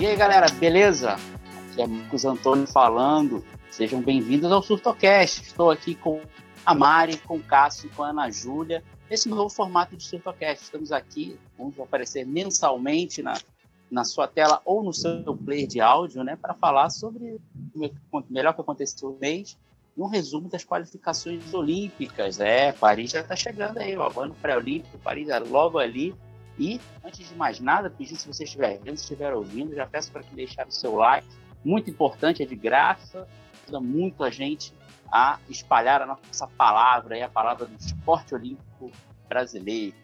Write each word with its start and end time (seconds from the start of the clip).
E 0.00 0.06
aí, 0.06 0.14
galera, 0.14 0.46
beleza? 0.48 1.14
Aqui 1.72 1.82
é 1.82 1.86
Marcos 1.88 2.24
Antônio 2.24 2.68
falando. 2.68 3.44
Sejam 3.68 4.00
bem-vindos 4.00 4.52
ao 4.52 4.62
Surtocast. 4.62 5.42
Estou 5.42 5.72
aqui 5.72 5.96
com 5.96 6.20
a 6.64 6.72
Mari, 6.72 7.16
com 7.16 7.36
o 7.36 7.42
Cássio 7.42 7.90
com 7.96 8.04
a 8.04 8.10
Ana 8.10 8.30
Júlia. 8.30 8.84
Esse 9.10 9.28
novo 9.28 9.48
formato 9.48 9.96
de 9.96 10.04
Surtocast. 10.04 10.62
Estamos 10.62 10.92
aqui, 10.92 11.36
vamos 11.58 11.80
aparecer 11.80 12.24
mensalmente 12.24 13.24
na, 13.24 13.40
na 13.90 14.04
sua 14.04 14.28
tela 14.28 14.62
ou 14.64 14.84
no 14.84 14.92
seu 14.92 15.36
player 15.36 15.66
de 15.66 15.80
áudio, 15.80 16.22
né, 16.22 16.38
para 16.40 16.54
falar 16.54 16.90
sobre 16.90 17.40
o 17.74 18.22
melhor 18.30 18.54
que 18.54 18.60
aconteceu 18.60 19.10
no 19.10 19.18
mês 19.18 19.58
e 19.96 20.00
um 20.00 20.06
resumo 20.06 20.48
das 20.48 20.64
qualificações 20.64 21.52
olímpicas. 21.52 22.38
É, 22.38 22.70
Paris 22.70 23.10
já 23.10 23.20
está 23.20 23.34
chegando 23.34 23.78
aí, 23.78 23.96
ó, 23.96 24.08
ano 24.20 24.36
pré-olímpico, 24.40 24.96
Paris 24.98 25.28
é 25.28 25.40
logo 25.40 25.76
ali. 25.76 26.14
E, 26.58 26.80
antes 27.04 27.28
de 27.28 27.34
mais 27.36 27.60
nada, 27.60 27.88
pedir 27.88 28.16
se 28.16 28.26
você 28.26 28.44
estiver 28.44 28.78
vendo, 28.78 28.96
se 28.96 29.04
estiver 29.04 29.32
ouvindo, 29.32 29.74
já 29.74 29.86
peço 29.86 30.10
para 30.10 30.22
que 30.22 30.34
deixar 30.34 30.66
o 30.66 30.72
seu 30.72 30.96
like. 30.96 31.26
Muito 31.64 31.88
importante, 31.88 32.42
é 32.42 32.46
de 32.46 32.56
graça, 32.56 33.28
ajuda 33.62 33.80
muito 33.80 34.24
a 34.24 34.30
gente 34.30 34.72
a 35.10 35.38
espalhar 35.48 36.02
a 36.02 36.06
nossa 36.06 36.46
palavra, 36.46 37.24
a 37.24 37.28
palavra 37.28 37.66
do 37.66 37.76
esporte 37.76 38.34
olímpico 38.34 38.90
brasileiro. 39.28 39.94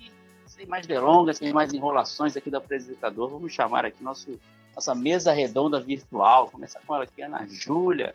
E, 0.00 0.10
sem 0.46 0.66
mais 0.66 0.86
delongas, 0.86 1.36
sem 1.36 1.52
mais 1.52 1.72
enrolações 1.74 2.36
aqui 2.36 2.50
do 2.50 2.56
apresentador, 2.56 3.28
vamos 3.28 3.52
chamar 3.52 3.84
aqui 3.84 4.02
nosso, 4.02 4.40
nossa 4.74 4.94
mesa 4.94 5.32
redonda 5.32 5.78
virtual. 5.78 6.48
Começar 6.48 6.80
com 6.86 6.94
ela 6.94 7.04
aqui, 7.04 7.20
Ana 7.20 7.46
Júlia. 7.46 8.14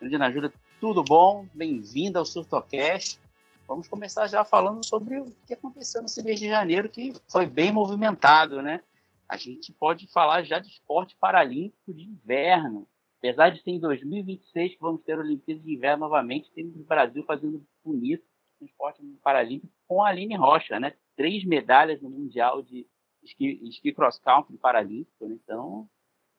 Ana 0.00 0.30
Júlia, 0.30 0.52
tudo 0.78 1.02
bom? 1.02 1.46
Bem-vinda 1.54 2.18
ao 2.18 2.26
Surtocast. 2.26 3.18
Vamos 3.66 3.88
começar 3.88 4.26
já 4.26 4.44
falando 4.44 4.84
sobre 4.84 5.18
o 5.18 5.34
que 5.46 5.54
aconteceu 5.54 6.02
nesse 6.02 6.22
mês 6.22 6.38
de 6.38 6.48
janeiro, 6.48 6.88
que 6.88 7.14
foi 7.30 7.46
bem 7.46 7.72
movimentado, 7.72 8.60
né? 8.60 8.82
A 9.26 9.38
gente 9.38 9.72
pode 9.72 10.06
falar 10.12 10.42
já 10.42 10.58
de 10.58 10.68
esporte 10.68 11.16
paralímpico 11.16 11.92
de 11.94 12.02
inverno. 12.02 12.86
Apesar 13.18 13.48
de 13.48 13.62
ser 13.62 13.70
em 13.70 13.80
2026 13.80 14.74
que 14.74 14.80
vamos 14.80 15.02
ter 15.02 15.18
Olimpíadas 15.18 15.64
de 15.64 15.74
Inverno 15.74 16.00
novamente, 16.00 16.52
temos 16.52 16.76
o 16.76 16.84
Brasil 16.84 17.24
fazendo 17.24 17.66
bonito 17.82 18.22
no 18.60 18.66
esporte 18.66 19.02
paralímpico 19.22 19.72
com 19.88 20.02
a 20.02 20.08
Aline 20.08 20.36
Rocha, 20.36 20.78
né? 20.78 20.94
Três 21.16 21.42
medalhas 21.42 22.02
no 22.02 22.10
Mundial 22.10 22.62
de 22.62 22.86
esqui 23.22 23.92
cross 23.94 24.18
country 24.18 24.58
paralímpico, 24.58 25.26
né? 25.26 25.38
Então, 25.42 25.88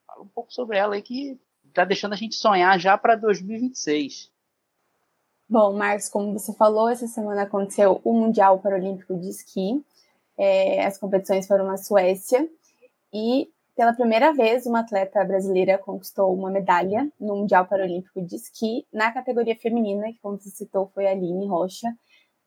fala 0.06 0.22
um 0.22 0.28
pouco 0.28 0.54
sobre 0.54 0.78
ela 0.78 0.94
aí 0.94 1.02
que 1.02 1.40
está 1.68 1.84
deixando 1.84 2.14
a 2.14 2.18
gente 2.18 2.36
sonhar 2.36 2.80
já 2.80 2.96
para 2.96 3.16
2026. 3.16 4.32
Bom, 5.48 5.74
Marcos, 5.74 6.10
como 6.10 6.34
você 6.34 6.52
falou, 6.54 6.90
essa 6.90 7.06
semana 7.06 7.44
aconteceu 7.44 8.02
o 8.04 8.14
Mundial 8.14 8.58
Paralímpico 8.60 9.16
de 9.16 9.30
Esqui. 9.30 9.86
É, 10.36 10.84
as 10.84 10.98
competições 10.98 11.46
foram 11.46 11.66
na 11.68 11.78
Suécia 11.78 12.50
e 13.14 13.48
pela 13.76 13.94
primeira 13.94 14.34
vez 14.34 14.66
uma 14.66 14.80
atleta 14.80 15.24
brasileira 15.24 15.78
conquistou 15.78 16.34
uma 16.34 16.50
medalha 16.50 17.08
no 17.20 17.36
Mundial 17.36 17.68
Paralímpico 17.68 18.24
de 18.24 18.36
Esqui 18.38 18.88
na 18.92 19.12
categoria 19.12 19.56
feminina, 19.56 20.12
que 20.12 20.20
como 20.20 20.40
você 20.40 20.50
citou 20.50 20.88
foi 20.96 21.06
a 21.06 21.12
Aline 21.12 21.48
Rocha. 21.48 21.96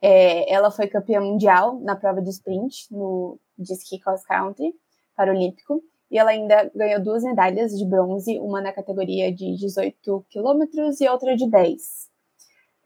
É, 0.02 0.52
ela 0.52 0.70
foi 0.70 0.88
campeã 0.88 1.20
mundial 1.20 1.78
na 1.80 1.94
prova 1.94 2.20
de 2.20 2.30
sprint 2.30 2.92
no 2.92 3.38
de 3.56 3.72
esqui 3.72 3.98
cross 3.98 4.24
country 4.24 4.72
paralímpico 5.16 5.82
e 6.10 6.19
ela 6.19 6.30
ainda 6.30 6.70
ganhou 6.74 7.02
duas 7.02 7.24
medalhas 7.24 7.76
de 7.76 7.84
bronze, 7.84 8.38
uma 8.38 8.60
na 8.60 8.72
categoria 8.72 9.32
de 9.32 9.56
18 9.56 10.26
quilômetros 10.30 11.00
e 11.00 11.08
outra 11.08 11.36
de 11.36 11.48
10 11.48 12.07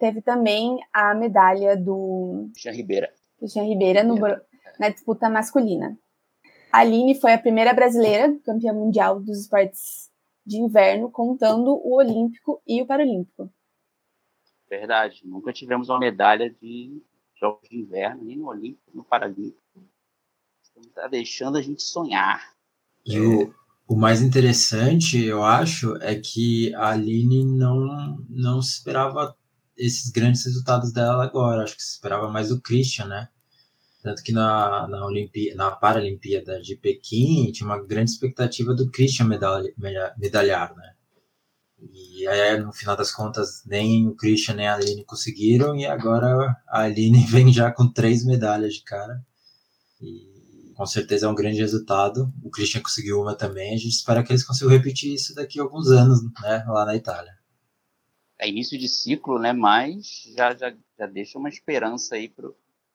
teve 0.02 0.20
também 0.20 0.80
a 0.92 1.14
medalha 1.14 1.76
do 1.76 2.50
Jean 2.56 2.72
Ribeira. 2.72 3.14
Jean 3.40 3.62
Ribeira 3.62 4.02
no, 4.02 4.16
na 4.76 4.88
disputa 4.88 5.30
masculina. 5.30 5.96
A 6.72 6.78
Aline 6.78 7.14
foi 7.20 7.32
a 7.32 7.38
primeira 7.38 7.72
brasileira 7.72 8.36
campeã 8.44 8.72
mundial 8.72 9.20
dos 9.20 9.42
esportes 9.42 10.10
de 10.44 10.56
inverno, 10.56 11.08
contando 11.08 11.70
o 11.70 11.98
Olímpico 11.98 12.60
e 12.66 12.82
o 12.82 12.86
Paralímpico. 12.86 13.48
Verdade, 14.68 15.20
nunca 15.24 15.52
tivemos 15.52 15.88
uma 15.88 16.00
medalha 16.00 16.50
de 16.50 17.00
Jogos 17.38 17.68
de 17.68 17.78
Inverno, 17.78 18.24
nem 18.24 18.36
no 18.36 18.48
Olímpico, 18.48 18.82
nem 18.88 18.96
no 18.96 19.04
Paralímpico. 19.04 19.62
Está 20.78 21.06
deixando 21.06 21.58
a 21.58 21.62
gente 21.62 21.80
sonhar. 21.80 22.56
E 23.06 23.20
o, 23.20 23.54
o 23.86 23.94
mais 23.94 24.20
interessante, 24.20 25.22
eu 25.24 25.44
acho, 25.44 25.94
é 25.98 26.16
que 26.16 26.74
a 26.74 26.90
Aline 26.90 27.44
não, 27.44 28.16
não 28.28 28.60
se 28.60 28.78
esperava 28.78 29.36
esses 29.76 30.10
grandes 30.10 30.44
resultados 30.44 30.92
dela 30.92 31.24
agora. 31.24 31.62
Acho 31.62 31.76
que 31.76 31.82
se 31.82 31.92
esperava 31.92 32.28
mais 32.28 32.50
o 32.50 32.60
Christian, 32.60 33.06
né? 33.06 33.28
Tanto 34.02 34.22
que 34.22 34.32
na, 34.32 34.88
na, 34.88 35.06
na 35.54 35.70
Paralimpíada 35.70 36.60
de 36.60 36.76
Pequim 36.76 37.52
tinha 37.52 37.66
uma 37.66 37.80
grande 37.80 38.10
expectativa 38.10 38.74
do 38.74 38.90
Christian 38.90 39.26
medalha, 39.26 39.72
medalhar, 40.18 40.74
né? 40.74 40.94
E 41.92 42.26
aí, 42.26 42.58
no 42.58 42.72
final 42.72 42.96
das 42.96 43.12
contas, 43.12 43.62
nem 43.66 44.06
o 44.06 44.14
Christian 44.14 44.54
nem 44.54 44.68
a 44.68 44.74
Aline 44.74 45.04
conseguiram, 45.04 45.76
e 45.76 45.84
agora 45.84 46.56
a 46.68 46.82
Aline 46.82 47.24
vem 47.26 47.52
já 47.52 47.70
com 47.70 47.92
três 47.92 48.24
medalhas 48.24 48.74
de 48.74 48.82
cara. 48.82 49.24
E 50.00 50.72
com 50.74 50.86
certeza 50.86 51.26
é 51.26 51.28
um 51.28 51.34
grande 51.34 51.60
resultado. 51.60 52.32
O 52.42 52.50
Christian 52.50 52.80
conseguiu 52.80 53.20
uma 53.20 53.36
também, 53.36 53.74
a 53.74 53.76
gente 53.76 53.90
espera 53.90 54.22
que 54.22 54.32
eles 54.32 54.44
consigam 54.44 54.72
repetir 54.72 55.14
isso 55.14 55.34
daqui 55.34 55.60
a 55.60 55.62
alguns 55.62 55.88
anos, 55.88 56.20
né, 56.40 56.64
lá 56.66 56.84
na 56.84 56.96
Itália 56.96 57.41
é 58.42 58.48
início 58.48 58.76
de 58.76 58.88
ciclo, 58.88 59.38
né? 59.38 59.52
Mas 59.52 60.24
já, 60.36 60.52
já, 60.54 60.74
já 60.98 61.06
deixa 61.06 61.38
uma 61.38 61.48
esperança 61.48 62.16
aí 62.16 62.28
para 62.28 62.50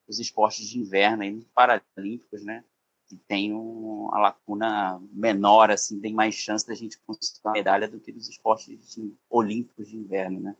os 0.05 0.19
esportes 0.19 0.67
de 0.67 0.77
inverno 0.77 1.23
aí, 1.23 1.47
paralímpicos, 1.55 2.43
né? 2.43 2.65
Que 3.07 3.15
tem 3.15 3.53
um, 3.53 4.09
a 4.11 4.19
lacuna 4.19 5.01
menor, 5.09 5.71
assim, 5.71 6.01
tem 6.01 6.13
mais 6.13 6.35
chance 6.35 6.67
da 6.67 6.75
gente 6.75 6.99
conseguir 6.99 7.39
uma 7.45 7.53
medalha 7.53 7.87
do 7.87 7.97
que 7.97 8.11
nos 8.11 8.27
esportes 8.27 8.99
olímpicos 9.29 9.87
de 9.87 9.95
inverno, 9.95 10.41
né? 10.41 10.55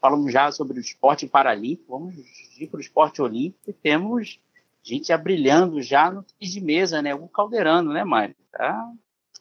Falamos 0.00 0.32
já 0.32 0.50
sobre 0.50 0.78
o 0.78 0.80
esporte 0.80 1.28
paralímpico, 1.28 1.92
vamos 1.92 2.16
ir 2.58 2.68
para 2.68 2.78
o 2.78 2.80
esporte 2.80 3.20
olímpico 3.20 3.70
e 3.70 3.74
temos 3.74 4.40
gente 4.82 5.14
brilhando 5.18 5.82
já 5.82 6.10
no 6.10 6.24
de 6.40 6.60
mesa, 6.60 7.02
né? 7.02 7.14
O 7.14 7.28
Caldeirano, 7.28 7.92
né, 7.92 8.02
Mário? 8.02 8.34
Tá? 8.50 8.90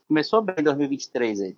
Começou 0.05 0.41
bem 0.41 0.55
em 0.59 0.63
2023 0.63 1.41
aí. 1.41 1.57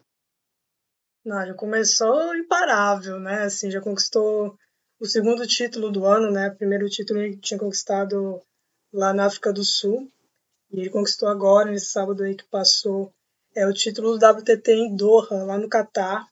Não, 1.26 1.46
já 1.46 1.54
começou 1.54 2.36
imparável, 2.36 3.18
né? 3.18 3.44
Assim, 3.44 3.72
já 3.72 3.80
conquistou 3.80 4.58
o 5.00 5.06
segundo 5.06 5.48
título 5.48 5.90
do 5.90 6.06
ano, 6.06 6.30
né? 6.30 6.50
O 6.50 6.56
primeiro 6.56 6.90
título 6.90 7.22
ele 7.22 7.38
tinha 7.38 7.58
conquistado 7.58 8.42
lá 8.92 9.14
na 9.14 9.26
África 9.26 9.54
do 9.54 9.64
Sul. 9.64 10.12
E 10.72 10.82
ele 10.82 10.90
conquistou 10.90 11.30
agora, 11.30 11.72
nesse 11.72 11.88
sábado 11.88 12.24
aí 12.24 12.36
que 12.36 12.44
passou, 12.46 13.14
é 13.56 13.66
o 13.66 13.74
título 13.74 14.18
do 14.18 14.26
WTT 14.26 14.72
em 14.74 14.96
Doha, 14.96 15.44
lá 15.44 15.58
no 15.58 15.70
Catar. 15.70 16.28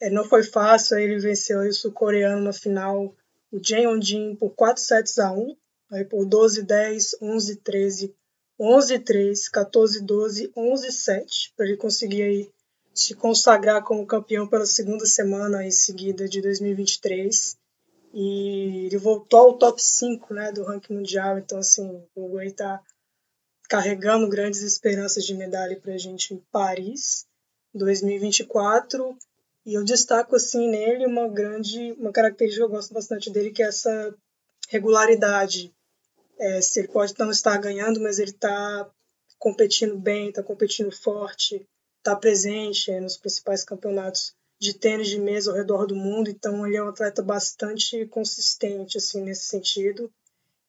É, 0.00 0.08
não 0.08 0.24
foi 0.24 0.44
fácil, 0.44 0.96
aí 0.96 1.04
ele 1.04 1.18
venceu 1.18 1.60
aí 1.60 1.68
o 1.68 1.72
sul-coreano 1.72 2.42
na 2.42 2.52
final, 2.52 3.14
o 3.50 3.58
Jae 3.62 3.84
Jin 4.00 4.36
por 4.36 4.50
4 4.50 4.82
sets 4.82 5.18
a 5.18 5.32
1, 5.32 5.56
aí 5.92 6.04
por 6.04 6.26
12-10, 6.26 7.18
11-13, 7.20 8.12
11-3, 8.60 9.50
14-12, 9.52 10.52
11-7, 10.54 11.52
para 11.56 11.66
ele 11.66 11.76
conseguir 11.76 12.22
aí 12.22 12.52
se 12.94 13.14
consagrar 13.14 13.82
como 13.82 14.06
campeão 14.06 14.46
pela 14.46 14.66
segunda 14.66 15.06
semana 15.06 15.64
em 15.64 15.70
seguida 15.70 16.28
de 16.28 16.40
2023. 16.40 17.56
E 18.14 18.86
ele 18.86 18.98
voltou 18.98 19.40
ao 19.40 19.58
top 19.58 19.82
5 19.82 20.34
né, 20.34 20.52
do 20.52 20.64
ranking 20.64 20.94
mundial. 20.94 21.38
Então, 21.38 21.58
assim, 21.58 21.82
o 22.14 22.24
Uruguai 22.24 22.48
está 22.48 22.82
carregando 23.68 24.28
grandes 24.28 24.60
esperanças 24.60 25.24
de 25.24 25.34
medalha 25.34 25.80
para 25.80 25.94
a 25.94 25.98
gente 25.98 26.34
em 26.34 26.44
Paris 26.52 27.26
2024. 27.74 29.16
E 29.64 29.74
eu 29.74 29.84
destaco 29.84 30.36
assim 30.36 30.68
nele 30.68 31.06
uma 31.06 31.28
grande, 31.28 31.92
uma 31.92 32.12
característica 32.12 32.66
que 32.66 32.70
eu 32.70 32.76
gosto 32.76 32.92
bastante 32.92 33.30
dele, 33.30 33.50
que 33.50 33.62
é 33.62 33.66
essa 33.68 34.14
regularidade. 34.68 35.72
É, 36.38 36.60
se 36.60 36.80
ele 36.80 36.88
pode 36.88 37.14
não 37.18 37.30
estar 37.30 37.56
ganhando, 37.58 38.00
mas 38.00 38.18
ele 38.18 38.32
está 38.32 38.90
competindo 39.38 39.96
bem, 39.96 40.28
está 40.28 40.42
competindo 40.42 40.90
forte, 40.92 41.66
está 42.02 42.16
presente 42.16 42.90
é, 42.90 43.00
nos 43.00 43.16
principais 43.16 43.64
campeonatos 43.64 44.34
de 44.60 44.74
tênis 44.74 45.08
de 45.08 45.18
mesa 45.18 45.50
ao 45.50 45.56
redor 45.56 45.86
do 45.86 45.94
mundo, 45.94 46.28
então 46.28 46.66
ele 46.66 46.76
é 46.76 46.82
um 46.82 46.88
atleta 46.88 47.22
bastante 47.22 48.06
consistente 48.06 48.98
assim 48.98 49.22
nesse 49.22 49.46
sentido. 49.46 50.12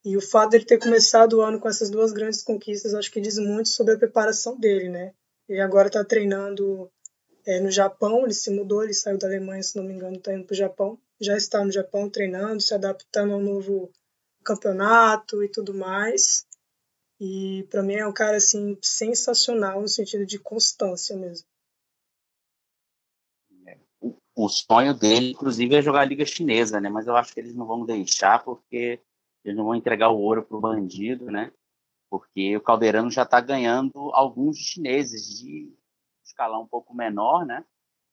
E 0.06 0.18
o 0.18 0.21
fato 0.21 0.51
dele 0.51 0.65
ter 0.65 0.80
começado 0.80 1.33
o 1.33 1.41
ano 1.41 1.59
com 1.59 1.69
essas 1.69 1.89
duas 1.89 2.12
grandes 2.12 2.44
conquistas, 2.44 2.94
acho 2.94 3.12
que 3.12 3.21
diz 3.21 3.38
muito 3.38 3.69
sobre 3.69 3.94
a 3.94 3.97
preparação 3.97 4.59
dele, 4.59 4.89
né? 4.89 5.13
Ele 5.47 5.62
agora 5.62 5.88
está 5.88 6.03
treinando 6.03 6.91
é, 7.45 7.59
no 7.59 7.71
Japão, 7.71 8.24
ele 8.24 8.33
se 8.33 8.50
mudou, 8.50 8.83
ele 8.83 8.94
saiu 8.94 9.18
da 9.18 9.27
Alemanha, 9.27 9.63
se 9.63 9.75
não 9.75 9.83
me 9.83 9.94
engano, 9.94 10.18
está 10.18 10.33
indo 10.33 10.45
para 10.45 10.53
o 10.53 10.57
Japão. 10.57 11.00
Já 11.19 11.38
está 11.38 11.63
no 11.63 11.71
Japão 11.71 12.09
treinando, 12.09 12.62
se 12.62 12.74
adaptando 12.74 13.33
ao 13.33 13.39
novo 13.39 13.91
campeonato 14.44 15.44
e 15.44 15.50
tudo 15.50 15.74
mais. 15.74 16.45
E 17.25 17.63
para 17.71 17.81
mim 17.81 17.93
é 17.93 18.05
um 18.05 18.11
cara 18.11 18.35
assim 18.35 18.77
sensacional 18.81 19.79
no 19.79 19.87
sentido 19.87 20.25
de 20.25 20.37
constância 20.37 21.15
mesmo. 21.15 21.47
É, 23.65 23.79
o, 24.35 24.49
sonho 24.49 24.93
dele, 24.93 25.31
inclusive, 25.31 25.73
é 25.73 25.81
jogar 25.81 26.01
a 26.01 26.05
Liga 26.05 26.25
Chinesa, 26.25 26.81
né? 26.81 26.89
Mas 26.89 27.07
eu 27.07 27.15
acho 27.15 27.33
que 27.33 27.39
eles 27.39 27.55
não 27.55 27.65
vão 27.65 27.85
deixar 27.85 28.43
porque 28.43 28.99
eles 29.41 29.55
não 29.55 29.63
vão 29.63 29.73
entregar 29.73 30.09
o 30.09 30.19
ouro 30.19 30.43
pro 30.43 30.59
bandido, 30.59 31.31
né? 31.31 31.53
Porque 32.09 32.57
o 32.57 32.61
Caldeirano 32.61 33.09
já 33.09 33.23
está 33.23 33.39
ganhando 33.39 34.11
alguns 34.13 34.57
chineses 34.57 35.39
de 35.39 35.73
escalão 36.25 36.63
um 36.63 36.67
pouco 36.67 36.93
menor, 36.93 37.45
né? 37.45 37.63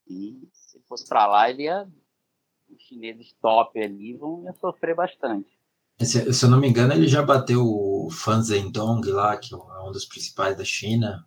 E 0.06 0.48
se 0.52 0.78
fosse 0.82 1.08
para 1.08 1.26
lá, 1.26 1.50
ele 1.50 1.64
ia. 1.64 1.84
Os 2.68 2.80
chineses 2.82 3.32
top 3.42 3.76
ali 3.82 4.14
vão 4.16 4.46
sofrer 4.60 4.94
bastante. 4.94 5.59
Se, 6.00 6.32
se 6.32 6.44
eu 6.44 6.50
não 6.50 6.58
me 6.58 6.68
engano, 6.68 6.94
ele 6.94 7.06
já 7.06 7.22
bateu 7.22 7.62
o 7.62 8.08
Fan 8.10 8.42
Zhendong 8.42 9.06
lá, 9.10 9.36
que 9.36 9.54
é 9.54 9.56
um 9.56 9.92
dos 9.92 10.06
principais 10.06 10.56
da 10.56 10.64
China. 10.64 11.26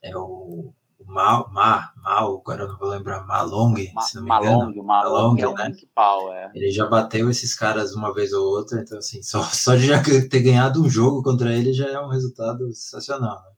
É 0.00 0.16
o, 0.16 0.72
o 0.98 1.04
Mao, 1.04 1.50
Ma, 1.52 1.92
Mao, 1.96 2.38
agora 2.38 2.62
eu 2.62 2.68
não 2.68 2.78
vou 2.78 2.88
lembrar, 2.88 3.26
Malong, 3.26 3.92
Ma, 3.92 4.02
se 4.02 4.14
não 4.14 4.22
me 4.22 4.28
Malong, 4.28 4.70
engano. 4.70 4.84
Malong, 4.84 5.12
Malong 5.12 5.40
é 5.40 5.48
o 5.48 5.54
né? 5.54 5.64
principal, 5.64 6.32
é. 6.32 6.52
Ele 6.54 6.70
já 6.70 6.86
bateu 6.86 7.28
esses 7.28 7.54
caras 7.54 7.94
uma 7.94 8.14
vez 8.14 8.32
ou 8.32 8.46
outra, 8.46 8.80
então 8.80 8.98
assim, 8.98 9.22
só, 9.22 9.42
só 9.42 9.74
de 9.74 9.86
já 9.86 10.00
ter 10.02 10.40
ganhado 10.40 10.80
um 10.80 10.88
jogo 10.88 11.22
contra 11.22 11.52
ele 11.52 11.72
já 11.72 11.88
é 11.88 12.00
um 12.00 12.08
resultado 12.08 12.72
sensacional, 12.72 13.42
né? 13.42 13.50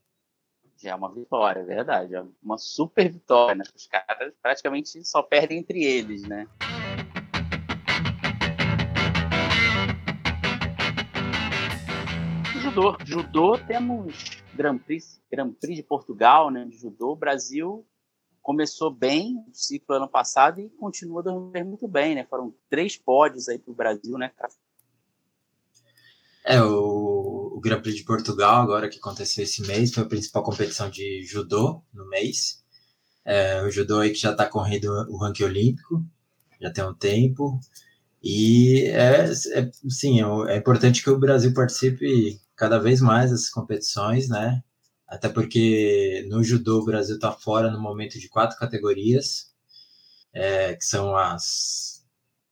Já 0.81 0.91
é 0.91 0.95
uma 0.95 1.13
vitória, 1.13 1.61
é 1.61 1.65
verdade. 1.65 2.15
É 2.15 2.25
uma 2.41 2.57
super 2.57 3.11
vitória, 3.11 3.57
né? 3.57 3.65
Os 3.75 3.87
caras 3.89 4.33
praticamente 4.41 5.05
só 5.05 5.23
perdem 5.23 5.59
entre 5.59 5.83
eles, 5.85 6.23
né? 6.23 6.47
Judô. 12.79 12.97
Judô 13.05 13.59
temos 13.59 14.15
Grand 14.55 14.79
Prix, 14.79 15.21
Grand 15.31 15.53
Prix 15.53 15.77
de 15.77 15.83
Portugal, 15.83 16.51
né, 16.51 16.65
de 16.65 16.79
judô. 16.79 17.17
Brasil 17.17 17.85
começou 18.41 18.91
bem 18.91 19.45
o 19.49 19.53
ciclo 19.53 19.97
ano 19.97 20.09
passado 20.09 20.61
e 20.61 20.71
continua 20.71 21.23
dando 21.23 21.51
muito 21.65 21.87
bem, 21.89 22.15
né? 22.15 22.25
Foram 22.25 22.55
três 22.71 22.97
pódios 22.97 23.49
aí 23.49 23.59
para 23.59 23.73
o 23.73 23.75
Brasil, 23.75 24.17
né, 24.17 24.31
É, 26.45 26.63
o, 26.63 27.53
o 27.57 27.61
Grand 27.61 27.83
Prix 27.83 27.97
de 27.97 28.05
Portugal, 28.05 28.63
agora 28.63 28.89
que 28.89 28.99
aconteceu 28.99 29.45
esse 29.45 29.61
mês, 29.67 29.93
foi 29.93 30.05
a 30.05 30.09
principal 30.09 30.43
competição 30.43 30.89
de 30.89 31.23
judô 31.25 31.83
no 31.93 32.09
mês. 32.09 32.65
É, 33.25 33.61
o 33.63 33.71
judô 33.71 33.99
aí 33.99 34.11
que 34.11 34.19
já 34.19 34.31
está 34.31 34.47
correndo 34.47 34.87
o 35.11 35.19
ranking 35.19 35.45
olímpico, 35.45 36.03
já 36.61 36.73
tem 36.73 36.85
um 36.85 36.95
tempo. 36.95 37.61
E 38.23 38.85
é, 38.87 39.25
é 39.25 39.71
sim, 39.91 40.23
é, 40.23 40.55
é 40.55 40.57
importante 40.57 41.03
que 41.03 41.11
o 41.11 41.19
Brasil 41.19 41.53
participe 41.53 42.41
cada 42.59 42.79
vez 42.79 43.01
mais 43.01 43.33
essas 43.33 43.49
competições, 43.49 44.29
né? 44.29 44.63
Até 45.07 45.29
porque 45.29 46.27
no 46.29 46.43
judô 46.45 46.81
o 46.81 46.85
Brasil 46.85 47.15
está 47.15 47.33
fora 47.33 47.71
no 47.71 47.81
momento 47.81 48.19
de 48.19 48.29
quatro 48.29 48.59
categorias, 48.59 49.53
é, 50.35 50.75
que 50.75 50.85
são 50.85 51.17
as 51.17 52.05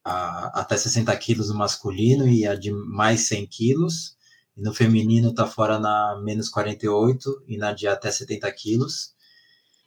a, 0.04 0.60
até 0.60 0.76
60 0.76 1.14
quilos 1.18 1.50
no 1.50 1.56
masculino 1.56 2.28
e 2.28 2.46
a 2.46 2.54
de 2.54 2.72
mais 2.72 3.28
100 3.28 3.46
quilos. 3.48 4.16
E 4.56 4.62
no 4.62 4.72
feminino 4.72 5.30
está 5.30 5.46
fora 5.46 5.78
na 5.78 6.18
menos 6.22 6.48
48 6.48 7.44
e 7.48 7.58
na 7.58 7.72
de 7.72 7.88
até 7.88 8.10
70 8.10 8.50
quilos. 8.52 9.14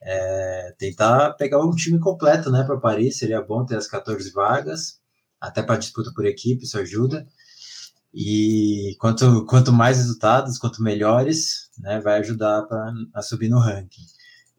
É, 0.01 0.75
tentar 0.77 1.33
pegar 1.33 1.59
um 1.65 1.75
time 1.75 1.99
completo 1.99 2.51
né, 2.51 2.63
para 2.63 2.77
Paris, 2.77 3.17
seria 3.17 3.41
bom 3.41 3.65
ter 3.65 3.77
as 3.77 3.87
14 3.87 4.31
vagas, 4.31 4.99
até 5.41 5.61
para 5.63 5.77
disputa 5.77 6.11
por 6.13 6.25
equipe, 6.25 6.63
isso 6.63 6.77
ajuda. 6.77 7.27
E 8.13 8.95
quanto, 8.99 9.45
quanto 9.45 9.71
mais 9.71 9.97
resultados, 9.97 10.57
quanto 10.57 10.81
melhores, 10.81 11.69
né, 11.77 12.01
vai 12.01 12.19
ajudar 12.19 12.63
pra, 12.63 12.91
a 13.13 13.21
subir 13.21 13.49
no 13.49 13.59
ranking. 13.59 14.01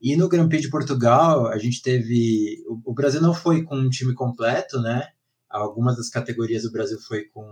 E 0.01 0.17
no 0.17 0.29
Grand 0.29 0.49
Prix 0.49 0.63
de 0.63 0.71
Portugal, 0.71 1.47
a 1.49 1.59
gente 1.59 1.83
teve. 1.83 2.65
O, 2.67 2.93
o 2.93 2.95
Brasil 2.95 3.21
não 3.21 3.35
foi 3.35 3.63
com 3.63 3.77
um 3.77 3.91
time 3.91 4.15
completo, 4.15 4.81
né? 4.81 5.09
Algumas 5.49 5.97
das 5.97 6.09
categorias 6.09 6.63
do 6.63 6.73
Brasil 6.73 6.99
foi 7.01 7.25
com 7.25 7.45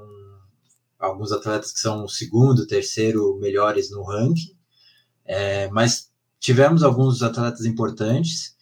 alguns 0.99 1.31
atletas 1.31 1.73
que 1.73 1.79
são 1.79 2.05
o 2.05 2.09
segundo, 2.09 2.67
terceiro 2.67 3.39
melhores 3.39 3.91
no 3.91 4.03
ranking, 4.03 4.57
é, 5.25 5.69
mas 5.71 6.11
tivemos 6.41 6.83
alguns 6.83 7.23
atletas 7.23 7.65
importantes. 7.65 8.57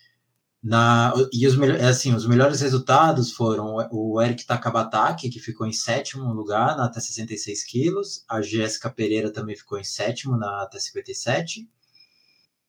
Na, 0.68 1.14
e 1.32 1.46
os, 1.46 1.56
é 1.60 1.86
assim, 1.86 2.12
os 2.12 2.26
melhores 2.26 2.60
resultados 2.60 3.30
foram 3.30 3.76
o 3.92 4.20
Eric 4.20 4.44
Takabataki, 4.44 5.30
que 5.30 5.38
ficou 5.38 5.64
em 5.64 5.72
sétimo 5.72 6.32
lugar 6.32 6.76
na 6.76 6.86
até 6.86 6.98
66 6.98 7.62
quilos, 7.62 8.24
a 8.28 8.42
Jéssica 8.42 8.90
Pereira 8.90 9.32
também 9.32 9.54
ficou 9.54 9.78
em 9.78 9.84
sétimo 9.84 10.36
na 10.36 10.62
até 10.62 10.80
57, 10.80 11.70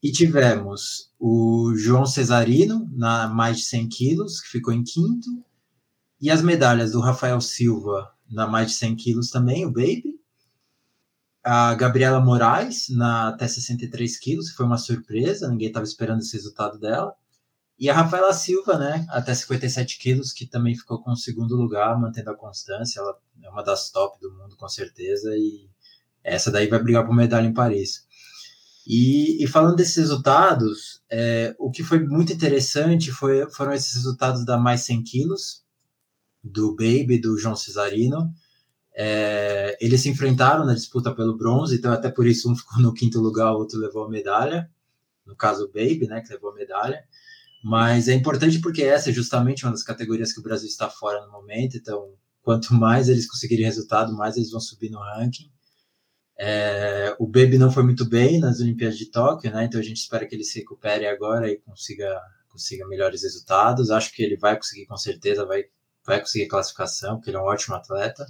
e 0.03 0.11
tivemos 0.11 1.11
o 1.19 1.73
João 1.75 2.05
Cesarino 2.05 2.87
na 2.93 3.27
mais 3.27 3.57
de 3.57 3.63
100 3.63 3.89
quilos, 3.89 4.41
que 4.41 4.49
ficou 4.49 4.75
em 4.75 4.83
quinto, 4.83 5.43
e 6.21 6.29
as 6.29 6.43
medalhas 6.43 6.91
do 6.91 6.99
Rafael 6.99 7.41
Silva 7.41 8.13
na 8.29 8.45
mais 8.45 8.67
de 8.67 8.73
100 8.75 8.95
quilos 8.95 9.31
também, 9.31 9.65
o 9.65 9.71
Baby, 9.71 10.21
a 11.43 11.73
Gabriela 11.73 12.21
Moraes 12.21 12.89
na 12.89 13.29
até 13.29 13.47
63 13.47 14.19
quilos, 14.19 14.51
que 14.51 14.55
foi 14.55 14.67
uma 14.67 14.77
surpresa, 14.77 15.49
ninguém 15.49 15.69
estava 15.69 15.83
esperando 15.83 16.19
esse 16.19 16.33
resultado 16.33 16.77
dela, 16.77 17.15
e 17.79 17.89
a 17.89 17.93
Rafaela 17.93 18.33
Silva, 18.33 18.77
né, 18.77 19.05
até 19.09 19.33
57 19.33 19.99
quilos, 19.99 20.33
que 20.33 20.47
também 20.47 20.75
ficou 20.75 21.01
com 21.01 21.11
o 21.11 21.15
segundo 21.15 21.55
lugar, 21.55 21.99
mantendo 21.99 22.31
a 22.31 22.35
constância. 22.35 22.99
Ela 22.99 23.15
é 23.43 23.49
uma 23.49 23.63
das 23.63 23.91
top 23.91 24.19
do 24.19 24.33
mundo, 24.33 24.55
com 24.55 24.67
certeza, 24.67 25.35
e 25.35 25.69
essa 26.23 26.51
daí 26.51 26.67
vai 26.67 26.81
brigar 26.81 27.05
por 27.05 27.15
medalha 27.15 27.45
em 27.45 27.53
Paris. 27.53 28.07
E, 28.85 29.43
e 29.43 29.47
falando 29.47 29.75
desses 29.75 29.97
resultados, 29.97 31.03
é, 31.09 31.55
o 31.59 31.69
que 31.69 31.83
foi 31.83 31.99
muito 31.99 32.33
interessante 32.33 33.11
foi, 33.11 33.47
foram 33.51 33.73
esses 33.73 33.93
resultados 33.93 34.43
da 34.45 34.57
mais 34.57 34.81
100 34.81 35.03
quilos, 35.03 35.63
do 36.43 36.71
Baby 36.71 37.19
do 37.19 37.37
João 37.37 37.55
Cesarino. 37.55 38.33
É, 38.95 39.77
eles 39.79 40.01
se 40.01 40.09
enfrentaram 40.09 40.65
na 40.65 40.73
disputa 40.73 41.13
pelo 41.13 41.37
bronze, 41.37 41.75
então 41.75 41.91
até 41.91 42.09
por 42.09 42.25
isso 42.25 42.51
um 42.51 42.55
ficou 42.55 42.81
no 42.81 42.93
quinto 42.93 43.19
lugar, 43.19 43.51
o 43.51 43.57
outro 43.57 43.77
levou 43.77 44.05
a 44.05 44.09
medalha. 44.09 44.71
No 45.25 45.35
caso, 45.35 45.65
o 45.65 45.67
Baby, 45.67 46.07
né, 46.07 46.21
que 46.21 46.33
levou 46.33 46.51
a 46.51 46.55
medalha. 46.55 47.03
Mas 47.63 48.07
é 48.07 48.13
importante 48.13 48.59
porque 48.59 48.83
essa 48.83 49.09
é 49.09 49.13
justamente 49.13 49.65
uma 49.65 49.71
das 49.71 49.83
categorias 49.83 50.31
que 50.31 50.39
o 50.39 50.43
Brasil 50.43 50.67
está 50.67 50.89
fora 50.89 51.25
no 51.25 51.31
momento. 51.31 51.77
Então, 51.77 52.13
quanto 52.41 52.73
mais 52.73 53.09
eles 53.09 53.29
conseguirem 53.29 53.65
resultado, 53.65 54.15
mais 54.15 54.37
eles 54.37 54.51
vão 54.51 54.59
subir 54.59 54.89
no 54.89 54.99
ranking. 54.99 55.51
É, 56.39 57.15
o 57.19 57.25
Baby 57.25 57.57
não 57.57 57.71
foi 57.71 57.83
muito 57.83 58.05
bem 58.05 58.39
nas 58.39 58.59
Olimpíadas 58.59 58.97
de 58.97 59.09
Tóquio, 59.09 59.51
né? 59.51 59.65
Então 59.65 59.79
a 59.79 59.83
gente 59.83 59.97
espera 59.97 60.25
que 60.25 60.35
ele 60.35 60.43
se 60.43 60.59
recupere 60.59 61.07
agora 61.07 61.49
e 61.49 61.57
consiga, 61.57 62.21
consiga 62.47 62.87
melhores 62.87 63.23
resultados. 63.23 63.89
Acho 63.89 64.13
que 64.13 64.21
ele 64.21 64.37
vai 64.37 64.55
conseguir, 64.55 64.85
com 64.85 64.97
certeza, 64.97 65.45
vai, 65.45 65.65
vai 66.05 66.19
conseguir 66.19 66.47
classificação, 66.47 67.15
porque 67.15 67.31
ele 67.31 67.37
é 67.37 67.41
um 67.41 67.45
ótimo 67.45 67.75
atleta. 67.75 68.25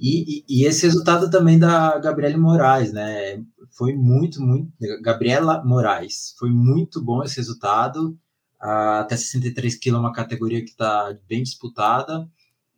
E, 0.00 0.40
e, 0.40 0.44
e, 0.48 0.64
esse 0.64 0.86
resultado 0.86 1.30
também 1.30 1.58
da 1.58 1.98
Gabriela 1.98 2.38
Moraes, 2.38 2.90
né? 2.90 3.44
Foi 3.76 3.94
muito, 3.94 4.40
muito. 4.40 4.72
Gabriela 5.02 5.62
Moraes, 5.62 6.34
foi 6.38 6.48
muito 6.50 7.04
bom 7.04 7.22
esse 7.22 7.36
resultado 7.36 8.18
até 8.60 9.16
63 9.16 9.78
kg 9.78 9.90
é 9.90 9.96
uma 9.96 10.12
categoria 10.12 10.62
que 10.62 10.70
está 10.70 11.16
bem 11.26 11.42
disputada 11.42 12.28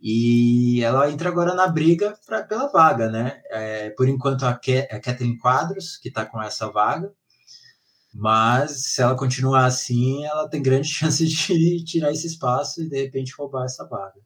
e 0.00 0.82
ela 0.82 1.10
entra 1.10 1.28
agora 1.28 1.54
na 1.54 1.68
briga 1.68 2.18
pra, 2.26 2.42
pela 2.42 2.68
vaga, 2.68 3.08
né? 3.08 3.40
É, 3.50 3.90
por 3.90 4.08
enquanto 4.08 4.44
a, 4.44 4.54
Ke 4.54 4.88
a 4.90 5.00
Kathleen 5.00 5.38
Quadros, 5.38 5.96
que 5.96 6.08
está 6.08 6.26
com 6.26 6.42
essa 6.42 6.70
vaga, 6.70 7.12
mas 8.12 8.84
se 8.84 9.00
ela 9.02 9.16
continuar 9.16 9.64
assim, 9.66 10.24
ela 10.24 10.48
tem 10.48 10.62
grande 10.62 10.88
chance 10.88 11.24
de 11.26 11.84
tirar 11.84 12.10
esse 12.12 12.26
espaço 12.26 12.82
e 12.82 12.88
de 12.88 13.00
repente 13.02 13.34
roubar 13.36 13.64
essa 13.64 13.86
vaga. 13.86 14.20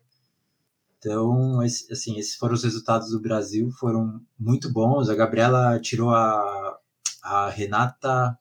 Então, 0.98 1.62
esse, 1.62 1.92
assim, 1.92 2.18
esses 2.18 2.34
foram 2.36 2.54
os 2.54 2.64
resultados 2.64 3.10
do 3.10 3.20
Brasil, 3.20 3.70
foram 3.70 4.20
muito 4.38 4.72
bons. 4.72 5.08
A 5.08 5.14
Gabriela 5.14 5.78
tirou 5.78 6.10
a, 6.10 6.78
a 7.22 7.48
Renata 7.50 8.36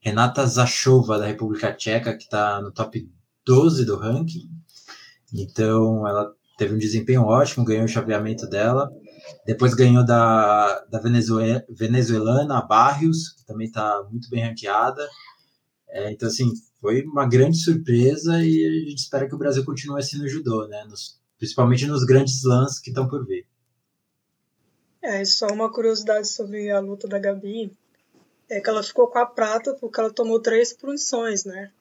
Renata 0.00 0.46
Zachova, 0.46 1.18
da 1.18 1.26
República 1.26 1.72
Tcheca, 1.72 2.16
que 2.16 2.24
está 2.24 2.60
no 2.60 2.72
top 2.72 3.08
12 3.44 3.84
do 3.84 3.96
ranking. 3.96 4.48
Então, 5.32 6.06
ela 6.08 6.32
teve 6.56 6.74
um 6.74 6.78
desempenho 6.78 7.22
ótimo, 7.22 7.64
ganhou 7.64 7.84
o 7.84 7.88
chaveamento 7.88 8.46
dela. 8.46 8.90
Depois 9.46 9.74
ganhou 9.74 10.04
da, 10.04 10.80
da 10.90 10.98
Venezuela, 10.98 11.64
venezuelana, 11.68 12.62
Barrios, 12.62 13.30
que 13.34 13.44
também 13.44 13.66
está 13.66 14.02
muito 14.10 14.28
bem 14.30 14.42
ranqueada. 14.42 15.06
É, 15.88 16.10
então, 16.10 16.28
assim, 16.28 16.50
foi 16.80 17.02
uma 17.02 17.28
grande 17.28 17.58
surpresa 17.58 18.42
e 18.42 18.64
a 18.64 18.90
gente 18.90 18.98
espera 18.98 19.28
que 19.28 19.34
o 19.34 19.38
Brasil 19.38 19.64
continue 19.64 19.98
assim 19.98 20.18
no 20.18 20.28
judô, 20.28 20.66
né? 20.66 20.84
Nos, 20.84 21.20
principalmente 21.36 21.86
nos 21.86 22.04
grandes 22.04 22.42
lãs 22.42 22.78
que 22.78 22.90
estão 22.90 23.06
por 23.06 23.26
vir. 23.26 23.46
É, 25.02 25.24
só 25.24 25.46
uma 25.48 25.70
curiosidade 25.72 26.28
sobre 26.28 26.70
a 26.70 26.78
luta 26.78 27.08
da 27.08 27.18
Gabi 27.18 27.72
é 28.50 28.60
que 28.60 28.68
ela 28.68 28.82
ficou 28.82 29.06
com 29.06 29.18
a 29.18 29.24
prata 29.24 29.74
porque 29.74 30.00
ela 30.00 30.12
tomou 30.12 30.40
três 30.40 30.72
punições, 30.72 31.44
né? 31.44 31.72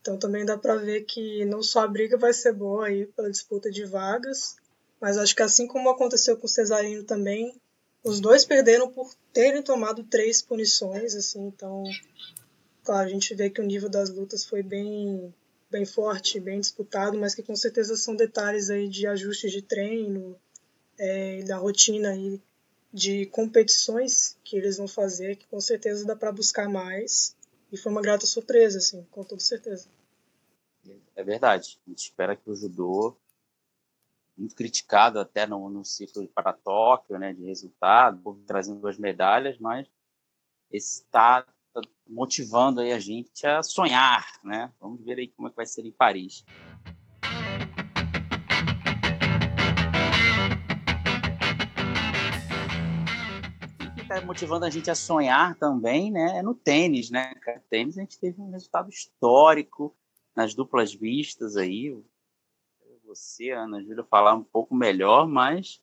Então 0.00 0.18
também 0.18 0.44
dá 0.44 0.56
para 0.56 0.76
ver 0.76 1.02
que 1.02 1.44
não 1.44 1.62
só 1.62 1.80
a 1.80 1.88
briga 1.88 2.16
vai 2.16 2.32
ser 2.32 2.54
boa 2.54 2.86
aí 2.86 3.06
pela 3.06 3.30
disputa 3.30 3.70
de 3.70 3.84
vagas, 3.84 4.56
mas 4.98 5.18
acho 5.18 5.36
que 5.36 5.42
assim 5.42 5.66
como 5.66 5.90
aconteceu 5.90 6.36
com 6.36 6.46
o 6.46 6.48
Cesarino 6.48 7.04
também, 7.04 7.54
os 8.02 8.20
dois 8.20 8.44
perderam 8.44 8.90
por 8.90 9.12
terem 9.34 9.62
tomado 9.62 10.02
três 10.02 10.40
punições, 10.40 11.14
assim, 11.14 11.46
então 11.46 11.84
claro, 12.82 13.06
a 13.06 13.10
gente 13.10 13.34
vê 13.34 13.50
que 13.50 13.60
o 13.60 13.66
nível 13.66 13.90
das 13.90 14.08
lutas 14.08 14.46
foi 14.46 14.62
bem 14.62 15.34
bem 15.70 15.84
forte, 15.84 16.40
bem 16.40 16.58
disputado, 16.58 17.18
mas 17.18 17.34
que 17.34 17.42
com 17.42 17.54
certeza 17.54 17.94
são 17.94 18.16
detalhes 18.16 18.70
aí 18.70 18.88
de 18.88 19.06
ajustes 19.06 19.52
de 19.52 19.60
treino, 19.60 20.34
é, 20.98 21.42
da 21.42 21.58
rotina 21.58 22.08
aí 22.10 22.40
de 22.92 23.26
competições 23.26 24.38
que 24.42 24.56
eles 24.56 24.78
vão 24.78 24.88
fazer, 24.88 25.36
que 25.36 25.46
com 25.46 25.60
certeza 25.60 26.06
dá 26.06 26.16
para 26.16 26.32
buscar 26.32 26.68
mais. 26.68 27.36
e 27.70 27.76
foi 27.76 27.92
uma 27.92 28.00
grata 28.00 28.24
surpresa, 28.24 28.78
assim, 28.78 29.06
com 29.10 29.22
toda 29.22 29.40
certeza. 29.40 29.88
É 31.14 31.22
verdade. 31.22 31.78
A 31.86 31.90
gente 31.90 32.04
espera 32.04 32.34
que 32.34 32.48
o 32.48 32.54
judô, 32.54 33.16
muito 34.36 34.54
criticado 34.54 35.18
até 35.18 35.46
no, 35.46 35.68
no 35.68 35.84
ciclo 35.84 36.26
para 36.28 36.52
Tóquio, 36.52 37.18
né, 37.18 37.34
de 37.34 37.44
resultado, 37.44 38.40
trazendo 38.46 38.80
duas 38.80 38.96
medalhas, 38.96 39.58
mas 39.58 39.86
está 40.70 41.42
tá 41.74 41.80
motivando 42.06 42.80
aí 42.80 42.92
a 42.92 42.98
gente 42.98 43.46
a 43.46 43.62
sonhar, 43.62 44.26
né? 44.42 44.72
Vamos 44.80 45.04
ver 45.04 45.18
aí 45.18 45.28
como 45.28 45.48
é 45.48 45.50
que 45.50 45.56
vai 45.56 45.66
ser 45.66 45.84
em 45.84 45.92
Paris. 45.92 46.44
Está 54.18 54.26
motivando 54.26 54.64
a 54.64 54.70
gente 54.70 54.90
a 54.90 54.94
sonhar 54.94 55.54
também, 55.56 56.10
né? 56.10 56.38
É 56.38 56.42
no 56.42 56.54
tênis, 56.54 57.10
né? 57.10 57.32
Tênis 57.70 57.96
a 57.96 58.00
gente 58.00 58.18
teve 58.18 58.40
um 58.40 58.50
resultado 58.50 58.90
histórico 58.90 59.94
nas 60.34 60.54
duplas 60.54 60.92
vistas 60.92 61.56
aí. 61.56 61.96
Você, 63.06 63.50
Ana 63.50 63.82
Júlia, 63.82 64.04
falar 64.04 64.34
um 64.34 64.44
pouco 64.44 64.74
melhor, 64.74 65.26
mas 65.26 65.80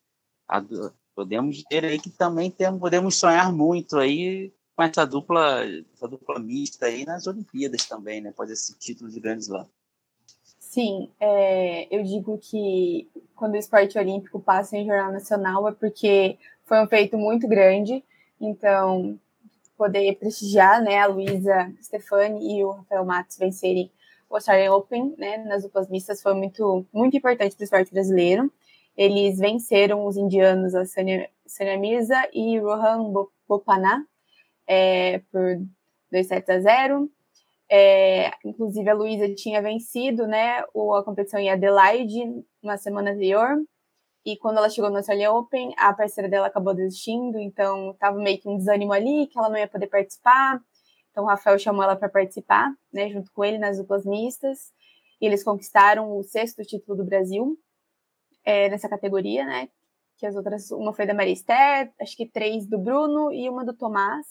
a, 0.48 0.64
podemos 1.16 1.64
ter 1.64 1.84
aí 1.86 2.00
que 2.00 2.10
também 2.10 2.52
temos, 2.52 2.80
podemos 2.80 3.16
sonhar 3.16 3.52
muito 3.52 3.98
aí 3.98 4.54
com 4.76 4.84
essa 4.84 5.06
dupla, 5.06 5.66
essa 5.94 6.08
dupla 6.08 6.38
mista 6.40 6.86
aí 6.86 7.06
nas 7.06 7.26
Olimpíadas 7.26 7.86
também, 7.86 8.22
né? 8.22 8.32
Pode 8.32 8.52
esse 8.52 8.78
título 8.78 9.10
de 9.10 9.20
Grand 9.20 9.38
Slam. 9.38 9.68
Sim, 10.60 11.10
é, 11.20 11.88
eu 11.96 12.04
digo 12.04 12.38
que 12.38 13.10
quando 13.34 13.54
o 13.54 13.58
esporte 13.58 13.98
olímpico 13.98 14.40
passa 14.42 14.78
em 14.78 14.86
jornal 14.86 15.12
nacional 15.14 15.68
é 15.70 15.72
porque 15.72 16.38
foi 16.66 16.84
um 16.84 16.88
feito 16.88 17.18
muito 17.18 17.48
grande 17.48 18.04
então, 18.40 19.20
poder 19.78 20.16
prestigiar 20.16 20.82
né, 20.82 21.00
a 21.00 21.08
Luísa 21.08 21.72
Stefani 21.82 22.58
e 22.58 22.64
o 22.64 22.72
Rafael 22.72 23.06
Matos 23.06 23.38
vencerem 23.38 23.92
o 24.30 24.36
Australian 24.36 24.74
Open 24.74 25.16
né, 25.18 25.38
nas 25.38 25.64
duplas 25.64 25.90
mistas 25.90 26.22
foi 26.22 26.34
muito, 26.34 26.86
muito 26.92 27.16
importante 27.16 27.56
para 27.56 27.62
o 27.62 27.66
esporte 27.66 27.94
brasileiro. 27.94 28.52
Eles 28.98 29.38
venceram 29.38 30.06
os 30.06 30.18
indianos, 30.18 30.74
a 30.74 30.86
Sania 30.86 31.78
Mirza 31.80 32.28
e 32.34 32.58
Rohan 32.60 33.12
Bopanna, 33.48 34.06
é, 34.68 35.20
por 35.32 35.62
2 36.12 36.28
sets 36.28 36.50
a 36.50 36.60
0. 36.60 37.10
É, 37.70 38.32
inclusive, 38.44 38.90
a 38.90 38.94
Luísa 38.94 39.34
tinha 39.36 39.62
vencido 39.62 40.28
né, 40.28 40.60
a 40.60 41.04
competição 41.04 41.40
em 41.40 41.50
Adelaide 41.50 42.44
na 42.64 42.78
semana 42.78 43.12
anterior, 43.12 43.58
e 44.26 44.36
quando 44.38 44.58
ela 44.58 44.70
chegou 44.70 44.90
no 44.90 44.98
Australian 44.98 45.34
Open, 45.34 45.74
a 45.78 45.94
parceira 45.94 46.28
dela 46.28 46.48
acabou 46.48 46.74
desistindo, 46.74 47.38
então 47.38 47.94
tava 48.00 48.18
meio 48.18 48.40
que 48.40 48.50
um 48.50 48.58
desânimo 48.58 48.92
ali, 48.92 49.28
que 49.28 49.38
ela 49.38 49.50
não 49.50 49.58
ia 49.58 49.68
poder 49.68 49.86
participar. 49.86 50.60
Então 51.12 51.26
o 51.26 51.28
Rafael 51.28 51.60
chamou 51.60 51.84
ela 51.84 51.96
para 51.96 52.10
participar, 52.10 52.74
né, 52.92 53.10
junto 53.10 53.32
com 53.32 53.46
ele 53.46 53.60
nas 53.60 53.78
duplas 53.78 54.04
mistas. 54.04 54.74
E 55.22 55.28
eles 55.28 55.44
conquistaram 55.44 56.18
o 56.18 56.24
sexto 56.24 56.64
título 56.64 56.98
do 56.98 57.06
Brasil 57.06 57.56
é, 58.44 58.68
nessa 58.68 58.90
categoria, 58.90 59.46
né? 59.46 59.70
Que 60.18 60.26
as 60.26 60.36
outras, 60.36 60.72
uma 60.72 60.94
foi 60.94 61.06
da 61.06 61.14
Maria 61.14 61.34
Esther, 61.34 61.94
acho 62.02 62.18
que 62.18 62.26
três 62.26 62.66
do 62.66 62.80
Bruno 62.80 63.32
e 63.32 63.48
uma 63.48 63.64
do 63.64 63.74
Tomás. 63.74 64.26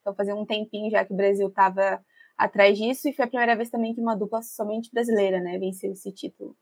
Então 0.00 0.14
fazia 0.14 0.36
um 0.36 0.46
tempinho 0.46 0.90
já 0.90 1.04
que 1.04 1.12
o 1.12 1.16
Brasil 1.16 1.48
estava 1.48 2.00
atrás 2.38 2.78
disso 2.78 3.08
e 3.08 3.12
foi 3.12 3.24
a 3.24 3.28
primeira 3.28 3.56
vez 3.56 3.70
também 3.70 3.94
que 3.94 4.00
uma 4.00 4.16
dupla 4.16 4.40
somente 4.42 4.90
brasileira, 4.92 5.40
né, 5.40 5.58
venceu 5.58 5.92
esse 5.92 6.12
título. 6.12 6.56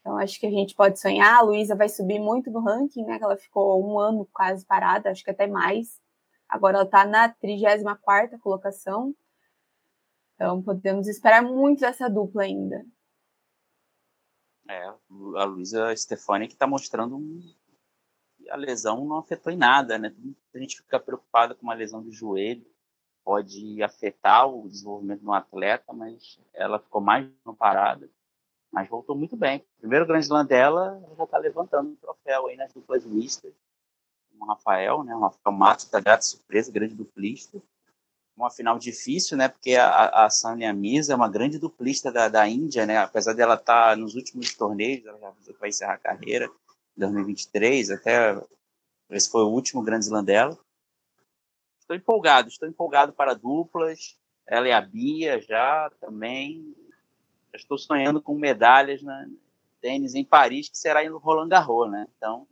Então, 0.00 0.16
acho 0.16 0.40
que 0.40 0.46
a 0.46 0.50
gente 0.50 0.74
pode 0.74 0.98
sonhar. 0.98 1.38
A 1.38 1.42
Luísa 1.42 1.76
vai 1.76 1.88
subir 1.88 2.18
muito 2.18 2.50
no 2.50 2.60
ranking, 2.60 3.04
né? 3.04 3.18
ela 3.20 3.36
ficou 3.36 3.84
um 3.84 3.98
ano 3.98 4.26
quase 4.32 4.64
parada, 4.64 5.10
acho 5.10 5.22
que 5.22 5.30
até 5.30 5.46
mais. 5.46 6.00
Agora 6.48 6.78
ela 6.78 6.84
está 6.84 7.04
na 7.04 7.28
34 7.28 8.38
colocação. 8.38 9.14
Então, 10.34 10.62
podemos 10.62 11.06
esperar 11.06 11.42
muito 11.42 11.80
dessa 11.80 12.08
dupla 12.08 12.44
ainda. 12.44 12.84
É, 14.68 14.86
a 15.36 15.44
Luísa 15.44 15.94
Stefani 15.94 16.46
que 16.46 16.54
está 16.54 16.66
mostrando 16.66 17.16
um... 17.16 17.54
a 18.50 18.56
lesão 18.56 19.04
não 19.04 19.18
afetou 19.18 19.52
em 19.52 19.56
nada, 19.56 19.98
né? 19.98 20.14
A 20.54 20.58
gente 20.58 20.78
fica 20.78 20.98
preocupada 20.98 21.54
com 21.54 21.62
uma 21.62 21.74
lesão 21.74 22.02
de 22.02 22.10
joelho, 22.10 22.64
pode 23.22 23.82
afetar 23.82 24.48
o 24.48 24.66
desenvolvimento 24.68 25.22
do 25.22 25.32
atleta, 25.32 25.92
mas 25.92 26.40
ela 26.54 26.78
ficou 26.78 27.00
mais 27.02 27.28
parada 27.58 28.08
mas 28.72 28.88
voltou 28.88 29.16
muito 29.16 29.36
bem. 29.36 29.64
Primeiro 29.78 30.06
grande 30.06 30.24
Slam 30.24 30.44
dela, 30.44 31.02
já 31.16 31.24
está 31.24 31.38
levantando 31.38 31.92
o 31.92 31.96
troféu 31.96 32.46
aí 32.46 32.56
nas 32.56 32.72
duplas 32.72 33.04
mistas. 33.04 33.52
O 34.38 34.44
Rafael, 34.46 35.02
né? 35.02 35.14
O 35.14 35.20
Rafael 35.20 35.56
Matos 35.56 35.88
da 35.90 36.00
grata 36.00 36.22
surpresa, 36.22 36.72
grande 36.72 36.94
duplista. 36.94 37.60
Uma 38.36 38.50
final 38.50 38.78
difícil, 38.78 39.36
né? 39.36 39.48
Porque 39.48 39.74
a, 39.74 40.24
a 40.24 40.30
Sania 40.30 40.72
Mirza 40.72 41.12
é 41.12 41.16
uma 41.16 41.28
grande 41.28 41.58
duplista 41.58 42.10
da, 42.10 42.28
da 42.28 42.48
Índia, 42.48 42.86
né? 42.86 42.98
Apesar 42.98 43.34
dela 43.34 43.54
estar 43.54 43.90
tá 43.90 43.96
nos 43.96 44.14
últimos 44.14 44.54
torneios, 44.54 45.04
ela 45.04 45.18
já 45.18 45.28
avisou 45.28 45.54
vai 45.58 45.68
encerrar 45.68 45.94
a 45.94 45.98
carreira 45.98 46.46
em 46.96 47.00
2023, 47.00 47.90
até 47.90 48.40
esse 49.10 49.28
foi 49.28 49.42
o 49.42 49.50
último 49.50 49.82
grande 49.82 50.04
Slam 50.04 50.24
dela. 50.24 50.56
Estou 51.80 51.96
empolgado, 51.96 52.48
estou 52.48 52.68
empolgado 52.68 53.12
para 53.12 53.34
duplas. 53.34 54.16
Ela 54.46 54.68
e 54.68 54.72
a 54.72 54.80
Bia 54.80 55.40
já 55.40 55.90
também 56.00 56.74
estou 57.56 57.78
sonhando 57.78 58.20
com 58.20 58.34
medalhas 58.34 59.02
na 59.02 59.26
tênis 59.80 60.14
em 60.14 60.24
Paris, 60.24 60.68
que 60.68 60.78
será 60.78 61.08
no 61.08 61.18
Roland 61.18 61.48
Garros, 61.48 61.90
né? 61.90 62.06
Então, 62.16 62.46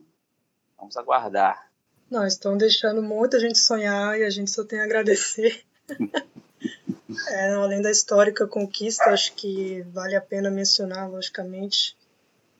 vamos 0.76 0.97
aguardar. 0.97 1.71
Não, 2.11 2.26
estão 2.26 2.57
deixando 2.57 3.02
muita 3.02 3.38
gente 3.38 3.59
sonhar 3.59 4.19
e 4.19 4.25
a 4.25 4.31
gente 4.31 4.50
só 4.50 4.64
tem 4.64 4.81
a 4.81 4.85
agradecer. 4.85 5.62
é, 7.28 7.50
além 7.52 7.83
da 7.83 7.90
histórica 7.90 8.47
conquista, 8.47 9.11
acho 9.11 9.35
que 9.35 9.83
vale 9.93 10.17
a 10.17 10.21
pena 10.21 10.50
mencionar, 10.50 11.11
logicamente, 11.11 11.97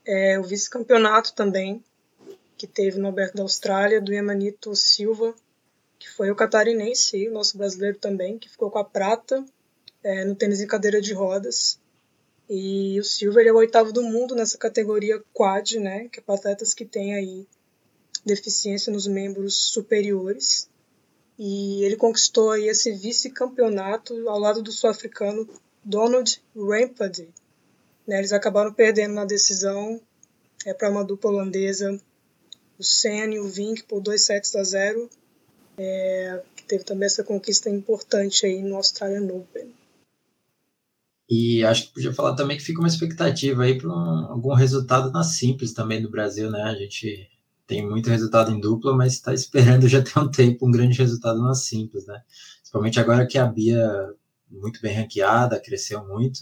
é, 0.07 0.39
o 0.39 0.45
vice-campeonato 0.45 1.35
também, 1.35 1.83
que 2.59 2.67
teve 2.67 2.99
no 2.99 3.09
Aberto 3.09 3.37
da 3.37 3.43
Austrália, 3.43 4.01
do 4.01 4.13
Emanito 4.13 4.75
Silva, 4.77 5.35
que 5.99 6.11
foi 6.11 6.31
o 6.31 6.37
catarinense, 6.37 7.29
o 7.29 7.33
nosso 7.33 7.57
brasileiro 7.57 7.99
também, 7.99 8.39
que 8.39 8.49
ficou 8.49 8.71
com 8.71 8.79
a 8.79 8.85
prata 8.85 9.45
é, 10.03 10.25
no 10.25 10.35
tênis 10.35 10.61
em 10.61 10.67
cadeira 10.67 11.01
de 11.01 11.13
rodas. 11.13 11.81
E 12.49 12.99
o 12.99 13.05
Silver 13.05 13.47
é 13.47 13.53
o 13.53 13.57
oitavo 13.57 13.93
do 13.93 14.03
mundo 14.03 14.35
nessa 14.35 14.57
categoria 14.57 15.23
quad, 15.33 15.79
né? 15.79 16.09
Que 16.09 16.21
é 16.21 16.23
para 16.23 16.35
atletas 16.35 16.73
que 16.73 16.85
têm 16.85 17.15
aí 17.15 17.47
deficiência 18.25 18.93
nos 18.93 19.07
membros 19.07 19.55
superiores. 19.55 20.69
E 21.39 21.85
ele 21.85 21.97
conquistou 21.97 22.51
aí 22.51 22.69
esse 22.69 22.91
vice-campeonato 22.93 24.29
ao 24.29 24.39
lado 24.39 24.63
do 24.63 24.73
sul-africano 24.73 25.49
Donald 25.85 26.43
Rampady. 26.57 27.29
Né, 28.07 28.19
eles 28.19 28.33
acabaram 28.33 28.73
perdendo 28.73 29.15
na 29.15 29.25
decisão 29.25 30.01
é, 30.65 30.73
para 30.73 30.91
uma 30.91 31.05
dupla 31.05 31.31
holandesa, 31.31 32.01
o 32.79 32.83
Sen 32.83 33.35
e 33.35 33.39
o 33.39 33.47
Vink, 33.47 33.85
por 33.85 34.01
2 34.01 34.21
sets 34.21 34.57
a 34.57 34.65
0. 34.65 35.09
É, 35.77 36.43
que 36.57 36.65
teve 36.65 36.83
também 36.83 37.07
essa 37.07 37.23
conquista 37.23 37.71
importante 37.71 38.45
aí 38.45 38.63
no 38.63 38.77
Australian 38.77 39.33
Open. 39.33 39.73
E 41.29 41.63
acho 41.65 41.89
que 41.89 41.95
podia 41.95 42.13
falar 42.15 42.35
também 42.35 42.57
que 42.57 42.63
fica 42.63 42.81
uma 42.81 42.89
expectativa 42.89 43.63
aí 43.65 43.77
para 43.77 43.89
um, 43.89 44.33
algum 44.33 44.55
resultado 44.55 45.11
na 45.11 45.23
simples 45.23 45.75
também 45.75 46.01
do 46.01 46.11
Brasil, 46.11 46.51
né? 46.51 46.63
A 46.63 46.75
gente 46.75 47.29
tem 47.67 47.87
muito 47.87 48.09
resultado 48.09 48.51
em 48.51 48.59
dupla, 48.59 48.97
mas 48.97 49.13
está 49.15 49.35
esperando 49.35 49.87
já 49.89 50.03
ter 50.03 50.19
um 50.19 50.31
tempo 50.31 50.67
um 50.67 50.71
grande 50.71 50.99
resultado 50.99 51.43
na 51.43 51.55
simples, 51.55 52.07
né? 52.07 52.23
Principalmente 52.61 52.99
agora 52.99 53.27
que 53.27 53.37
a 53.39 53.47
Bia, 53.47 53.87
muito 54.51 54.81
bem 54.81 54.95
ranqueada, 54.95 55.61
cresceu 55.61 56.03
muito. 56.07 56.41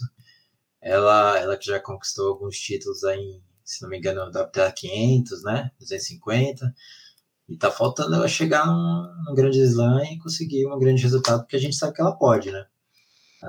Ela, 0.81 1.37
ela 1.39 1.57
que 1.57 1.65
já 1.65 1.79
conquistou 1.81 2.29
alguns 2.29 2.57
títulos 2.57 3.03
aí, 3.03 3.41
se 3.65 3.81
não 3.81 3.89
me 3.89 3.97
engano, 3.97 4.31
da 4.31 4.43
WTA 4.43 4.71
500, 4.71 5.43
né? 5.43 5.71
250. 5.79 6.73
E 7.49 7.57
tá 7.57 7.71
faltando 7.71 8.15
ela 8.15 8.27
chegar 8.27 8.65
num, 8.65 9.23
num 9.25 9.35
grande 9.35 9.59
slam 9.61 10.03
e 10.05 10.17
conseguir 10.19 10.65
um 10.67 10.79
grande 10.79 11.03
resultado, 11.03 11.41
porque 11.41 11.55
a 11.57 11.59
gente 11.59 11.75
sabe 11.75 11.93
que 11.93 12.01
ela 12.01 12.15
pode, 12.17 12.51
né? 12.51 12.65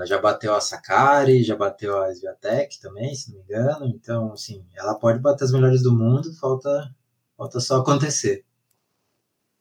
Já 0.06 0.20
bateu 0.20 0.54
a 0.54 0.60
Sakari, 0.60 1.42
já 1.42 1.56
bateu 1.56 2.00
a 2.00 2.10
Sviatek 2.10 2.80
também, 2.80 3.14
se 3.14 3.30
não 3.30 3.38
me 3.38 3.44
engano. 3.44 3.86
Então, 3.86 4.32
assim, 4.32 4.64
ela 4.74 4.94
pode 4.94 5.18
bater 5.18 5.44
as 5.44 5.52
melhores 5.52 5.82
do 5.82 5.92
mundo, 5.92 6.32
falta, 6.38 6.94
falta 7.36 7.60
só 7.60 7.78
acontecer. 7.78 8.44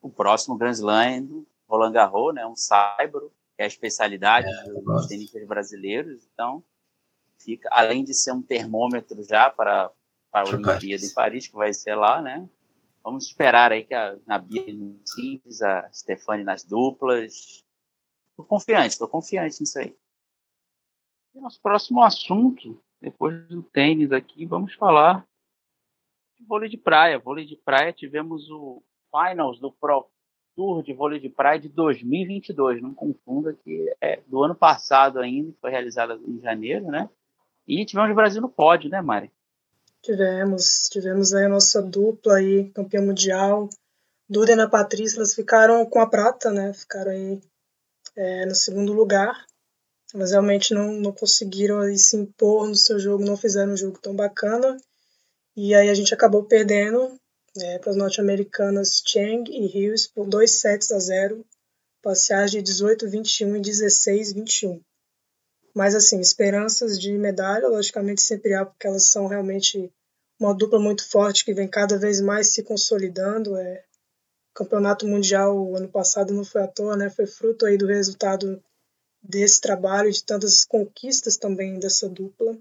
O 0.01 0.10
próximo 0.10 0.58
Grand 0.58 0.72
Slam 0.72 1.46
Roland 1.67 1.91
Garros, 1.91 2.34
né? 2.34 2.46
Um 2.46 2.56
saibro, 2.56 3.32
que 3.56 3.62
é 3.62 3.65
a 3.65 3.67
especialidade 3.67 4.48
é, 4.48 4.63
dos 4.72 5.08
tenistas 5.08 5.46
brasileiros. 5.46 6.27
Então, 6.34 6.63
fica, 7.38 7.70
além 7.72 8.03
de 8.03 8.13
ser 8.13 8.32
um 8.32 8.41
termômetro 8.41 9.22
já 9.24 9.50
para, 9.50 9.91
para 10.32 10.48
a 10.48 10.53
Olimpíada 10.53 11.06
em 11.06 11.13
Paris, 11.13 11.48
que 11.48 11.56
vai 11.56 11.74
ser 11.74 11.96
lá, 11.96 12.22
né? 12.22 12.48
Vamos 13.03 13.25
esperar 13.25 13.72
aí 13.72 13.84
que 13.84 13.94
a, 13.94 14.17
Bia 14.39 14.63
simples, 15.06 15.62
a 15.62 15.89
Stefani 15.94 16.44
nas 16.44 16.63
duplas. 16.63 17.63
Estou 18.32 18.46
confiante, 18.46 18.89
estou 18.89 19.08
confiante 19.08 19.62
nisso 19.62 19.79
aí. 19.79 19.96
E 21.38 21.39
nosso 21.39 21.62
próximo 21.62 22.01
assunto, 22.01 22.82
depois 23.00 23.48
do 23.48 23.62
tênis 23.62 24.12
aqui, 24.12 24.44
vamos 24.44 24.74
falar 24.74 25.24
de 26.36 26.44
vôlei 26.44 26.67
de 26.67 26.77
praia. 26.77 27.20
Vôlei 27.20 27.46
de 27.46 27.56
praia, 27.56 27.94
tivemos 27.94 28.50
o 28.50 28.82
finals 29.12 29.60
do 29.60 29.72
Pro 29.72 30.08
Tour 30.56 30.82
de 30.82 30.94
vôlei 30.94 31.20
de 31.20 31.29
praia 31.29 31.60
de 31.60 31.70
2022. 31.70 32.82
Não 32.82 32.91
confunda 32.91 33.53
que 33.53 33.96
é 34.01 34.20
do 34.25 34.44
ano 34.44 34.56
passado 34.56 35.20
ainda, 35.20 35.53
foi 35.62 35.70
realizada 35.70 36.20
em 36.27 36.41
janeiro, 36.41 36.88
né? 36.88 37.08
E 37.67 37.86
tivemos 37.86 38.10
o 38.10 38.15
Brasil 38.15 38.41
no 38.41 38.50
pódio, 38.50 38.89
né, 38.89 39.00
Mari? 39.00 39.32
Tivemos, 40.01 40.89
tivemos 40.91 41.36
aí 41.36 41.46
a 41.46 41.50
nossa 41.50 41.84
dupla 41.84 42.38
aí, 42.38 42.72
campeã 42.72 43.00
mundial. 43.00 43.70
Duda 44.27 44.50
e 44.50 44.53
Ana 44.53 44.67
Patrícia, 44.67 45.20
elas 45.20 45.36
ficaram 45.36 45.86
com 45.86 46.00
a 46.00 46.10
prata, 46.10 46.51
né? 46.51 46.74
Ficaram 46.74 47.12
aí 47.12 47.39
é, 48.15 48.46
no 48.48 48.56
segundo 48.56 48.91
lugar. 48.91 49.47
Elas 50.14 50.32
realmente 50.32 50.74
não, 50.74 50.94
não 50.94 51.12
conseguiram 51.12 51.80
aí, 51.80 51.98
se 51.98 52.16
impor 52.16 52.68
no 52.68 52.76
seu 52.76 52.98
jogo, 53.00 53.26
não 53.26 53.36
fizeram 53.36 53.74
um 53.74 53.78
jogo 53.78 54.00
tão 54.00 54.16
bacana. 54.16 54.78
E 55.56 55.76
aí 55.76 55.90
a 55.90 55.94
gente 55.94 56.14
acabou 56.14 56.44
perdendo 56.44 57.20
é, 57.58 57.80
para 57.80 57.92
as 57.92 57.98
norte-americanas 57.98 59.02
Chang 59.06 59.52
e 59.52 59.68
Rios 59.68 60.08
por 60.08 60.28
2 60.28 60.50
sets 60.50 60.92
a 60.92 61.00
0, 61.00 61.46
parciais 62.02 62.52
de 62.52 62.60
18-21 62.60 63.58
e 63.58 63.62
16-21. 63.62 64.82
Mas, 65.76 65.94
assim, 65.94 66.20
esperanças 66.20 67.00
de 67.00 67.12
medalha, 67.14 67.68
logicamente, 67.68 68.22
sempre 68.22 68.54
há, 68.54 68.66
porque 68.66 68.88
elas 68.88 69.08
são 69.08 69.28
realmente 69.28 69.92
uma 70.40 70.54
dupla 70.54 70.80
muito 70.80 71.08
forte 71.08 71.44
que 71.44 71.54
vem 71.54 71.68
cada 71.68 71.98
vez 71.98 72.22
mais 72.22 72.54
se 72.54 72.64
consolidando. 72.64 73.58
É, 73.58 73.84
o 74.52 74.54
campeonato 74.56 75.08
mundial 75.08 75.76
ano 75.76 75.90
passado 75.90 76.34
não 76.34 76.44
foi 76.44 76.64
à 76.64 76.68
toa, 76.68 76.96
né? 76.96 77.10
Foi 77.10 77.28
fruto 77.28 77.66
aí 77.66 77.78
do 77.78 77.88
resultado 77.88 78.64
desse 79.21 79.59
trabalho, 79.59 80.12
de 80.12 80.24
tantas 80.24 80.63
conquistas 80.63 81.38
também 81.38 81.79
dessa 81.79 82.07
dupla. 82.09 82.57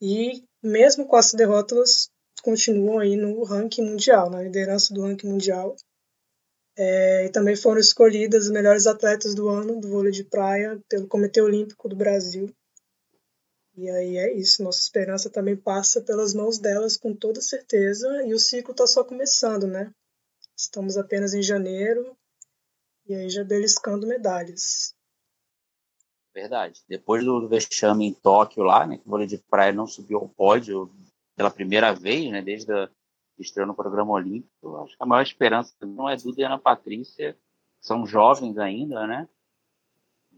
E 0.00 0.44
mesmo 0.62 1.06
com 1.06 1.16
as 1.16 1.32
derrotas, 1.32 2.10
continuam 2.42 2.98
aí 2.98 3.16
no 3.16 3.42
ranking 3.44 3.82
mundial, 3.82 4.30
na 4.30 4.42
liderança 4.42 4.92
do 4.94 5.02
ranking 5.02 5.28
mundial. 5.28 5.76
É, 6.76 7.26
e 7.26 7.28
também 7.30 7.56
foram 7.56 7.80
escolhidas 7.80 8.46
as 8.46 8.50
melhores 8.50 8.86
atletas 8.86 9.34
do 9.34 9.48
ano 9.48 9.80
do 9.80 9.88
vôlei 9.88 10.12
de 10.12 10.24
praia 10.24 10.80
pelo 10.88 11.06
Comitê 11.06 11.40
Olímpico 11.40 11.88
do 11.88 11.96
Brasil. 11.96 12.48
E 13.76 13.88
aí 13.88 14.16
é 14.16 14.32
isso, 14.32 14.62
nossa 14.62 14.80
esperança 14.80 15.30
também 15.30 15.56
passa 15.56 16.00
pelas 16.00 16.34
mãos 16.34 16.58
delas 16.58 16.96
com 16.96 17.14
toda 17.14 17.40
certeza, 17.40 18.22
e 18.26 18.34
o 18.34 18.38
ciclo 18.38 18.72
está 18.72 18.86
só 18.86 19.04
começando, 19.04 19.66
né? 19.66 19.90
Estamos 20.56 20.96
apenas 20.96 21.32
em 21.32 21.42
janeiro, 21.42 22.16
e 23.06 23.14
aí 23.14 23.30
já 23.30 23.42
beliscando 23.42 24.06
medalhas. 24.06 24.94
Verdade. 26.34 26.80
Depois 26.88 27.24
do 27.24 27.48
vexame 27.48 28.06
em 28.06 28.14
Tóquio 28.14 28.62
lá, 28.62 28.86
né, 28.86 28.98
que 28.98 29.06
o 29.06 29.10
vôlei 29.10 29.26
de 29.26 29.38
praia 29.38 29.72
não 29.72 29.86
subiu 29.86 30.18
ao 30.18 30.28
pódio 30.28 30.90
pela 31.36 31.50
primeira 31.50 31.92
vez, 31.92 32.30
né, 32.30 32.40
desde 32.40 32.72
a 32.72 32.88
estreou 33.40 33.66
no 33.66 33.74
programa 33.74 34.12
olímpico. 34.12 34.76
Acho 34.76 34.96
que 34.96 35.02
a 35.02 35.06
maior 35.06 35.22
esperança 35.22 35.74
não 35.80 36.08
é 36.08 36.16
Duda 36.16 36.40
e 36.40 36.44
Ana 36.44 36.58
Patrícia, 36.58 37.32
que 37.32 37.86
são 37.86 38.06
jovens 38.06 38.58
ainda, 38.58 39.06
né? 39.06 39.28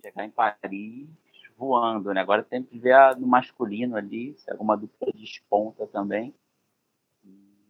Chegar 0.00 0.24
em 0.24 0.30
Paris 0.30 1.08
voando, 1.56 2.12
né? 2.12 2.20
Agora 2.20 2.42
tem 2.42 2.62
que 2.62 2.78
ver 2.78 3.16
no 3.16 3.26
masculino 3.26 3.96
ali, 3.96 4.34
se 4.38 4.50
alguma 4.50 4.76
dupla 4.76 5.12
desponta 5.14 5.86
também. 5.86 6.34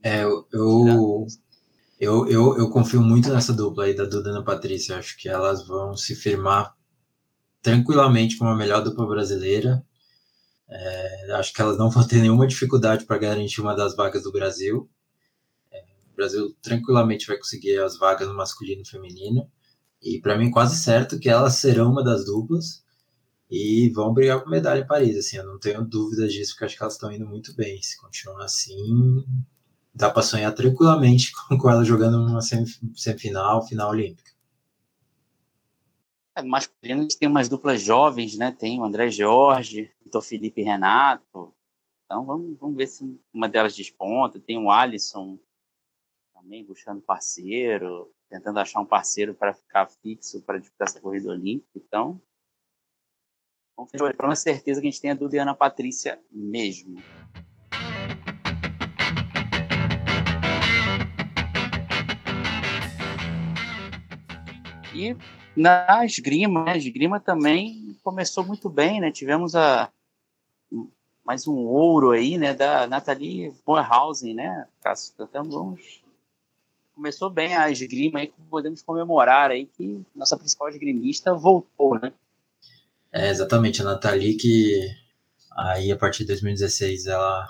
É, 0.03 0.25
eu, 0.25 0.47
eu, 2.01 2.29
eu, 2.29 2.59
eu 2.59 2.71
confio 2.71 3.01
muito 3.01 3.29
nessa 3.29 3.53
dupla 3.53 3.85
aí 3.85 3.95
da 3.95 4.05
Duda 4.05 4.31
e 4.31 4.33
Ana 4.33 4.45
Patrícia. 4.45 4.99
Acho 4.99 5.17
que 5.19 5.29
elas 5.29 5.67
vão 5.67 5.97
se 5.97 6.15
firmar 6.15 6.75
tranquilamente 7.63 8.37
como 8.37 8.51
a 8.51 8.57
melhor 8.57 8.83
dupla 8.83 9.07
brasileira. 9.07 9.85
É, 10.69 11.33
acho 11.33 11.53
que 11.53 11.63
elas 11.63 11.79
não 11.79 11.91
vão 11.91 12.07
ter 12.07 12.21
nenhuma 12.21 12.47
dificuldade 12.47 13.05
para 13.05 13.19
garantir 13.19 13.61
uma 13.61 13.75
das 13.75 13.95
vagas 13.95 14.25
do 14.25 14.33
Brasil. 14.33 14.91
O 16.13 16.17
Brasil 16.17 16.55
tranquilamente 16.61 17.27
vai 17.27 17.39
conseguir 17.39 17.79
as 17.79 17.97
vagas 17.97 18.29
no 18.29 18.35
masculino 18.35 18.83
e 18.83 18.89
feminino. 18.89 19.51
E 20.03 20.21
para 20.21 20.37
mim, 20.37 20.51
quase 20.51 20.77
certo 20.77 21.19
que 21.19 21.29
elas 21.29 21.55
serão 21.55 21.91
uma 21.91 22.03
das 22.03 22.25
duplas 22.25 22.83
e 23.51 23.91
vão 23.91 24.13
brigar 24.13 24.41
por 24.43 24.51
medalha 24.51 24.81
em 24.81 24.87
Paris. 24.87 25.17
Assim, 25.17 25.37
eu 25.37 25.47
não 25.47 25.59
tenho 25.59 25.85
dúvidas 25.85 26.33
disso, 26.33 26.53
porque 26.53 26.65
acho 26.65 26.77
que 26.77 26.83
elas 26.83 26.95
estão 26.95 27.13
indo 27.13 27.27
muito 27.27 27.55
bem. 27.55 27.81
Se 27.83 27.99
continuar 28.01 28.45
assim, 28.45 29.25
dá 29.95 30.11
para 30.11 30.23
sonhar 30.23 30.53
tranquilamente 30.55 31.33
com, 31.33 31.57
com 31.59 31.71
elas 31.71 31.87
jogando 31.87 32.19
uma 32.19 32.41
semifinal, 32.41 33.67
final 33.67 33.91
olímpica. 33.91 34.32
É, 36.35 36.43
gente 36.97 37.19
tem 37.19 37.29
umas 37.29 37.49
duplas 37.49 37.83
jovens, 37.83 38.39
né? 38.39 38.51
Tem 38.53 38.81
o 38.81 38.85
André 38.85 39.11
Jorge, 39.11 39.93
o 40.13 40.23
Felipe 40.23 40.63
Renato. 40.63 41.55
Então 42.05 42.25
vamos, 42.25 42.59
vamos 42.59 42.77
ver 42.77 42.87
se 42.87 43.21
uma 43.33 43.49
delas 43.49 43.77
desponta. 43.77 44.41
Tem 44.41 44.57
o 44.57 44.71
Alisson, 44.71 45.39
também 46.33 46.65
buscando 46.65 47.03
parceiro, 47.03 48.11
tentando 48.31 48.59
achar 48.59 48.81
um 48.81 48.87
parceiro 48.87 49.35
para 49.35 49.53
ficar 49.53 49.87
fixo 49.87 50.41
para 50.43 50.59
disputar 50.59 50.89
essa 50.89 51.01
corrida 51.01 51.29
olímpica. 51.29 51.71
Então, 51.77 52.19
vamos 53.77 53.93
ter 53.93 54.03
uma 54.03 54.35
certeza 54.35 54.81
que 54.81 54.87
a 54.87 54.91
gente 54.91 55.03
tem 55.03 55.11
a 55.11 55.15
Duda 55.15 55.37
e 55.37 55.39
a 55.39 55.43
Ana 55.43 55.55
Patrícia 55.55 56.19
mesmo. 56.31 57.03
E 64.95 65.17
na 65.57 66.05
esgrima, 66.05 66.65
né? 66.65 66.73
a 66.73 66.77
esgrima 66.77 67.21
também 67.21 67.97
começou 68.03 68.45
muito 68.45 68.69
bem, 68.69 69.01
né? 69.01 69.11
Tivemos 69.11 69.55
a 69.55 69.91
mais 71.25 71.47
um 71.47 71.57
ouro 71.57 72.11
aí, 72.11 72.37
né, 72.37 72.53
da 72.53 72.87
Nathalie 72.87 73.55
Boerhausen, 73.65 74.35
né? 74.35 74.67
Cantamos 75.17 76.03
começou 76.95 77.31
bem 77.31 77.57
a 77.57 77.71
esgrima 77.71 78.21
aí, 78.21 78.33
podemos 78.51 78.83
comemorar 78.83 79.51
aí 79.51 79.67
que 79.67 80.05
nossa 80.15 80.37
principal 80.37 80.69
esgrimista 80.69 81.35
voltou, 81.35 81.99
né? 81.99 82.13
É, 83.13 83.31
exatamente, 83.31 83.83
a 83.83 83.85
Nathalie 83.85 84.37
que 84.37 84.89
aí 85.57 85.91
a 85.93 85.97
partir 85.97 86.21
de 86.21 86.29
2016 86.29 87.07
ela 87.07 87.47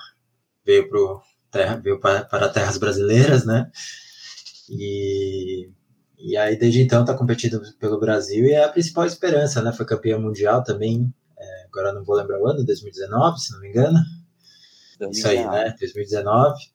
veio, 0.64 0.88
pro 0.88 1.20
terra, 1.50 1.76
veio 1.76 2.00
para, 2.00 2.24
para 2.24 2.48
terras 2.48 2.78
brasileiras, 2.78 3.44
né? 3.44 3.70
E, 4.68 5.41
e 6.22 6.36
aí 6.36 6.56
desde 6.56 6.80
então 6.80 7.00
está 7.00 7.14
competindo 7.14 7.60
pelo 7.80 7.98
Brasil 7.98 8.46
e 8.46 8.52
é 8.52 8.64
a 8.64 8.68
principal 8.68 9.04
esperança, 9.04 9.60
né? 9.60 9.72
Foi 9.72 9.84
campeã 9.84 10.18
mundial 10.18 10.62
também, 10.62 11.12
é, 11.36 11.64
agora 11.66 11.92
não 11.92 12.04
vou 12.04 12.16
lembrar 12.16 12.40
o 12.40 12.46
ano, 12.46 12.64
2019, 12.64 13.40
se 13.40 13.52
não 13.52 13.60
me 13.60 13.68
engano. 13.68 13.98
2019. 14.98 15.10
Isso 15.10 15.28
aí, 15.28 15.46
né? 15.46 15.76
2019. 15.78 16.72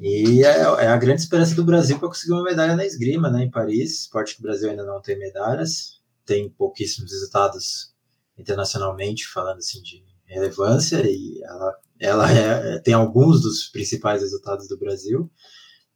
E 0.00 0.44
é, 0.44 0.60
é, 0.60 0.86
a 0.86 0.96
grande 0.96 1.22
esperança 1.22 1.56
do 1.56 1.64
Brasil 1.64 1.98
para 1.98 2.08
conseguir 2.08 2.32
uma 2.32 2.44
medalha 2.44 2.76
na 2.76 2.86
esgrima, 2.86 3.28
né, 3.28 3.42
em 3.42 3.50
Paris. 3.50 4.02
Esporte 4.02 4.34
que 4.34 4.40
o 4.40 4.44
Brasil 4.44 4.70
ainda 4.70 4.84
não 4.84 5.02
tem 5.02 5.18
medalhas, 5.18 6.00
tem 6.24 6.48
pouquíssimos 6.48 7.10
resultados 7.10 7.92
internacionalmente, 8.38 9.26
falando 9.26 9.58
assim 9.58 9.82
de 9.82 10.04
relevância, 10.24 11.02
e 11.04 11.42
ela, 11.42 11.76
ela 11.98 12.30
é, 12.30 12.78
tem 12.78 12.94
alguns 12.94 13.42
dos 13.42 13.68
principais 13.68 14.22
resultados 14.22 14.68
do 14.68 14.78
Brasil. 14.78 15.28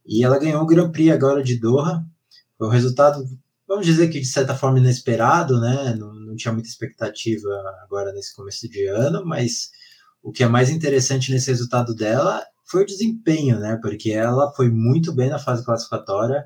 E 0.05 0.23
ela 0.23 0.37
ganhou 0.37 0.61
o 0.61 0.65
Grand 0.65 0.91
Prix 0.91 1.13
agora 1.13 1.41
de 1.41 1.57
Doha. 1.57 2.03
Um 2.65 2.69
resultado, 2.69 3.23
vamos 3.67 3.85
dizer 3.85 4.09
que 4.09 4.19
de 4.19 4.25
certa 4.27 4.55
forma 4.55 4.79
inesperado, 4.79 5.59
né? 5.59 5.95
Não, 5.95 6.13
não 6.13 6.35
tinha 6.35 6.53
muita 6.53 6.69
expectativa 6.69 7.49
agora 7.83 8.11
nesse 8.13 8.35
começo 8.35 8.67
de 8.69 8.85
ano, 8.87 9.25
mas 9.25 9.69
o 10.21 10.31
que 10.31 10.43
é 10.43 10.47
mais 10.47 10.69
interessante 10.69 11.31
nesse 11.31 11.51
resultado 11.51 11.93
dela 11.93 12.43
foi 12.65 12.83
o 12.83 12.85
desempenho, 12.85 13.59
né? 13.59 13.77
Porque 13.81 14.11
ela 14.11 14.51
foi 14.53 14.69
muito 14.69 15.13
bem 15.13 15.29
na 15.29 15.37
fase 15.39 15.63
classificatória. 15.63 16.43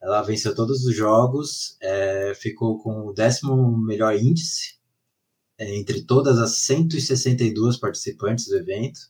Ela 0.00 0.22
venceu 0.22 0.54
todos 0.54 0.84
os 0.84 0.96
jogos, 0.96 1.76
é, 1.80 2.34
ficou 2.34 2.82
com 2.82 3.06
o 3.06 3.12
décimo 3.12 3.78
melhor 3.78 4.16
índice 4.16 4.80
é, 5.58 5.76
entre 5.76 6.02
todas 6.04 6.38
as 6.38 6.52
162 6.58 7.76
participantes 7.76 8.48
do 8.48 8.56
evento. 8.56 9.00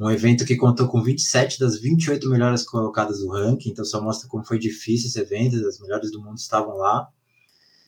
Um 0.00 0.10
evento 0.10 0.44
que 0.44 0.56
contou 0.56 0.86
com 0.88 1.02
27 1.02 1.58
das 1.58 1.80
28 1.80 2.28
melhores 2.28 2.62
colocadas 2.62 3.18
do 3.18 3.30
ranking, 3.30 3.70
então 3.70 3.84
só 3.84 4.00
mostra 4.00 4.28
como 4.28 4.44
foi 4.44 4.58
difícil 4.58 5.08
esse 5.08 5.20
evento, 5.20 5.56
as 5.66 5.80
melhores 5.80 6.12
do 6.12 6.22
mundo 6.22 6.38
estavam 6.38 6.76
lá. 6.76 7.08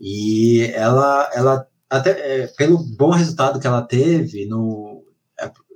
E 0.01 0.63
ela, 0.75 1.31
ela 1.33 1.69
até 1.89 2.11
é, 2.11 2.47
pelo 2.49 2.79
bom 2.79 3.11
resultado 3.11 3.61
que 3.61 3.67
ela 3.67 3.83
teve 3.83 4.47
no, 4.47 5.05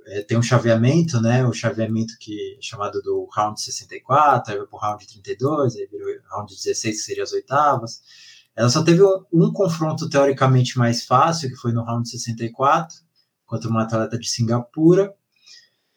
é, 0.07 0.21
tem 0.21 0.37
um 0.37 0.41
chaveamento, 0.41 1.19
né? 1.19 1.45
O 1.45 1.53
chaveamento 1.53 2.13
que 2.19 2.57
é 2.57 2.61
chamado 2.61 3.01
do 3.01 3.27
round 3.33 3.59
64, 3.59 4.51
aí 4.51 4.57
vai 4.59 4.67
para 4.67 4.77
o 4.77 4.79
round 4.79 5.07
32, 5.07 5.75
aí 5.75 5.87
virou 5.87 6.07
round 6.29 6.53
16, 6.53 6.95
que 6.95 7.01
seria 7.01 7.23
as 7.23 7.33
oitavas. 7.33 8.01
Ela 8.55 8.69
só 8.69 8.83
teve 8.83 9.03
um, 9.03 9.25
um, 9.33 9.51
confronto 9.51 10.07
teoricamente 10.07 10.77
mais 10.77 11.03
fácil, 11.05 11.49
que 11.49 11.55
foi 11.55 11.71
no 11.71 11.83
round 11.83 12.07
64, 12.07 12.95
contra 13.45 13.69
uma 13.69 13.83
atleta 13.83 14.17
de 14.17 14.29
Singapura. 14.29 15.13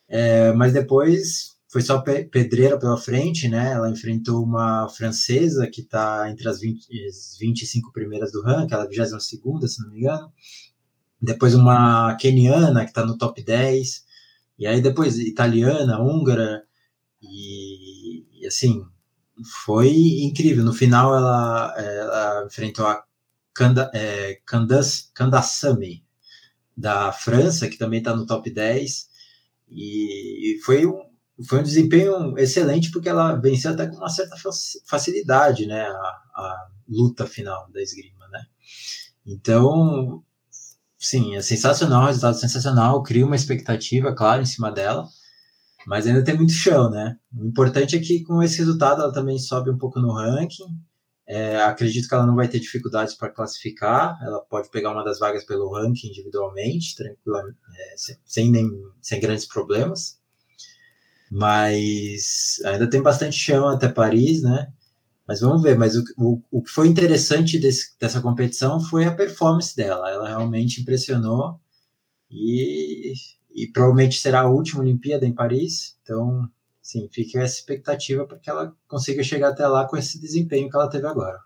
É, 0.08 0.52
mas 0.52 0.72
depois 0.72 1.56
foi 1.68 1.82
só 1.82 2.00
pedreira 2.00 2.78
pela 2.78 2.96
frente, 2.96 3.48
né? 3.48 3.72
Ela 3.72 3.90
enfrentou 3.90 4.42
uma 4.42 4.88
francesa 4.88 5.66
que 5.66 5.82
está 5.82 6.30
entre 6.30 6.48
as, 6.48 6.60
20, 6.60 7.06
as 7.06 7.36
25 7.38 7.92
primeiras 7.92 8.32
do 8.32 8.42
ranking, 8.42 8.74
ela 8.74 8.84
é 8.84 8.88
22 8.88 9.22
segunda, 9.26 9.68
se 9.68 9.82
não 9.82 9.90
me 9.90 9.98
engano 9.98 10.32
depois 11.20 11.54
uma 11.54 12.14
keniana 12.16 12.84
que 12.84 12.90
está 12.90 13.04
no 13.04 13.18
top 13.18 13.42
10, 13.42 14.04
e 14.58 14.66
aí 14.66 14.80
depois 14.80 15.18
italiana, 15.18 16.00
húngara, 16.00 16.64
e, 17.20 18.42
e, 18.42 18.46
assim, 18.46 18.84
foi 19.64 19.90
incrível. 20.22 20.64
No 20.64 20.72
final, 20.72 21.14
ela, 21.16 21.74
ela 21.76 22.46
enfrentou 22.46 22.86
a 22.86 23.02
Kanda, 23.52 23.90
é, 23.94 24.40
Candace, 24.46 25.10
Candassame, 25.14 26.04
da 26.76 27.12
França, 27.12 27.68
que 27.68 27.76
também 27.76 27.98
está 27.98 28.14
no 28.14 28.26
top 28.26 28.48
10. 28.50 29.08
E 29.70 30.58
foi 30.64 30.86
um, 30.86 30.98
foi 31.46 31.60
um 31.60 31.62
desempenho 31.62 32.36
excelente, 32.38 32.90
porque 32.90 33.08
ela 33.08 33.34
venceu 33.36 33.72
até 33.72 33.86
com 33.86 33.96
uma 33.96 34.08
certa 34.08 34.36
facilidade 34.86 35.66
né, 35.66 35.82
a, 35.82 35.92
a 36.34 36.68
luta 36.88 37.26
final 37.26 37.70
da 37.72 37.80
esgrima. 37.80 38.26
Né? 38.28 38.40
Então, 39.26 40.22
sim, 40.98 41.36
é 41.36 41.42
sensacional, 41.42 42.06
resultado 42.06 42.38
sensacional, 42.38 43.02
cria 43.02 43.26
uma 43.26 43.36
expectativa, 43.36 44.14
claro, 44.14 44.42
em 44.42 44.46
cima 44.46 44.70
dela 44.70 45.06
mas 45.88 46.06
ainda 46.06 46.22
tem 46.22 46.36
muito 46.36 46.52
chão, 46.52 46.90
né? 46.90 47.16
O 47.34 47.46
importante 47.46 47.96
é 47.96 47.98
que 47.98 48.22
com 48.22 48.42
esse 48.42 48.58
resultado 48.58 49.00
ela 49.00 49.12
também 49.12 49.38
sobe 49.38 49.70
um 49.70 49.78
pouco 49.78 49.98
no 49.98 50.12
ranking. 50.12 50.78
É, 51.28 51.60
acredito 51.62 52.08
que 52.08 52.14
ela 52.14 52.26
não 52.26 52.34
vai 52.34 52.48
ter 52.48 52.58
dificuldades 52.58 53.14
para 53.14 53.28
classificar. 53.28 54.18
Ela 54.22 54.40
pode 54.40 54.70
pegar 54.70 54.92
uma 54.92 55.04
das 55.04 55.18
vagas 55.18 55.44
pelo 55.44 55.70
ranking 55.70 56.08
individualmente, 56.08 56.96
tranquilamente, 56.96 57.58
é, 57.76 57.94
sem, 58.24 58.50
nem, 58.50 58.70
sem 59.02 59.20
grandes 59.20 59.46
problemas. 59.46 60.18
Mas 61.30 62.60
ainda 62.64 62.88
tem 62.88 63.02
bastante 63.02 63.36
chão 63.36 63.68
até 63.68 63.88
Paris, 63.88 64.42
né? 64.42 64.72
Mas 65.26 65.40
vamos 65.40 65.62
ver. 65.62 65.76
Mas 65.76 65.96
o, 65.96 66.04
o, 66.16 66.42
o 66.50 66.62
que 66.62 66.70
foi 66.70 66.88
interessante 66.88 67.58
desse, 67.58 67.98
dessa 68.00 68.22
competição 68.22 68.80
foi 68.80 69.04
a 69.04 69.14
performance 69.14 69.76
dela. 69.76 70.10
Ela 70.10 70.28
realmente 70.28 70.80
impressionou 70.80 71.60
e 72.30 73.12
e 73.58 73.66
provavelmente 73.66 74.20
será 74.20 74.42
a 74.42 74.48
última 74.48 74.82
Olimpíada 74.82 75.26
em 75.26 75.34
Paris, 75.34 75.98
então, 76.02 76.48
sim, 76.88 77.06
fica 77.12 77.40
essa 77.40 77.58
expectativa 77.58 78.26
para 78.26 78.38
que 78.38 78.48
ela 78.48 78.74
consiga 78.88 79.22
chegar 79.22 79.50
até 79.50 79.66
lá 79.68 79.86
com 79.86 79.94
esse 79.94 80.18
desempenho 80.18 80.70
que 80.70 80.76
ela 80.76 80.88
teve 80.88 81.06
agora. 81.06 81.38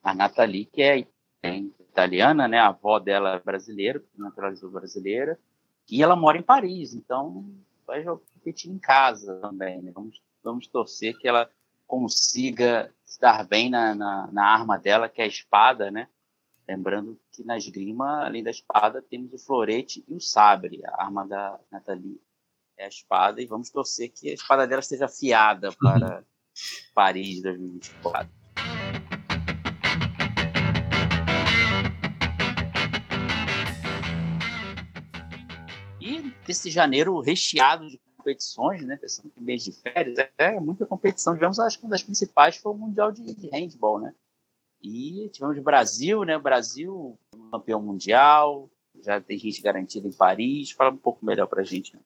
A 0.00 0.14
Nathalie, 0.14 0.66
que 0.66 0.80
é, 0.80 1.08
italiana, 1.80 2.46
né, 2.46 2.58
a 2.58 2.68
avó 2.68 3.00
dela 3.00 3.34
é 3.34 3.40
brasileira, 3.40 4.00
naturalizou 4.16 4.70
brasileira, 4.70 5.36
e 5.90 6.04
ela 6.04 6.14
mora 6.14 6.38
em 6.38 6.42
Paris, 6.42 6.94
então 6.94 7.44
vai 7.84 8.04
competir 8.04 8.70
em 8.70 8.78
casa 8.78 9.40
também, 9.40 9.82
né? 9.82 9.90
vamos, 9.92 10.22
vamos 10.42 10.68
torcer 10.68 11.18
que 11.18 11.26
ela 11.26 11.50
consiga 11.84 12.94
estar 13.04 13.44
bem 13.44 13.68
na, 13.68 13.92
na, 13.92 14.28
na 14.30 14.46
arma 14.46 14.78
dela, 14.78 15.08
que 15.08 15.20
é 15.20 15.24
a 15.24 15.28
espada, 15.28 15.90
né, 15.90 16.06
Lembrando 16.66 17.20
que 17.30 17.44
na 17.44 17.58
esgrima, 17.58 18.24
além 18.24 18.42
da 18.42 18.50
espada, 18.50 19.02
temos 19.02 19.34
o 19.34 19.38
florete 19.38 20.02
e 20.08 20.14
o 20.14 20.20
sabre. 20.20 20.80
A 20.86 21.04
arma 21.04 21.26
da 21.26 21.60
Nathalie 21.70 22.18
é 22.76 22.84
a 22.84 22.88
espada 22.88 23.40
e 23.40 23.46
vamos 23.46 23.70
torcer 23.70 24.10
que 24.10 24.30
a 24.30 24.34
espada 24.34 24.66
dela 24.66 24.80
esteja 24.80 25.06
afiada 25.06 25.72
para 25.72 26.18
uhum. 26.18 26.24
Paris 26.94 27.42
2024. 27.42 28.30
E 36.00 36.32
esse 36.48 36.70
janeiro 36.70 37.18
recheado 37.20 37.88
de 37.88 37.98
competições, 38.16 38.84
né? 38.84 38.96
Pensando 38.96 39.30
que 39.30 39.40
mês 39.40 39.64
de 39.64 39.72
férias 39.72 40.18
é 40.36 40.58
muita 40.60 40.86
competição. 40.86 41.34
Tivemos, 41.34 41.58
acho 41.58 41.78
que 41.78 41.84
uma 41.84 41.90
das 41.90 42.02
principais 42.02 42.56
foi 42.56 42.72
o 42.72 42.76
Mundial 42.76 43.12
de, 43.12 43.22
Handball, 43.52 44.00
né? 44.00 44.14
E 44.82 45.30
tivemos 45.32 45.56
o 45.56 45.62
Brasil, 45.62 46.24
né? 46.24 46.36
O 46.36 46.42
Brasil, 46.42 47.18
campeão 47.50 47.80
mundial, 47.80 48.70
já 49.02 49.18
tem 49.18 49.38
gente 49.38 49.62
garantida 49.62 50.06
em 50.06 50.12
Paris. 50.12 50.72
Fala 50.72 50.90
um 50.90 50.96
pouco 50.98 51.24
melhor 51.24 51.46
para 51.46 51.62
a 51.62 51.64
gente. 51.64 51.94
Né? 51.94 52.02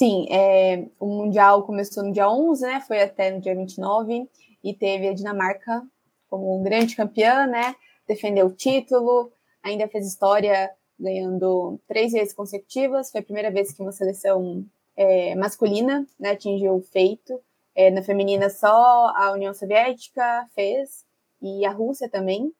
Sim, 0.00 0.24
é, 0.30 0.86
o 0.98 1.04
Mundial 1.04 1.62
começou 1.64 2.02
no 2.02 2.10
dia 2.10 2.26
11, 2.26 2.62
né? 2.62 2.80
Foi 2.80 3.02
até 3.02 3.30
no 3.30 3.38
dia 3.38 3.54
29 3.54 4.26
e 4.64 4.72
teve 4.72 5.06
a 5.06 5.12
Dinamarca 5.12 5.86
como 6.26 6.62
grande 6.62 6.96
campeã, 6.96 7.46
né? 7.46 7.76
Defendeu 8.08 8.46
o 8.46 8.54
título, 8.54 9.30
ainda 9.62 9.86
fez 9.88 10.06
história 10.06 10.70
ganhando 10.98 11.78
três 11.86 12.12
vezes 12.12 12.32
consecutivas. 12.32 13.10
Foi 13.10 13.20
a 13.20 13.24
primeira 13.24 13.50
vez 13.50 13.74
que 13.74 13.82
uma 13.82 13.92
seleção 13.92 14.64
é, 14.96 15.34
masculina 15.34 16.06
né, 16.18 16.30
atingiu 16.30 16.76
o 16.76 16.82
feito. 16.82 17.38
É, 17.74 17.90
na 17.90 18.02
feminina, 18.02 18.48
só 18.48 19.12
a 19.14 19.32
União 19.34 19.52
Soviética 19.52 20.46
fez 20.54 21.04
e 21.42 21.66
a 21.66 21.72
Rússia 21.72 22.08
também. 22.08 22.50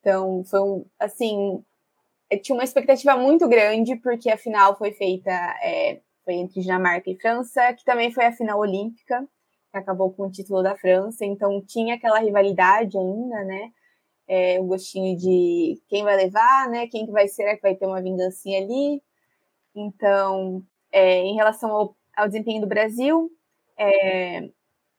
Então, 0.00 0.42
foi 0.44 0.60
um, 0.62 0.86
assim, 0.98 1.62
tinha 2.40 2.56
uma 2.56 2.64
expectativa 2.64 3.18
muito 3.18 3.46
grande, 3.46 3.96
porque 3.96 4.30
a 4.30 4.38
final 4.38 4.78
foi 4.78 4.92
feita 4.92 5.30
é, 5.62 6.00
foi 6.28 6.34
entre 6.34 6.60
Dinamarca 6.60 7.10
e 7.10 7.18
França, 7.18 7.72
que 7.72 7.82
também 7.82 8.12
foi 8.12 8.26
a 8.26 8.32
final 8.32 8.58
olímpica, 8.58 9.26
que 9.70 9.78
acabou 9.78 10.12
com 10.12 10.24
o 10.26 10.30
título 10.30 10.62
da 10.62 10.76
França, 10.76 11.24
então 11.24 11.62
tinha 11.66 11.94
aquela 11.94 12.18
rivalidade 12.18 12.98
ainda, 12.98 13.44
né? 13.44 13.72
É, 14.28 14.60
o 14.60 14.64
gostinho 14.64 15.16
de 15.16 15.80
quem 15.88 16.04
vai 16.04 16.16
levar, 16.16 16.68
né? 16.68 16.86
Quem 16.86 17.06
que 17.06 17.12
vai 17.12 17.26
ser, 17.28 17.56
que 17.56 17.62
vai 17.62 17.74
ter 17.74 17.86
uma 17.86 18.02
vingancinha 18.02 18.60
ali. 18.60 19.02
Então, 19.74 20.62
é, 20.92 21.20
em 21.22 21.34
relação 21.34 21.70
ao, 21.70 21.96
ao, 22.14 22.26
desempenho 22.26 22.60
do 22.60 22.66
Brasil, 22.66 23.30
é, 23.78 24.42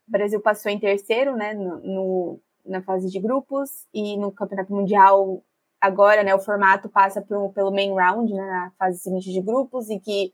o 0.07 0.11
Brasil 0.11 0.41
passou 0.41 0.71
em 0.71 0.79
terceiro, 0.79 1.35
né? 1.35 1.53
No, 1.53 1.77
no, 1.77 2.39
na 2.65 2.81
fase 2.81 3.07
de 3.07 3.19
grupos 3.19 3.85
e 3.93 4.17
no 4.17 4.31
Campeonato 4.31 4.73
Mundial 4.73 5.43
agora, 5.79 6.23
né, 6.23 6.33
o 6.35 6.39
formato 6.39 6.89
passa 6.89 7.21
pro, 7.21 7.51
pelo 7.51 7.71
main 7.71 7.93
round, 7.93 8.33
né, 8.33 8.41
na 8.41 8.71
fase 8.77 8.99
seguinte 8.99 9.31
de 9.31 9.41
grupos 9.41 9.89
e 9.89 9.99
que 9.99 10.33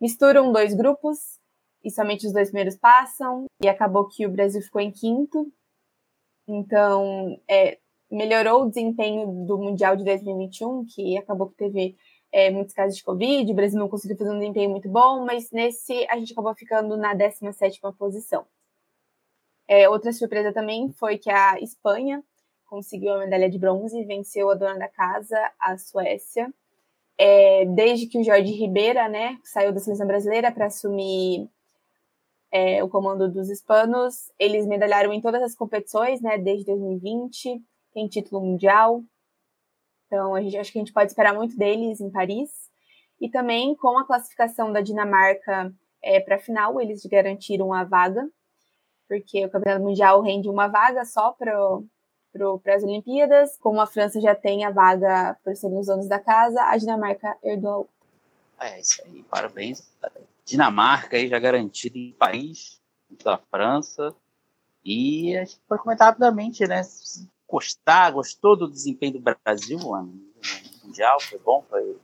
misturam 0.00 0.52
dois 0.52 0.74
grupos 0.74 1.38
e 1.84 1.90
somente 1.90 2.26
os 2.26 2.32
dois 2.32 2.48
primeiros 2.48 2.76
passam 2.76 3.46
e 3.62 3.68
acabou 3.68 4.08
que 4.08 4.26
o 4.26 4.30
Brasil 4.30 4.60
ficou 4.60 4.80
em 4.80 4.90
quinto. 4.90 5.52
Então, 6.48 7.40
é, 7.48 7.78
melhorou 8.10 8.62
o 8.62 8.68
desempenho 8.68 9.46
do 9.46 9.58
Mundial 9.58 9.96
de 9.96 10.04
2021, 10.04 10.84
que 10.86 11.16
acabou 11.18 11.48
que 11.48 11.56
teve 11.56 11.96
é, 12.32 12.50
muitos 12.50 12.74
casos 12.74 12.96
de 12.96 13.04
Covid, 13.04 13.50
o 13.50 13.54
Brasil 13.54 13.78
não 13.78 13.88
conseguiu 13.88 14.16
fazer 14.16 14.30
um 14.30 14.38
desempenho 14.38 14.70
muito 14.70 14.88
bom, 14.88 15.24
mas 15.24 15.50
nesse 15.50 16.06
a 16.08 16.18
gente 16.18 16.32
acabou 16.32 16.54
ficando 16.54 16.96
na 16.96 17.14
17ª 17.14 17.96
posição. 17.96 18.46
É, 19.68 19.88
outra 19.88 20.12
surpresa 20.12 20.52
também 20.52 20.92
foi 20.92 21.18
que 21.18 21.30
a 21.30 21.58
Espanha 21.60 22.22
conseguiu 22.66 23.14
a 23.14 23.18
medalha 23.18 23.48
de 23.48 23.58
bronze 23.58 23.98
e 23.98 24.04
venceu 24.04 24.50
a 24.50 24.54
dona 24.54 24.78
da 24.78 24.88
casa, 24.88 25.36
a 25.58 25.76
Suécia. 25.78 26.52
É, 27.18 27.64
desde 27.66 28.06
que 28.06 28.18
o 28.18 28.24
Jorge 28.24 28.52
Ribeira 28.52 29.08
né, 29.08 29.38
saiu 29.42 29.72
da 29.72 29.80
seleção 29.80 30.06
brasileira 30.06 30.52
para 30.52 30.66
assumir 30.66 31.48
é, 32.52 32.82
o 32.84 32.88
comando 32.88 33.30
dos 33.30 33.48
hispanos, 33.48 34.30
eles 34.38 34.66
medalharam 34.66 35.12
em 35.12 35.20
todas 35.20 35.42
as 35.42 35.54
competições, 35.54 36.20
né, 36.20 36.36
desde 36.36 36.66
2020, 36.66 37.62
tem 37.94 38.08
título 38.08 38.42
mundial. 38.42 39.02
Então, 40.06 40.34
a 40.34 40.42
gente 40.42 40.56
acho 40.56 40.70
que 40.70 40.78
a 40.78 40.82
gente 40.82 40.92
pode 40.92 41.10
esperar 41.10 41.34
muito 41.34 41.56
deles 41.56 42.00
em 42.00 42.10
Paris. 42.10 42.50
E 43.20 43.30
também 43.30 43.74
com 43.74 43.98
a 43.98 44.06
classificação 44.06 44.72
da 44.72 44.82
Dinamarca 44.82 45.72
é, 46.02 46.20
para 46.20 46.36
a 46.36 46.38
final, 46.38 46.80
eles 46.80 47.04
garantiram 47.06 47.72
a 47.72 47.82
vaga 47.82 48.28
porque 49.08 49.44
o 49.44 49.50
Campeonato 49.50 49.84
Mundial 49.84 50.20
rende 50.20 50.48
uma 50.48 50.68
vaga 50.68 51.04
só 51.04 51.32
para 51.32 51.56
as 52.66 52.82
Olimpíadas. 52.82 53.56
Como 53.58 53.80
a 53.80 53.86
França 53.86 54.20
já 54.20 54.34
tem 54.34 54.64
a 54.64 54.70
vaga 54.70 55.36
por 55.44 55.54
serem 55.56 55.78
os 55.78 55.86
donos 55.86 56.08
da 56.08 56.18
casa, 56.18 56.62
a 56.62 56.76
Dinamarca 56.76 57.36
herdou. 57.42 57.88
É 58.60 58.80
isso 58.80 59.02
aí, 59.04 59.22
parabéns. 59.24 59.82
Dinamarca 60.44 61.16
aí 61.16 61.28
já 61.28 61.38
garantida 61.38 61.98
em 61.98 62.12
país 62.12 62.80
da 63.24 63.38
França. 63.50 64.14
E 64.84 65.36
a 65.36 65.44
gente 65.44 65.60
pode 65.68 65.82
comentar 65.82 66.08
rapidamente, 66.08 66.66
né? 66.66 66.82
Gostar, 67.48 68.12
gostou 68.12 68.56
do 68.56 68.70
desempenho 68.70 69.14
do 69.14 69.20
Brasil 69.20 69.78
no 69.78 70.14
Mundial? 70.84 71.20
Foi 71.20 71.38
bom? 71.38 71.64
Foi... 71.68 71.96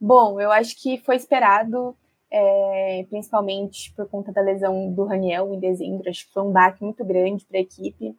Bom, 0.00 0.40
eu 0.40 0.50
acho 0.50 0.80
que 0.80 0.98
foi 0.98 1.16
esperado 1.16 1.94
é, 2.30 3.06
principalmente 3.08 3.92
por 3.94 4.08
conta 4.08 4.32
da 4.32 4.40
lesão 4.40 4.92
do 4.92 5.04
Raniel 5.04 5.52
em 5.54 5.58
dezembro. 5.58 6.08
Acho 6.08 6.26
que 6.26 6.32
foi 6.32 6.42
um 6.42 6.52
baque 6.52 6.82
muito 6.82 7.04
grande 7.04 7.44
para 7.44 7.58
a 7.58 7.62
equipe. 7.62 8.16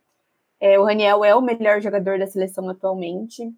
É, 0.60 0.80
o 0.80 0.84
Raniel 0.84 1.24
é 1.24 1.36
o 1.36 1.42
melhor 1.42 1.82
jogador 1.82 2.20
da 2.20 2.28
seleção 2.28 2.70
atualmente, 2.70 3.50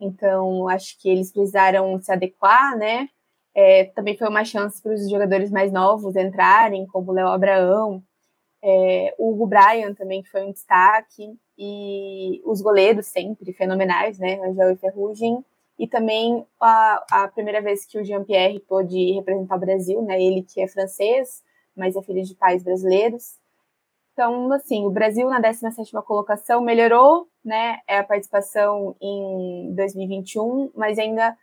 então 0.00 0.68
acho 0.68 0.98
que 1.00 1.08
eles 1.08 1.32
precisaram 1.32 2.00
se 2.00 2.10
adequar, 2.12 2.76
né? 2.76 3.08
É, 3.54 3.84
também 3.86 4.16
foi 4.16 4.28
uma 4.28 4.44
chance 4.44 4.82
para 4.82 4.94
os 4.94 5.08
jogadores 5.10 5.50
mais 5.50 5.70
novos 5.72 6.16
entrarem, 6.16 6.86
como 6.86 7.12
o 7.12 7.14
Léo 7.14 7.28
Abraão, 7.28 8.02
é, 8.62 9.14
o 9.18 9.32
Hugo 9.32 9.46
Bryan 9.46 9.94
também, 9.94 10.22
que 10.22 10.30
foi 10.30 10.42
um 10.44 10.52
destaque, 10.52 11.36
e 11.58 12.40
os 12.44 12.60
goleiros 12.60 13.06
sempre 13.06 13.52
fenomenais, 13.52 14.18
né? 14.18 14.40
Angel 14.42 14.70
e 14.72 14.76
Ferrugem, 14.76 15.44
e 15.78 15.86
também 15.86 16.46
a, 16.60 17.24
a 17.24 17.28
primeira 17.28 17.60
vez 17.60 17.84
que 17.84 17.98
o 17.98 18.04
Jean-Pierre 18.04 18.60
pôde 18.60 19.12
representar 19.12 19.56
o 19.56 19.60
Brasil, 19.60 20.02
né? 20.02 20.20
Ele 20.22 20.42
que 20.42 20.60
é 20.60 20.68
francês, 20.68 21.42
mas 21.76 21.96
é 21.96 22.02
filho 22.02 22.22
de 22.22 22.34
pais 22.34 22.62
brasileiros. 22.62 23.36
Então, 24.12 24.52
assim, 24.52 24.84
o 24.84 24.90
Brasil 24.90 25.28
na 25.28 25.40
17ª 25.40 26.02
colocação 26.04 26.60
melhorou, 26.60 27.28
né, 27.42 27.80
é 27.88 27.98
a 27.98 28.04
participação 28.04 28.94
em 29.00 29.74
2021, 29.74 30.70
mas 30.74 30.98
ainda 30.98 31.36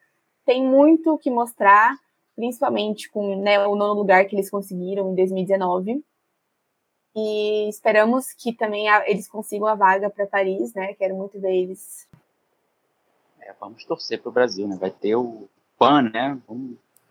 tem 0.45 0.63
muito 0.63 1.17
que 1.17 1.31
mostrar, 1.31 1.97
principalmente 2.35 3.09
com 3.09 3.41
né, 3.41 3.65
o 3.65 3.75
nono 3.75 3.93
lugar 3.93 4.25
que 4.25 4.35
eles 4.35 4.49
conseguiram 4.49 5.11
em 5.11 5.15
2019. 5.15 6.03
E 7.15 7.67
esperamos 7.67 8.33
que 8.33 8.53
também 8.53 8.87
eles 9.07 9.27
consigam 9.27 9.67
a 9.67 9.75
vaga 9.75 10.09
para 10.09 10.27
Paris, 10.27 10.73
né? 10.73 10.93
Quero 10.93 11.15
muito 11.15 11.39
ver 11.39 11.55
eles. 11.55 12.07
É, 13.41 13.51
vamos 13.59 13.83
torcer 13.83 14.21
para 14.21 14.29
o 14.29 14.31
Brasil, 14.31 14.67
né? 14.67 14.77
Vai 14.79 14.91
ter 14.91 15.15
o 15.15 15.49
PAN, 15.77 16.03
né? 16.03 16.39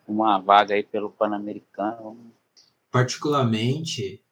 Uma 0.07 0.39
vaga 0.39 0.75
aí 0.75 0.85
pelo 0.85 1.11
Pan-Americano. 1.11 2.17
Particularmente, 2.91 4.23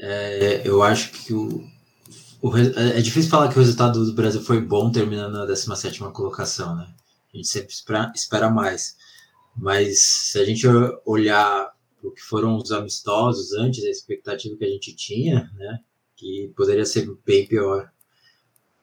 é, 0.00 0.62
eu 0.64 0.82
acho 0.82 1.12
que 1.12 1.32
o, 1.32 1.64
o, 2.42 2.56
é 2.56 3.00
difícil 3.00 3.30
falar 3.30 3.48
que 3.48 3.56
o 3.56 3.60
resultado 3.60 4.04
do 4.04 4.14
Brasil 4.14 4.40
foi 4.42 4.60
bom 4.60 4.90
terminando 4.90 5.34
na 5.34 5.46
17 5.46 6.00
colocação, 6.12 6.74
né? 6.74 6.92
A 7.32 7.36
gente 7.36 7.48
sempre 7.48 7.72
espera, 7.72 8.12
espera 8.14 8.50
mais. 8.50 8.96
Mas 9.56 10.00
se 10.00 10.38
a 10.38 10.44
gente 10.44 10.66
olhar 11.04 11.70
o 12.02 12.10
que 12.10 12.22
foram 12.22 12.56
os 12.56 12.72
amistosos 12.72 13.52
antes, 13.52 13.84
a 13.84 13.90
expectativa 13.90 14.56
que 14.56 14.64
a 14.64 14.68
gente 14.68 14.94
tinha, 14.94 15.50
né, 15.54 15.80
que 16.16 16.52
poderia 16.56 16.84
ser 16.84 17.10
bem 17.24 17.46
pior. 17.46 17.90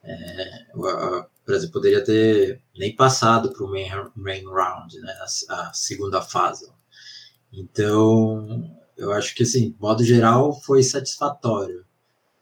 É, 0.04 0.68
o 0.74 1.26
Brasil 1.46 1.72
poderia 1.72 2.04
ter 2.04 2.62
nem 2.78 2.96
passado 2.96 3.52
para 3.52 3.66
o 3.66 3.70
main, 3.70 3.90
main 4.16 4.46
round, 4.46 5.00
né, 5.00 5.14
a, 5.50 5.62
a, 5.62 5.74
segunda 5.74 6.22
fase. 6.22 6.72
Então, 7.52 8.70
eu 8.98 9.12
acho 9.12 9.36
que, 9.36 9.44
assim, 9.44 9.76
modo 9.80 10.04
geral, 10.04 10.54
foi 10.62 10.82
satisfatório. 10.84 11.86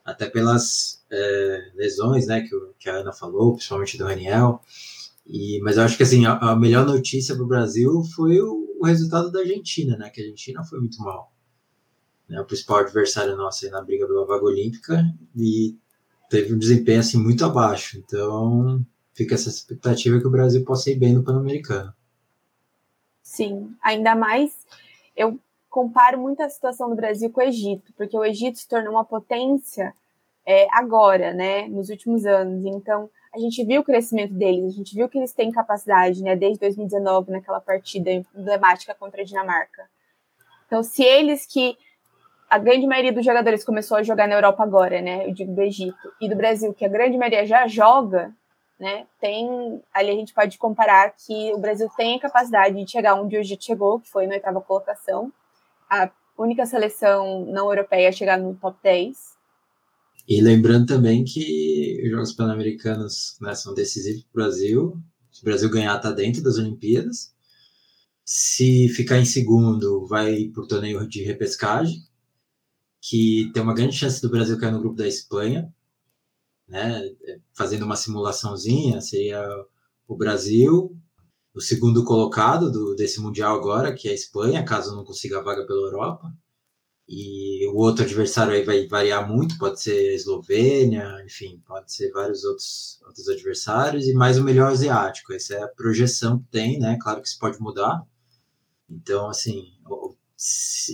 Até 0.04 0.28
pelas 0.28 1.04
é, 1.10 1.70
lesões, 1.74 2.26
né, 2.26 2.40
que, 2.42 2.50
que 2.78 2.88
a 2.88 2.96
Ana 2.96 3.12
falou, 3.12 3.54
principalmente 3.54 3.98
do 3.98 4.04
Raniel. 4.04 4.60
E, 5.26 5.60
mas 5.62 5.76
eu 5.76 5.82
acho 5.82 5.96
que 5.96 6.02
assim, 6.02 6.24
a, 6.24 6.38
a 6.38 6.56
melhor 6.56 6.86
notícia 6.86 7.34
para 7.34 7.44
o 7.44 7.48
Brasil 7.48 8.02
foi 8.14 8.40
o, 8.40 8.76
o, 8.80 8.84
resultado 8.84 9.30
da 9.30 9.40
Argentina, 9.40 9.96
né? 9.96 10.08
Que 10.08 10.20
a 10.20 10.24
Argentina 10.24 10.64
foi 10.64 10.78
muito 10.78 11.02
mal. 11.02 11.32
Né, 12.28 12.40
o 12.40 12.44
principal 12.44 12.78
adversário 12.78 13.36
nosso 13.36 13.68
na 13.70 13.82
briga 13.82 14.06
pela 14.06 14.26
vaga 14.26 14.44
olímpica 14.44 15.04
e 15.36 15.76
teve 16.28 16.54
um 16.54 16.58
desempenho 16.58 17.00
assim 17.00 17.18
muito 17.18 17.44
abaixo. 17.44 17.98
Então 17.98 18.84
fica 19.14 19.34
essa 19.34 19.48
expectativa 19.48 20.20
que 20.20 20.26
o 20.26 20.30
Brasil 20.30 20.64
possa 20.64 20.90
ir 20.90 20.96
bem 20.96 21.14
no 21.14 21.24
Pan-Americano. 21.24 21.92
Sim, 23.22 23.74
ainda 23.82 24.14
mais 24.14 24.52
eu 25.16 25.40
comparo 25.76 26.18
muito 26.18 26.42
a 26.42 26.48
situação 26.48 26.88
do 26.88 26.96
Brasil 26.96 27.30
com 27.30 27.38
o 27.38 27.44
Egito, 27.44 27.92
porque 27.98 28.16
o 28.16 28.24
Egito 28.24 28.58
se 28.58 28.66
tornou 28.66 28.94
uma 28.94 29.04
potência 29.04 29.92
é, 30.46 30.66
agora, 30.72 31.34
né, 31.34 31.68
nos 31.68 31.90
últimos 31.90 32.24
anos. 32.24 32.64
Então, 32.64 33.10
a 33.34 33.38
gente 33.38 33.62
viu 33.62 33.82
o 33.82 33.84
crescimento 33.84 34.32
deles, 34.32 34.72
a 34.72 34.76
gente 34.78 34.94
viu 34.94 35.06
que 35.06 35.18
eles 35.18 35.34
têm 35.34 35.52
capacidade, 35.52 36.22
né, 36.22 36.34
desde 36.34 36.60
2019, 36.60 37.30
naquela 37.30 37.60
partida 37.60 38.10
emblemática 38.10 38.94
contra 38.94 39.20
a 39.20 39.24
Dinamarca. 39.24 39.86
Então, 40.66 40.82
se 40.82 41.04
eles 41.04 41.44
que 41.44 41.76
a 42.48 42.56
grande 42.56 42.86
maioria 42.86 43.12
dos 43.12 43.24
jogadores 43.24 43.62
começou 43.62 43.98
a 43.98 44.02
jogar 44.02 44.26
na 44.26 44.36
Europa 44.36 44.62
agora, 44.62 45.02
né, 45.02 45.28
eu 45.28 45.34
digo 45.34 45.54
do 45.54 45.60
Egito, 45.60 46.10
e 46.18 46.26
do 46.26 46.36
Brasil, 46.36 46.72
que 46.72 46.86
a 46.86 46.88
grande 46.88 47.18
maioria 47.18 47.44
já 47.44 47.66
joga, 47.66 48.32
né, 48.80 49.06
tem, 49.20 49.82
ali 49.92 50.10
a 50.10 50.14
gente 50.14 50.32
pode 50.32 50.56
comparar 50.56 51.10
que 51.10 51.52
o 51.52 51.58
Brasil 51.58 51.90
tem 51.98 52.16
a 52.16 52.20
capacidade 52.20 52.82
de 52.82 52.90
chegar 52.90 53.14
onde 53.20 53.36
o 53.36 53.40
Egito 53.40 53.62
chegou, 53.62 54.00
que 54.00 54.08
foi 54.08 54.26
na 54.26 54.36
oitava 54.36 54.62
colocação, 54.62 55.30
a 55.90 56.10
única 56.38 56.66
seleção 56.66 57.46
não 57.46 57.66
europeia 57.70 58.08
a 58.08 58.12
chegar 58.12 58.38
no 58.38 58.54
top 58.54 58.78
10, 58.82 59.36
e 60.28 60.40
lembrando 60.40 60.86
também 60.86 61.24
que 61.24 62.02
os 62.04 62.10
Jogos 62.10 62.32
Pan-Americanos 62.32 63.36
né, 63.40 63.54
são 63.54 63.72
decisivos 63.74 64.22
para 64.22 64.30
o 64.30 64.34
Brasil. 64.34 65.02
Se 65.30 65.42
o 65.42 65.44
Brasil 65.44 65.70
ganhar, 65.70 65.96
está 65.96 66.10
dentro 66.10 66.42
das 66.42 66.58
Olimpíadas. 66.58 67.32
Se 68.24 68.88
ficar 68.88 69.18
em 69.18 69.24
segundo, 69.24 70.04
vai 70.06 70.48
para 70.52 70.64
o 70.64 70.66
torneio 70.66 71.06
de 71.08 71.22
repescagem, 71.22 72.02
que 73.00 73.52
tem 73.54 73.62
uma 73.62 73.74
grande 73.74 73.94
chance 73.94 74.20
do 74.20 74.28
Brasil 74.28 74.58
cair 74.58 74.72
no 74.72 74.80
grupo 74.80 74.96
da 74.96 75.06
Espanha. 75.06 75.72
Né, 76.66 77.14
fazendo 77.54 77.84
uma 77.84 77.94
simulaçãozinha, 77.94 79.00
seria 79.00 79.40
o 80.08 80.16
Brasil, 80.16 80.96
o 81.56 81.60
segundo 81.60 82.04
colocado 82.04 82.70
do, 82.70 82.94
desse 82.94 83.20
Mundial 83.20 83.56
agora, 83.56 83.94
que 83.94 84.08
é 84.08 84.12
a 84.12 84.14
Espanha, 84.14 84.64
caso 84.64 84.94
não 84.94 85.04
consiga 85.04 85.38
a 85.38 85.42
vaga 85.42 85.66
pela 85.66 85.80
Europa 85.80 86.32
e 87.08 87.66
o 87.68 87.76
outro 87.76 88.04
adversário 88.04 88.52
aí 88.52 88.64
vai 88.64 88.86
variar 88.88 89.28
muito, 89.28 89.56
pode 89.58 89.80
ser 89.80 90.14
Eslovênia, 90.14 91.22
enfim, 91.24 91.62
pode 91.64 91.92
ser 91.92 92.10
vários 92.10 92.44
outros, 92.44 93.00
outros 93.06 93.28
adversários, 93.28 94.08
e 94.08 94.12
mais 94.12 94.38
o 94.38 94.44
melhor 94.44 94.72
asiático. 94.72 95.32
Essa 95.32 95.54
é 95.54 95.62
a 95.62 95.68
projeção 95.68 96.38
que 96.40 96.48
tem, 96.50 96.78
né? 96.80 96.98
Claro 97.00 97.22
que 97.22 97.28
isso 97.28 97.38
pode 97.38 97.60
mudar. 97.60 98.02
Então, 98.90 99.28
assim, 99.28 99.66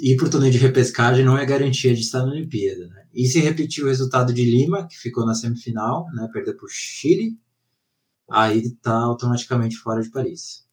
ir 0.03 0.16
para 0.16 0.27
o 0.27 0.31
torneio 0.31 0.53
de 0.53 0.59
repescagem 0.59 1.25
não 1.25 1.38
é 1.38 1.46
garantia 1.46 1.94
de 1.94 2.03
estar 2.03 2.20
na 2.27 2.33
Olimpíada, 2.33 2.87
né? 2.88 3.07
E 3.14 3.27
se 3.27 3.40
repetir 3.40 3.83
o 3.83 3.88
resultado 3.88 4.35
de 4.35 4.44
Lima, 4.44 4.87
que 4.87 4.96
ficou 4.96 5.25
na 5.25 5.35
semifinal, 5.35 6.07
né? 6.14 6.29
Perdeu 6.31 6.55
para 6.55 6.66
o 6.66 6.68
Chile, 6.68 7.38
aí 8.33 8.59
está 8.59 8.95
automaticamente 8.95 9.77
fora 9.77 10.03
de 10.03 10.11
Paris. 10.11 10.68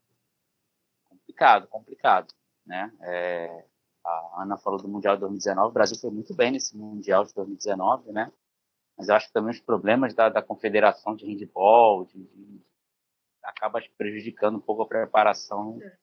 Complicado, 1.10 1.68
complicado, 1.68 2.34
né? 2.66 2.92
É 3.02 3.66
a 4.10 4.44
Ana 4.44 4.58
falou 4.58 4.82
do 4.82 4.88
Mundial 4.88 5.16
de 5.16 5.22
2019, 5.22 5.70
o 5.70 5.74
Brasil 5.74 5.98
foi 5.98 6.10
muito 6.10 6.36
bem 6.36 6.52
nesse 6.52 6.76
Mundial 6.76 7.26
de 7.26 7.34
2019, 7.34 8.12
né? 8.12 8.32
Mas 8.98 9.08
eu 9.08 9.16
acho 9.16 9.28
que 9.28 9.34
também 9.34 9.52
os 9.52 9.60
problemas 9.60 10.14
da, 10.14 10.30
da 10.30 10.42
confederação 10.42 11.16
de 11.16 11.26
handball 11.26 12.06
de, 12.06 12.20
de, 12.20 12.62
acaba 13.44 13.82
prejudicando 13.98 14.58
um 14.58 14.62
pouco 14.62 14.84
a 14.84 14.88
preparação. 14.88 15.80
É. 15.82 15.98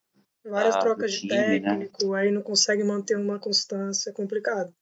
Várias 0.49 0.77
trocas 0.77 1.13
time, 1.13 1.29
de 1.29 1.61
né? 1.61 1.61
técnico, 1.61 2.13
né? 2.13 2.21
aí 2.21 2.31
não 2.31 2.41
consegue 2.41 2.85
manter 2.85 3.17
uma 3.17 3.39
constância, 3.39 4.11
é 4.11 4.13
complicado. 4.13 4.73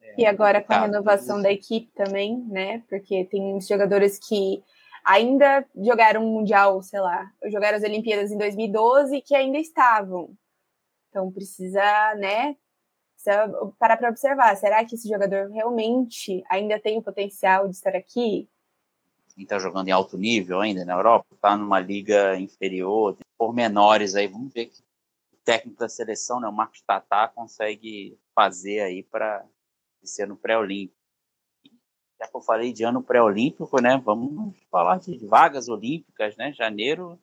É, 0.00 0.22
e 0.22 0.26
agora 0.26 0.62
com 0.62 0.72
a 0.72 0.80
renovação 0.80 1.40
da 1.42 1.52
equipe 1.52 1.92
também, 1.92 2.42
né? 2.48 2.82
Porque 2.88 3.26
tem 3.26 3.60
jogadores 3.60 4.18
que 4.18 4.64
ainda 5.04 5.66
jogaram 5.76 6.24
o 6.24 6.32
Mundial, 6.32 6.82
sei 6.82 7.00
lá, 7.00 7.30
jogaram 7.46 7.76
as 7.76 7.84
Olimpíadas 7.84 8.30
em 8.30 8.38
2012 8.38 9.20
que 9.22 9.34
ainda 9.34 9.58
estavam. 9.58 10.36
Então 11.08 11.30
precisa, 11.30 12.14
né, 12.14 12.56
precisa 13.14 13.72
parar 13.78 13.96
para 13.96 14.08
observar, 14.08 14.56
será 14.56 14.84
que 14.84 14.94
esse 14.94 15.08
jogador 15.08 15.50
realmente 15.50 16.42
ainda 16.48 16.80
tem 16.80 16.98
o 16.98 17.02
potencial 17.02 17.68
de 17.68 17.74
estar 17.74 17.94
aqui? 17.94 18.48
Quem 19.34 19.44
está 19.44 19.58
jogando 19.58 19.88
em 19.88 19.92
alto 19.92 20.18
nível 20.18 20.60
ainda 20.60 20.84
na 20.84 20.94
Europa, 20.94 21.26
está 21.34 21.56
numa 21.56 21.80
liga 21.80 22.36
inferior, 22.38 23.14
tem 23.14 23.24
pormenores 23.38 24.14
aí, 24.14 24.26
vamos 24.26 24.52
ver 24.52 24.66
que 24.66 24.82
o 25.32 25.36
técnico 25.44 25.78
da 25.78 25.88
seleção, 25.88 26.40
né, 26.40 26.48
o 26.48 26.52
Marcos 26.52 26.82
Tatá, 26.82 27.28
consegue 27.28 28.18
fazer 28.34 28.80
aí 28.80 29.02
para 29.02 29.44
ser 30.02 30.26
no 30.26 30.36
pré-olímpico. 30.36 31.01
Já 32.22 32.28
que 32.28 32.36
eu 32.36 32.40
falei 32.40 32.72
de 32.72 32.84
ano 32.84 33.02
pré-olímpico, 33.02 33.82
né, 33.82 34.00
vamos 34.04 34.54
falar 34.70 35.00
de 35.00 35.18
vagas 35.26 35.68
olímpicas, 35.68 36.36
né, 36.36 36.52
janeiro 36.52 37.18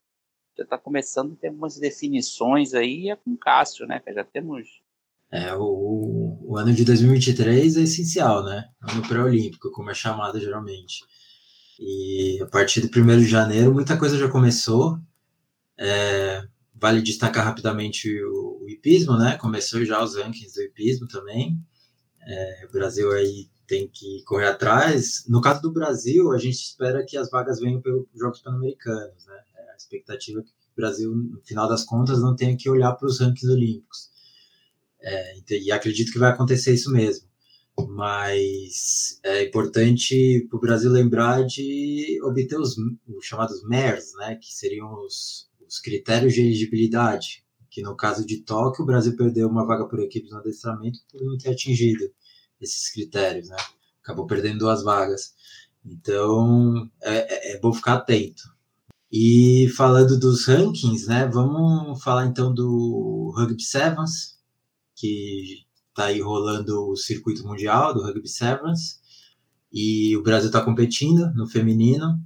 já 0.59 0.63
está 0.63 0.77
começando 0.77 1.33
a 1.33 1.35
ter 1.38 1.47
algumas 1.47 1.77
definições 1.77 2.73
aí, 2.73 3.09
é 3.09 3.15
com 3.15 3.38
Cássio, 3.38 3.88
né? 3.88 4.01
Já 4.13 4.25
temos. 4.25 4.67
É, 5.31 5.55
o, 5.55 6.38
o 6.41 6.57
ano 6.57 6.73
de 6.73 6.83
2023 6.83 7.77
é 7.77 7.81
essencial, 7.81 8.43
né? 8.43 8.69
Ano 8.81 9.07
pré-olímpico, 9.07 9.71
como 9.71 9.89
é 9.89 9.93
chamado 9.93 10.38
geralmente. 10.38 11.05
E 11.79 12.41
a 12.41 12.47
partir 12.47 12.81
do 12.81 12.88
1 12.88 13.19
de 13.19 13.25
janeiro, 13.25 13.73
muita 13.73 13.97
coisa 13.97 14.17
já 14.17 14.27
começou. 14.27 14.99
É, 15.77 16.43
vale 16.75 17.01
destacar 17.01 17.45
rapidamente 17.45 18.09
o, 18.21 18.63
o 18.63 18.69
hipismo, 18.69 19.17
né? 19.17 19.38
Começou 19.38 19.85
já 19.85 20.03
os 20.03 20.17
rankings 20.17 20.53
do 20.55 20.62
hipismo 20.62 21.07
também. 21.07 21.57
É, 22.21 22.65
o 22.67 22.71
Brasil 22.73 23.09
aí 23.13 23.47
tem 23.69 23.88
que 23.88 24.23
correr 24.25 24.47
atrás. 24.47 25.23
No 25.27 25.39
caso 25.39 25.62
do 25.62 25.71
Brasil, 25.71 26.32
a 26.32 26.38
gente 26.39 26.55
espera 26.55 27.05
que 27.05 27.15
as 27.15 27.29
vagas 27.29 27.60
venham 27.60 27.79
pelos 27.79 28.08
Jogos 28.15 28.41
Pan-Americanos, 28.41 29.25
né? 29.27 29.36
expectativa 29.77 30.41
que 30.41 30.49
o 30.49 30.75
Brasil, 30.75 31.15
no 31.15 31.41
final 31.41 31.69
das 31.69 31.86
contas, 31.86 32.19
não 32.19 32.36
tenha 32.36 32.58
que 32.58 32.69
olhar 32.69 32.93
para 32.93 33.08
os 33.08 33.19
rankings 33.19 33.47
olímpicos. 33.47 34.10
É, 35.01 35.39
e 35.51 35.71
acredito 35.71 36.12
que 36.12 36.19
vai 36.19 36.32
acontecer 36.32 36.73
isso 36.73 36.91
mesmo. 36.91 37.27
Mas 37.88 39.19
é 39.23 39.43
importante 39.43 40.45
para 40.49 40.58
o 40.58 40.60
Brasil 40.60 40.91
lembrar 40.91 41.45
de 41.45 42.19
obter 42.23 42.60
os, 42.60 42.75
os 42.77 43.25
chamados 43.25 43.63
MERS, 43.63 44.13
né, 44.17 44.36
que 44.36 44.53
seriam 44.53 44.91
os, 45.05 45.49
os 45.65 45.79
critérios 45.79 46.34
de 46.34 46.41
elegibilidade, 46.41 47.45
que 47.71 47.82
no 47.82 47.95
caso 47.95 48.25
de 48.25 48.41
Tóquio, 48.41 48.84
o 48.84 48.86
Brasil 48.86 49.15
perdeu 49.15 49.47
uma 49.47 49.65
vaga 49.65 49.88
por 49.88 50.01
equipes 50.01 50.32
no 50.32 50.39
adestramento 50.39 50.99
por 51.10 51.21
não 51.21 51.38
ter 51.38 51.51
atingido 51.51 52.12
esses 52.62 52.91
critérios, 52.91 53.50
né? 53.50 53.58
Acabou 54.04 54.26
perdendo 54.26 54.60
duas 54.60 54.84
vagas. 54.84 55.34
Então, 55.86 56.89
é, 57.02 57.52
é, 57.52 57.56
é 57.56 57.60
bom 57.60 57.74
ficar 57.74 57.95
atento. 57.95 58.43
E 59.12 59.67
falando 59.76 60.19
dos 60.19 60.45
rankings, 60.45 61.08
né, 61.08 61.28
vamos 61.28 62.02
falar 62.04 62.28
então 62.28 62.54
do 62.54 63.34
Rugby 63.36 63.63
Sevens, 63.63 64.38
que 64.95 65.65
está 65.89 66.06
aí 66.06 66.22
rolando 66.22 66.89
o 66.89 66.95
circuito 66.95 67.43
mundial 67.43 67.93
do 67.93 68.04
Rugby 68.04 68.28
Sevens, 68.28 69.00
e 69.72 70.15
o 70.15 70.22
Brasil 70.22 70.48
está 70.48 70.62
competindo 70.62 71.32
no 71.34 71.48
feminino. 71.48 72.19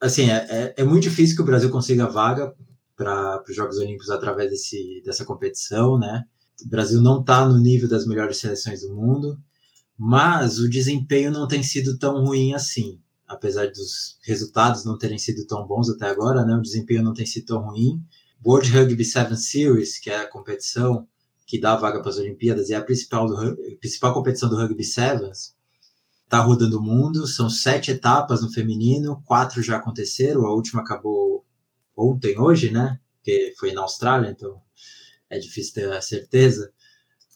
Assim, 0.00 0.30
é, 0.30 0.46
é, 0.48 0.74
é, 0.78 0.84
muito 0.84 1.04
difícil 1.04 1.36
que 1.36 1.42
o 1.42 1.46
Brasil 1.46 1.70
consiga 1.70 2.08
vaga 2.08 2.54
para 2.96 3.42
os 3.46 3.54
Jogos 3.54 3.76
Olímpicos 3.76 4.10
através 4.10 4.50
desse, 4.50 5.02
dessa 5.04 5.24
competição, 5.24 5.98
né? 5.98 6.24
O 6.64 6.68
Brasil 6.68 7.02
não 7.02 7.20
está 7.20 7.46
no 7.46 7.58
nível 7.58 7.88
das 7.88 8.06
melhores 8.06 8.38
seleções 8.38 8.80
do 8.80 8.94
mundo, 8.94 9.38
mas 9.98 10.58
o 10.58 10.68
desempenho 10.68 11.30
não 11.30 11.48
tem 11.48 11.62
sido 11.62 11.98
tão 11.98 12.24
ruim 12.24 12.54
assim. 12.54 13.00
Apesar 13.26 13.68
dos 13.68 14.18
resultados 14.22 14.84
não 14.84 14.98
terem 14.98 15.18
sido 15.18 15.46
tão 15.46 15.66
bons 15.66 15.88
até 15.90 16.06
agora, 16.06 16.44
né, 16.44 16.54
o 16.54 16.62
desempenho 16.62 17.02
não 17.02 17.14
tem 17.14 17.26
sido 17.26 17.46
tão 17.46 17.60
ruim. 17.60 18.04
World 18.44 18.70
Rugby 18.70 19.04
Seven 19.04 19.36
Series, 19.36 19.98
que 19.98 20.10
é 20.10 20.18
a 20.18 20.28
competição 20.28 21.08
que 21.46 21.60
dá 21.60 21.76
vaga 21.76 22.00
para 22.00 22.10
as 22.10 22.18
Olimpíadas 22.18 22.70
é 22.70 22.74
a 22.74 22.82
principal, 22.82 23.26
do, 23.26 23.56
principal 23.78 24.12
competição 24.12 24.48
do 24.48 24.56
Rugby 24.56 24.82
Sevens, 24.82 25.54
está 26.24 26.40
rodando 26.40 26.78
o 26.78 26.82
mundo. 26.82 27.26
São 27.26 27.48
sete 27.48 27.92
etapas 27.92 28.42
no 28.42 28.52
feminino, 28.52 29.22
quatro 29.24 29.62
já 29.62 29.76
aconteceram, 29.76 30.44
a 30.44 30.52
última 30.52 30.82
acabou 30.82 31.44
ontem, 31.96 32.38
hoje, 32.38 32.70
né? 32.70 33.00
Porque 33.16 33.54
foi 33.58 33.72
na 33.72 33.82
Austrália, 33.82 34.30
então 34.30 34.60
é 35.30 35.38
difícil 35.38 35.74
ter 35.74 35.92
a 35.92 36.00
certeza. 36.00 36.72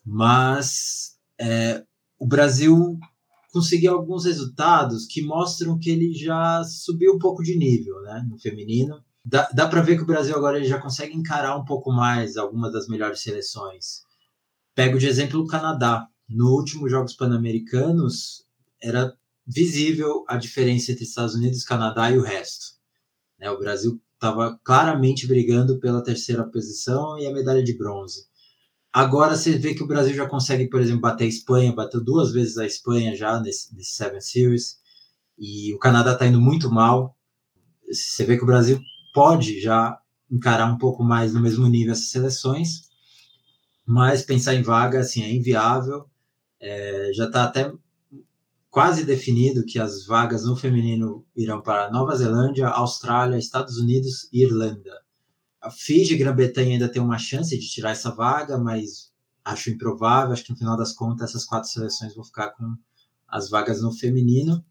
Mas 0.04 1.18
é, 1.38 1.84
o 2.20 2.26
Brasil 2.26 2.98
conseguiu 3.50 3.94
alguns 3.94 4.26
resultados 4.26 5.06
que 5.06 5.22
mostram 5.22 5.78
que 5.78 5.90
ele 5.90 6.12
já 6.12 6.62
subiu 6.62 7.14
um 7.14 7.18
pouco 7.18 7.42
de 7.42 7.56
nível 7.56 8.00
né, 8.02 8.24
no 8.28 8.38
feminino. 8.38 9.02
Dá, 9.24 9.48
dá 9.52 9.66
para 9.66 9.80
ver 9.80 9.96
que 9.96 10.02
o 10.02 10.06
Brasil 10.06 10.36
agora 10.36 10.58
ele 10.58 10.68
já 10.68 10.78
consegue 10.78 11.16
encarar 11.16 11.56
um 11.56 11.64
pouco 11.64 11.90
mais 11.90 12.36
algumas 12.36 12.72
das 12.72 12.86
melhores 12.86 13.20
seleções. 13.22 14.04
Pego 14.74 14.98
de 14.98 15.06
exemplo 15.06 15.40
o 15.40 15.46
Canadá. 15.46 16.06
No 16.28 16.50
último 16.50 16.88
Jogos 16.88 17.14
Pan-Americanos, 17.14 18.44
era 18.80 19.12
visível 19.44 20.24
a 20.28 20.36
diferença 20.36 20.92
entre 20.92 21.04
Estados 21.04 21.34
Unidos, 21.34 21.64
Canadá 21.64 22.10
e 22.10 22.18
o 22.18 22.22
resto. 22.22 22.66
Né, 23.38 23.50
o 23.50 23.58
Brasil 23.58 24.00
estava 24.14 24.60
claramente 24.62 25.26
brigando 25.26 25.80
pela 25.80 26.04
terceira 26.04 26.44
posição 26.44 27.18
e 27.18 27.26
a 27.26 27.32
medalha 27.32 27.64
de 27.64 27.76
bronze. 27.76 28.29
Agora 28.92 29.36
você 29.36 29.56
vê 29.56 29.74
que 29.74 29.82
o 29.82 29.86
Brasil 29.86 30.14
já 30.14 30.26
consegue, 30.26 30.68
por 30.68 30.80
exemplo, 30.80 31.00
bater 31.00 31.24
a 31.24 31.28
Espanha, 31.28 31.72
bateu 31.72 32.02
duas 32.02 32.32
vezes 32.32 32.58
a 32.58 32.66
Espanha 32.66 33.14
já 33.14 33.40
nesse, 33.40 33.74
nesse 33.74 33.92
Seven 33.92 34.20
Series, 34.20 34.80
e 35.38 35.72
o 35.72 35.78
Canadá 35.78 36.12
está 36.12 36.26
indo 36.26 36.40
muito 36.40 36.70
mal. 36.70 37.16
Você 37.88 38.24
vê 38.24 38.36
que 38.36 38.42
o 38.42 38.46
Brasil 38.46 38.80
pode 39.14 39.60
já 39.60 39.96
encarar 40.30 40.66
um 40.66 40.78
pouco 40.78 41.04
mais 41.04 41.32
no 41.32 41.40
mesmo 41.40 41.66
nível 41.68 41.92
essas 41.92 42.10
seleções, 42.10 42.90
mas 43.86 44.22
pensar 44.22 44.54
em 44.54 44.62
vaga 44.62 45.00
assim 45.00 45.22
é 45.22 45.32
inviável. 45.32 46.08
É, 46.60 47.12
já 47.14 47.26
está 47.26 47.44
até 47.44 47.72
quase 48.70 49.04
definido 49.04 49.64
que 49.64 49.78
as 49.78 50.04
vagas 50.04 50.44
no 50.44 50.56
feminino 50.56 51.24
irão 51.36 51.60
para 51.60 51.90
Nova 51.90 52.14
Zelândia, 52.16 52.68
Austrália, 52.68 53.38
Estados 53.38 53.78
Unidos 53.78 54.28
e 54.32 54.42
Irlanda. 54.42 55.00
A 55.60 55.70
Fiji 55.70 56.14
e 56.14 56.16
Grã-Bretanha 56.16 56.72
ainda 56.72 56.88
tem 56.88 57.02
uma 57.02 57.18
chance 57.18 57.56
de 57.56 57.68
tirar 57.68 57.90
essa 57.90 58.10
vaga, 58.10 58.56
mas 58.56 59.12
acho 59.44 59.70
improvável. 59.70 60.32
Acho 60.32 60.44
que 60.44 60.50
no 60.50 60.56
final 60.56 60.76
das 60.76 60.92
contas 60.92 61.30
essas 61.30 61.44
quatro 61.44 61.68
seleções 61.68 62.14
vão 62.14 62.24
ficar 62.24 62.50
com 62.50 62.76
as 63.28 63.50
vagas 63.50 63.82
no 63.82 63.92
feminino. 63.92 64.64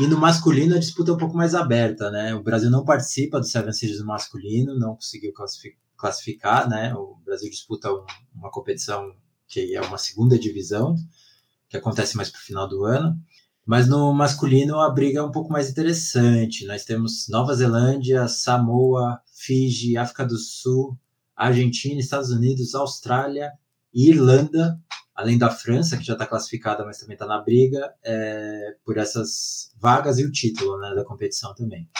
E 0.00 0.06
no 0.06 0.18
masculino 0.18 0.74
a 0.74 0.78
disputa 0.78 1.10
é 1.10 1.14
um 1.14 1.18
pouco 1.18 1.36
mais 1.36 1.54
aberta, 1.54 2.10
né? 2.10 2.34
O 2.34 2.42
Brasil 2.42 2.70
não 2.70 2.84
participa 2.84 3.40
do 3.40 3.46
Seven 3.46 3.72
Series 3.72 4.00
no 4.00 4.06
masculino, 4.06 4.78
não 4.78 4.94
conseguiu 4.94 5.32
classificar, 5.96 6.68
né? 6.68 6.94
O 6.94 7.16
Brasil 7.24 7.48
disputa 7.48 7.90
um, 7.90 8.04
uma 8.34 8.50
competição 8.50 9.14
que 9.46 9.74
é 9.74 9.80
uma 9.80 9.96
segunda 9.96 10.38
divisão, 10.38 10.94
que 11.68 11.76
acontece 11.76 12.16
mais 12.16 12.30
para 12.30 12.38
o 12.38 12.42
final 12.42 12.68
do 12.68 12.84
ano. 12.84 13.18
Mas 13.68 13.86
no 13.86 14.14
masculino 14.14 14.80
a 14.80 14.88
briga 14.88 15.20
é 15.20 15.22
um 15.22 15.30
pouco 15.30 15.52
mais 15.52 15.68
interessante. 15.68 16.64
Nós 16.64 16.86
temos 16.86 17.28
Nova 17.28 17.54
Zelândia, 17.54 18.26
Samoa, 18.26 19.20
Fiji, 19.30 19.98
África 19.98 20.24
do 20.24 20.38
Sul, 20.38 20.98
Argentina, 21.36 22.00
Estados 22.00 22.30
Unidos, 22.30 22.74
Austrália 22.74 23.52
e 23.92 24.08
Irlanda 24.08 24.80
além 25.18 25.36
da 25.36 25.50
França, 25.50 25.96
que 25.96 26.04
já 26.04 26.12
está 26.12 26.24
classificada, 26.24 26.84
mas 26.84 27.00
também 27.00 27.14
está 27.14 27.26
na 27.26 27.42
briga, 27.42 27.92
é, 28.04 28.76
por 28.84 28.96
essas 28.96 29.72
vagas 29.76 30.20
e 30.20 30.24
o 30.24 30.30
título 30.30 30.78
né, 30.78 30.94
da 30.94 31.04
competição 31.04 31.52
também. 31.56 31.90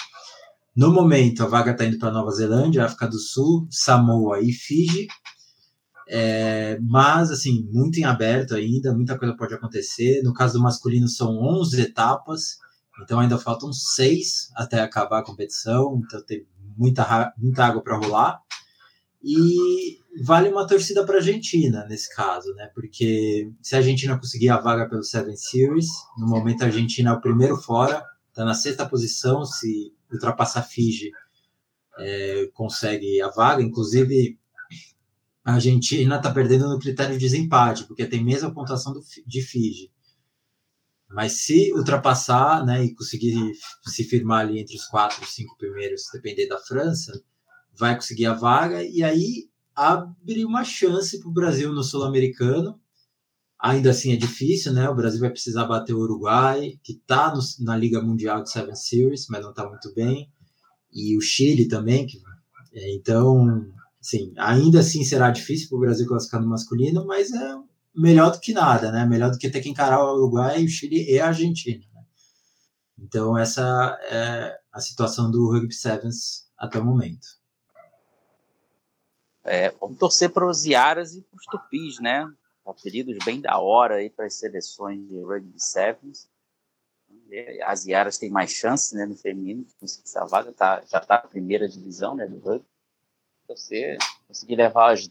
No 0.74 0.92
momento, 0.92 1.42
a 1.42 1.48
vaga 1.48 1.72
está 1.72 1.84
indo 1.84 1.98
para 1.98 2.12
Nova 2.12 2.30
Zelândia, 2.30 2.84
África 2.84 3.08
do 3.08 3.18
Sul, 3.18 3.66
Samoa 3.72 4.40
e 4.40 4.52
Fiji, 4.52 5.08
é, 6.10 6.78
mas, 6.80 7.30
assim, 7.30 7.68
muito 7.70 7.98
em 7.98 8.04
aberto 8.04 8.54
ainda, 8.54 8.94
muita 8.94 9.18
coisa 9.18 9.36
pode 9.36 9.52
acontecer. 9.52 10.22
No 10.22 10.32
caso 10.32 10.54
do 10.54 10.62
masculino, 10.62 11.06
são 11.06 11.36
11 11.38 11.80
etapas, 11.82 12.58
então 13.02 13.20
ainda 13.20 13.38
faltam 13.38 13.72
seis 13.72 14.50
até 14.56 14.80
acabar 14.80 15.20
a 15.20 15.24
competição, 15.24 16.00
então 16.04 16.24
tem 16.24 16.46
muita, 16.76 17.32
muita 17.36 17.64
água 17.64 17.82
para 17.82 17.98
rolar. 17.98 18.40
E 19.22 19.98
vale 20.24 20.48
uma 20.48 20.66
torcida 20.66 21.04
para 21.04 21.16
a 21.16 21.18
Argentina 21.18 21.84
nesse 21.86 22.14
caso, 22.14 22.54
né? 22.54 22.70
Porque 22.74 23.50
se 23.60 23.74
a 23.74 23.78
Argentina 23.78 24.18
conseguir 24.18 24.48
a 24.48 24.58
vaga 24.58 24.88
pelo 24.88 25.02
Seven 25.02 25.36
Series, 25.36 25.88
no 26.16 26.26
momento 26.26 26.62
a 26.62 26.66
Argentina 26.66 27.10
é 27.10 27.12
o 27.12 27.20
primeiro 27.20 27.56
fora, 27.56 28.02
está 28.28 28.44
na 28.44 28.54
sexta 28.54 28.88
posição, 28.88 29.44
se 29.44 29.92
ultrapassar 30.10 30.62
Fiji, 30.62 31.10
é, 31.98 32.48
consegue 32.54 33.20
a 33.20 33.28
vaga. 33.28 33.62
Inclusive, 33.62 34.38
a 35.48 35.54
Argentina 35.54 36.16
está 36.16 36.30
perdendo 36.30 36.68
no 36.68 36.78
critério 36.78 37.14
de 37.14 37.20
desempate, 37.20 37.84
porque 37.84 38.04
tem 38.04 38.22
mesma 38.22 38.52
pontuação 38.52 38.92
do, 38.92 39.00
de 39.26 39.40
Fiji. 39.40 39.90
Mas 41.08 41.40
se 41.46 41.72
ultrapassar, 41.72 42.66
né, 42.66 42.84
e 42.84 42.94
conseguir 42.94 43.34
se 43.86 44.04
firmar 44.04 44.40
ali 44.40 44.58
entre 44.58 44.76
os 44.76 44.84
quatro, 44.84 45.26
cinco 45.26 45.56
primeiros, 45.56 46.02
depender 46.12 46.48
da 46.48 46.58
França, 46.58 47.18
vai 47.74 47.94
conseguir 47.94 48.26
a 48.26 48.34
vaga, 48.34 48.82
e 48.82 49.02
aí 49.02 49.48
abre 49.74 50.44
uma 50.44 50.64
chance 50.64 51.18
para 51.18 51.30
o 51.30 51.32
Brasil 51.32 51.72
no 51.72 51.82
Sul-Americano. 51.82 52.78
Ainda 53.58 53.88
assim 53.88 54.12
é 54.12 54.16
difícil, 54.16 54.74
né? 54.74 54.86
O 54.90 54.94
Brasil 54.94 55.18
vai 55.18 55.30
precisar 55.30 55.64
bater 55.64 55.94
o 55.94 56.00
Uruguai, 56.00 56.78
que 56.82 56.92
está 56.92 57.32
na 57.60 57.74
Liga 57.74 58.02
Mundial 58.02 58.42
de 58.42 58.52
Seven 58.52 58.74
Series, 58.74 59.28
mas 59.30 59.40
não 59.40 59.50
está 59.50 59.66
muito 59.66 59.94
bem. 59.94 60.30
E 60.92 61.16
o 61.16 61.22
Chile 61.22 61.66
também. 61.68 62.06
Que, 62.06 62.20
é, 62.74 62.94
então, 62.94 63.66
sim, 64.00 64.32
ainda 64.38 64.80
assim 64.80 65.04
será 65.04 65.30
difícil 65.30 65.68
para 65.68 65.76
o 65.76 65.80
Brasil 65.80 66.06
classificar 66.06 66.40
no 66.40 66.48
masculino, 66.48 67.06
mas 67.06 67.32
é 67.32 67.56
melhor 67.94 68.30
do 68.30 68.40
que 68.40 68.52
nada, 68.52 68.92
né? 68.92 69.04
Melhor 69.04 69.30
do 69.30 69.38
que 69.38 69.50
ter 69.50 69.60
que 69.60 69.68
encarar 69.68 70.02
o 70.04 70.14
Uruguai, 70.14 70.64
o 70.64 70.68
Chile 70.68 71.10
e 71.10 71.18
a 71.18 71.28
Argentina. 71.28 71.84
Né? 71.92 72.02
Então, 72.98 73.36
essa 73.36 73.98
é 74.10 74.58
a 74.72 74.80
situação 74.80 75.30
do 75.30 75.50
Rugby 75.50 75.74
Sevens 75.74 76.48
até 76.56 76.78
o 76.78 76.84
momento. 76.84 77.26
É, 79.44 79.70
vamos 79.80 79.98
torcer 79.98 80.30
para 80.30 80.48
os 80.48 80.66
Iaras 80.66 81.14
e 81.14 81.22
para 81.22 81.36
os 81.36 81.44
Tupis, 81.46 81.98
né? 82.00 82.30
Apelidos 82.66 83.16
bem 83.24 83.40
da 83.40 83.58
hora 83.58 83.96
aí 83.96 84.10
para 84.10 84.26
as 84.26 84.34
seleções 84.34 85.08
de 85.08 85.18
Rugby 85.20 85.58
Sevens. 85.58 86.28
As 87.64 87.86
Iaras 87.86 88.18
têm 88.18 88.30
mais 88.30 88.50
chance 88.50 88.94
né, 88.94 89.06
no 89.06 89.16
feminino 89.16 89.64
de 89.64 89.74
conseguir 89.74 90.04
essa 90.04 90.24
vaga, 90.24 90.52
tá, 90.52 90.82
já 90.86 90.98
está 90.98 91.14
na 91.22 91.28
primeira 91.28 91.68
divisão 91.68 92.14
né, 92.14 92.26
do 92.26 92.38
rugby. 92.38 92.66
Torcer, 93.48 93.96
conseguir 94.26 94.56
levar 94.56 94.94
os, 94.94 95.10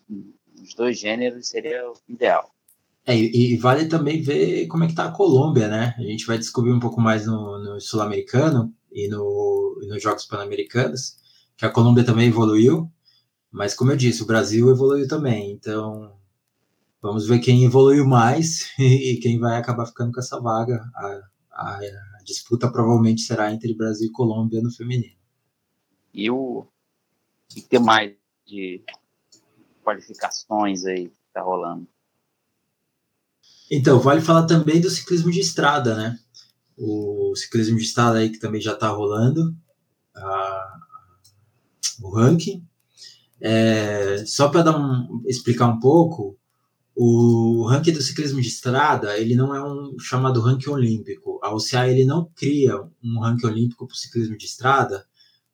os 0.62 0.74
dois 0.76 1.00
gêneros 1.00 1.48
seria 1.48 1.90
o 1.90 1.94
ideal. 2.08 2.52
É, 3.06 3.16
e, 3.16 3.58
vale 3.58 3.88
também 3.88 4.22
ver 4.22 4.68
como 4.68 4.84
é 4.84 4.88
que 4.88 4.92
está 4.92 5.06
a 5.06 5.12
Colômbia, 5.12 5.68
né? 5.68 5.96
A 5.98 6.02
gente 6.02 6.26
vai 6.26 6.38
descobrir 6.38 6.72
um 6.74 6.80
pouco 6.80 7.00
mais 7.00 7.26
no, 7.26 7.58
no 7.58 7.80
Sul-Americano 7.80 8.74
e, 8.92 9.08
no, 9.08 9.80
nos 9.88 10.04
Jogos 10.04 10.26
Pan-Americanos, 10.26 11.16
que 11.56 11.66
a 11.66 11.70
Colômbia 11.70 12.04
também 12.04 12.28
evoluiu. 12.28 12.92
Mas, 13.50 13.74
como 13.74 13.92
eu 13.92 13.98
disse, 13.98 14.22
o 14.22 14.26
Brasil 14.26 14.70
evoluiu 14.70 15.08
também. 15.08 15.52
Então, 15.52 16.14
vamos 17.02 17.26
ver 17.26 17.40
quem 17.40 17.64
evoluiu 17.64 18.06
mais 18.06 18.70
e 18.78 19.18
quem 19.22 19.40
vai 19.40 19.58
acabar 19.58 19.86
ficando 19.86 20.12
com 20.12 20.20
essa 20.20 20.40
vaga. 20.42 20.84
A, 20.94 21.22
a, 21.52 21.78
a 21.78 22.24
disputa 22.26 22.70
provavelmente 22.70 23.22
será 23.22 23.54
entre 23.54 23.74
Brasil 23.74 24.10
e 24.10 24.12
Colômbia 24.12 24.62
no 24.62 24.70
feminino. 24.70 25.16
E 26.14 26.30
o 26.30 26.68
que 27.48 27.62
tem 27.62 27.80
mais 27.80 28.14
de 28.48 28.82
qualificações 29.84 30.86
aí 30.86 31.10
que 31.10 31.18
está 31.28 31.42
rolando? 31.42 31.88
Então, 33.70 34.00
vale 34.00 34.22
falar 34.22 34.46
também 34.46 34.80
do 34.80 34.90
ciclismo 34.90 35.30
de 35.30 35.42
estrada, 35.42 35.96
né? 35.96 36.18
O 36.78 37.34
ciclismo 37.36 37.78
de 37.78 37.84
estrada 37.84 38.20
aí 38.20 38.30
que 38.30 38.40
também 38.40 38.62
já 38.62 38.74
está 38.74 38.88
rolando. 38.90 39.56
A, 40.16 40.80
o 42.02 42.10
ranking. 42.10 42.66
É, 43.40 44.26
só 44.26 44.50
para 44.50 44.76
um, 44.76 45.22
explicar 45.26 45.68
um 45.68 45.80
pouco, 45.80 46.38
o 46.96 47.68
ranking 47.68 47.92
do 47.92 48.02
ciclismo 48.02 48.42
de 48.42 48.48
estrada 48.48 49.18
ele 49.20 49.36
não 49.36 49.54
é 49.54 49.64
um 49.64 50.00
chamado 50.00 50.42
ranking 50.42 50.70
olímpico. 50.70 51.40
A 51.44 51.54
OCA 51.54 51.88
ele 51.88 52.06
não 52.06 52.26
cria 52.36 52.76
um 53.04 53.20
ranking 53.20 53.46
olímpico 53.48 53.86
para 53.86 53.94
o 53.94 53.98
ciclismo 53.98 54.38
de 54.38 54.46
estrada, 54.46 55.06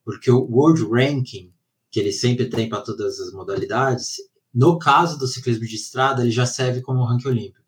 porque 0.06 0.32
o 0.32 0.44
World 0.44 0.86
Ranking, 0.86 1.52
que 1.94 2.00
ele 2.00 2.12
sempre 2.12 2.50
tem 2.50 2.68
para 2.68 2.82
todas 2.82 3.20
as 3.20 3.32
modalidades, 3.32 4.18
no 4.52 4.80
caso 4.80 5.18
do 5.18 5.28
ciclismo 5.28 5.66
de 5.66 5.76
estrada, 5.76 6.24
ele 6.24 6.32
já 6.32 6.46
serve 6.46 6.82
como 6.82 7.06
ranking 7.06 7.28
olímpico. 7.28 7.64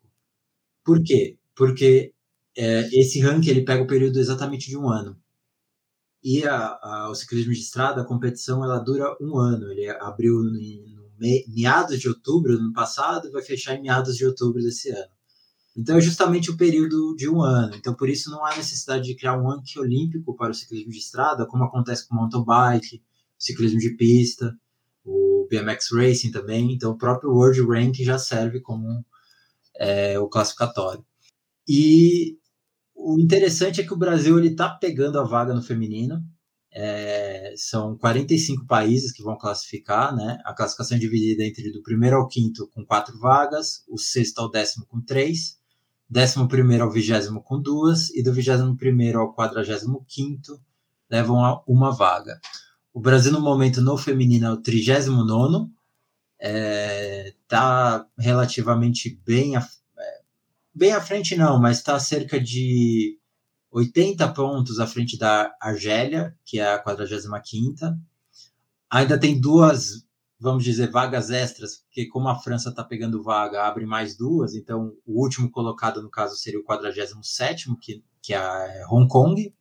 Por 0.84 1.00
quê? 1.02 1.38
Porque 1.54 2.12
é, 2.56 2.88
esse 2.92 3.20
ranking 3.20 3.50
ele 3.50 3.64
pega 3.64 3.84
o 3.84 3.86
período 3.86 4.18
exatamente 4.18 4.68
de 4.68 4.76
um 4.76 4.88
ano 4.88 5.16
e 6.24 6.44
a, 6.44 6.76
a, 6.82 7.08
o 7.08 7.14
ciclismo 7.14 7.52
de 7.52 7.60
estrada, 7.60 8.02
a 8.02 8.04
competição, 8.04 8.64
ela 8.64 8.80
dura 8.80 9.16
um 9.20 9.38
ano. 9.38 9.70
Ele 9.70 9.88
abriu 9.88 10.42
no, 10.42 10.50
no 10.50 11.06
meados 11.46 12.00
de 12.00 12.08
outubro 12.08 12.58
do 12.58 12.64
ano 12.64 12.72
passado 12.72 13.28
e 13.28 13.30
vai 13.30 13.42
fechar 13.42 13.76
em 13.76 13.82
meados 13.82 14.16
de 14.16 14.26
outubro 14.26 14.60
desse 14.60 14.90
ano. 14.90 15.08
Então 15.76 15.96
é 15.96 16.00
justamente 16.00 16.50
o 16.50 16.56
período 16.56 17.14
de 17.14 17.28
um 17.28 17.40
ano. 17.40 17.76
Então 17.76 17.94
por 17.94 18.08
isso 18.08 18.28
não 18.28 18.44
há 18.44 18.56
necessidade 18.56 19.04
de 19.04 19.14
criar 19.14 19.38
um 19.38 19.46
ranking 19.46 19.78
olímpico 19.78 20.34
para 20.34 20.50
o 20.50 20.54
ciclismo 20.54 20.90
de 20.90 20.98
estrada, 20.98 21.46
como 21.46 21.62
acontece 21.62 22.08
com 22.08 22.16
o 22.16 22.18
mountain 22.18 22.44
bike, 22.44 23.00
ciclismo 23.38 23.78
de 23.78 23.96
pista, 23.96 24.56
o 25.04 25.46
BMX 25.50 25.92
Racing 25.92 26.30
também. 26.30 26.72
Então 26.72 26.92
o 26.92 26.98
próprio 26.98 27.30
World 27.30 27.60
Rank 27.62 27.96
já 27.96 28.18
serve 28.18 28.60
como 28.60 29.04
é, 29.78 30.18
o 30.18 30.28
classificatório. 30.28 31.04
E 31.68 32.38
o 32.94 33.20
interessante 33.20 33.80
é 33.80 33.84
que 33.84 33.92
o 33.92 33.98
Brasil 33.98 34.38
ele 34.38 34.48
está 34.48 34.68
pegando 34.70 35.18
a 35.18 35.24
vaga 35.24 35.54
no 35.54 35.62
feminino. 35.62 36.22
É, 36.72 37.54
são 37.56 37.96
45 37.96 38.66
países 38.66 39.12
que 39.12 39.22
vão 39.22 39.38
classificar, 39.38 40.14
né? 40.14 40.38
A 40.44 40.52
classificação 40.52 40.96
é 40.96 41.00
dividida 41.00 41.42
entre 41.42 41.72
do 41.72 41.82
primeiro 41.82 42.16
ao 42.16 42.28
quinto 42.28 42.68
com 42.68 42.84
quatro 42.84 43.18
vagas, 43.18 43.82
o 43.88 43.98
sexto 43.98 44.40
ao 44.40 44.50
décimo 44.50 44.84
com 44.86 45.00
três, 45.00 45.58
décimo 46.08 46.46
primeiro 46.48 46.84
ao 46.84 46.90
vigésimo 46.90 47.42
com 47.42 47.60
duas 47.60 48.10
e 48.10 48.22
do 48.22 48.32
vigésimo 48.32 48.76
primeiro 48.76 49.20
ao 49.20 49.34
quadragésimo 49.34 50.04
quinto 50.06 50.60
levam 51.10 51.62
uma 51.66 51.92
vaga. 51.92 52.38
O 52.96 53.00
Brasil 53.00 53.30
no 53.30 53.42
momento 53.42 53.82
no 53.82 53.98
feminino 53.98 54.46
é 54.46 54.50
o 54.50 54.56
trigésimo 54.56 55.22
nono, 55.22 55.70
está 56.40 58.06
é, 58.18 58.22
relativamente 58.22 59.20
bem 59.22 59.52
bem 60.74 60.92
à 60.92 61.00
frente 61.02 61.36
não, 61.36 61.60
mas 61.60 61.76
está 61.76 61.98
cerca 61.98 62.40
de 62.40 63.18
80 63.70 64.26
pontos 64.32 64.80
à 64.80 64.86
frente 64.86 65.18
da 65.18 65.54
Argélia, 65.60 66.34
que 66.42 66.58
é 66.58 66.72
a 66.72 66.82
45ª. 66.82 67.98
Ainda 68.88 69.20
tem 69.20 69.38
duas, 69.38 70.06
vamos 70.40 70.64
dizer, 70.64 70.90
vagas 70.90 71.28
extras, 71.28 71.76
porque 71.76 72.06
como 72.06 72.30
a 72.30 72.38
França 72.38 72.70
está 72.70 72.82
pegando 72.82 73.22
vaga, 73.22 73.64
abre 73.64 73.84
mais 73.84 74.16
duas, 74.16 74.54
então 74.54 74.94
o 75.04 75.22
último 75.22 75.50
colocado, 75.50 76.02
no 76.02 76.08
caso, 76.08 76.34
seria 76.34 76.60
o 76.60 76.64
47º, 76.64 77.76
que, 77.78 78.02
que 78.22 78.32
é 78.32 78.86
Hong 78.88 79.06
Kong. 79.06 79.54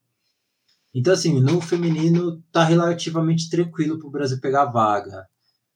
Então, 0.96 1.14
assim, 1.14 1.42
no 1.42 1.60
feminino 1.60 2.42
está 2.48 2.64
relativamente 2.64 3.50
tranquilo 3.50 4.00
para 4.00 4.08
o 4.08 4.12
Brasil 4.12 4.40
pegar 4.40 4.62
a 4.62 4.72
vaga. 4.72 5.28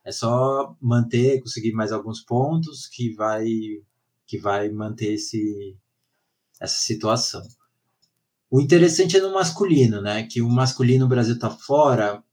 É 0.02 0.14
só 0.14 0.78
manter, 0.82 1.42
conseguir 1.42 1.74
mais 1.74 1.92
alguns 1.92 2.22
pontos, 2.22 2.88
que 2.88 3.14
vai 3.14 3.46
que 4.26 4.38
vai 4.38 4.70
manter 4.70 5.14
esse, 5.16 5.76
essa 6.62 6.78
situação. 6.78 7.42
O 8.50 8.62
interessante 8.62 9.18
é 9.18 9.20
no 9.20 9.34
masculino, 9.34 10.02
né? 10.02 10.24
Que 10.24 10.42
o 10.42 10.48
masculino 10.48 11.06
o 11.06 11.10
Brasil 11.10 11.34
está 11.34 11.50
fora, 11.50 12.24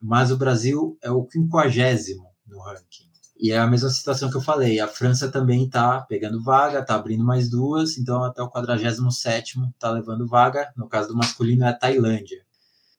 mas 0.00 0.30
o 0.30 0.36
Brasil 0.36 0.96
é 1.02 1.10
o 1.10 1.24
quinquagésimo 1.24 2.30
no 2.46 2.60
ranking. 2.60 3.10
E 3.38 3.52
é 3.52 3.58
a 3.58 3.66
mesma 3.66 3.90
situação 3.90 4.30
que 4.30 4.36
eu 4.36 4.40
falei. 4.40 4.80
A 4.80 4.88
França 4.88 5.30
também 5.30 5.64
está 5.64 6.00
pegando 6.00 6.42
vaga, 6.42 6.80
está 6.80 6.94
abrindo 6.94 7.24
mais 7.24 7.50
duas, 7.50 7.98
então 7.98 8.24
até 8.24 8.42
o 8.42 8.48
47 8.48 9.58
está 9.74 9.90
levando 9.90 10.26
vaga. 10.26 10.72
No 10.76 10.88
caso 10.88 11.08
do 11.08 11.16
masculino 11.16 11.64
é 11.64 11.68
a 11.68 11.74
Tailândia. 11.74 12.42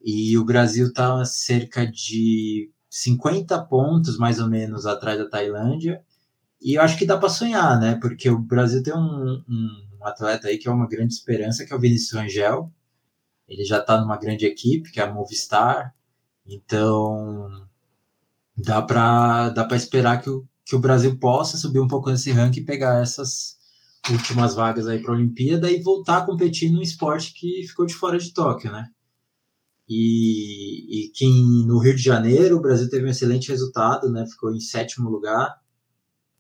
E 0.02 0.38
o 0.38 0.46
Brasil 0.46 0.88
está 0.88 1.26
cerca 1.26 1.86
de 1.86 2.72
50 2.90 3.64
pontos, 3.66 4.18
mais 4.18 4.40
ou 4.40 4.48
menos, 4.48 4.86
atrás 4.86 5.18
da 5.18 5.28
Tailândia. 5.28 6.04
E 6.62 6.78
eu 6.78 6.82
acho 6.82 6.98
que 6.98 7.06
dá 7.06 7.18
para 7.18 7.30
sonhar, 7.30 7.80
né? 7.80 7.96
Porque 7.96 8.30
o 8.30 8.40
Brasil 8.40 8.82
tem 8.84 8.94
um, 8.94 9.44
um, 9.48 9.88
atleta 10.02 10.48
aí 10.48 10.58
que 10.58 10.68
é 10.68 10.72
uma 10.72 10.88
grande 10.88 11.14
esperança, 11.14 11.66
que 11.66 11.74
é 11.74 11.76
o 11.76 11.80
Vinícius 11.80 12.14
Rangel. 12.14 12.72
Ele 13.48 13.64
já 13.64 13.80
está 13.80 14.00
numa 14.00 14.18
grande 14.18 14.46
equipe, 14.46 14.92
que 14.92 15.00
é 15.00 15.04
a 15.04 15.14
Movistar. 15.14 15.96
Então, 16.46 17.67
dá 18.58 18.82
para 18.82 19.50
dá 19.50 19.66
para 19.66 19.78
esperar 19.78 20.22
que 20.22 20.30
o, 20.30 20.46
que 20.66 20.76
o 20.76 20.80
Brasil 20.80 21.18
possa 21.20 21.58
subir 21.58 21.80
um 21.80 21.88
pouco 21.88 22.10
nesse 22.10 22.32
ranking 22.32 22.62
e 22.62 22.66
pegar 22.66 23.02
essas 23.02 23.58
últimas 24.10 24.56
vagas 24.56 24.88
aí 24.88 25.02
para 25.02 25.12
a 25.12 25.16
Olimpíada 25.16 25.70
e 25.70 25.82
voltar 25.82 26.20
a 26.20 26.26
competir 26.26 26.72
num 26.72 26.82
esporte 26.82 27.34
que 27.34 27.66
ficou 27.68 27.86
de 27.86 27.94
fora 27.94 28.18
de 28.18 28.34
Tóquio, 28.34 28.72
né? 28.72 28.88
E, 29.90 31.06
e 31.06 31.10
que 31.10 31.26
no 31.66 31.80
Rio 31.80 31.96
de 31.96 32.02
Janeiro 32.02 32.58
o 32.58 32.62
Brasil 32.62 32.90
teve 32.90 33.06
um 33.06 33.10
excelente 33.10 33.50
resultado, 33.50 34.10
né? 34.12 34.26
Ficou 34.26 34.54
em 34.54 34.60
sétimo 34.60 35.10
lugar 35.10 35.56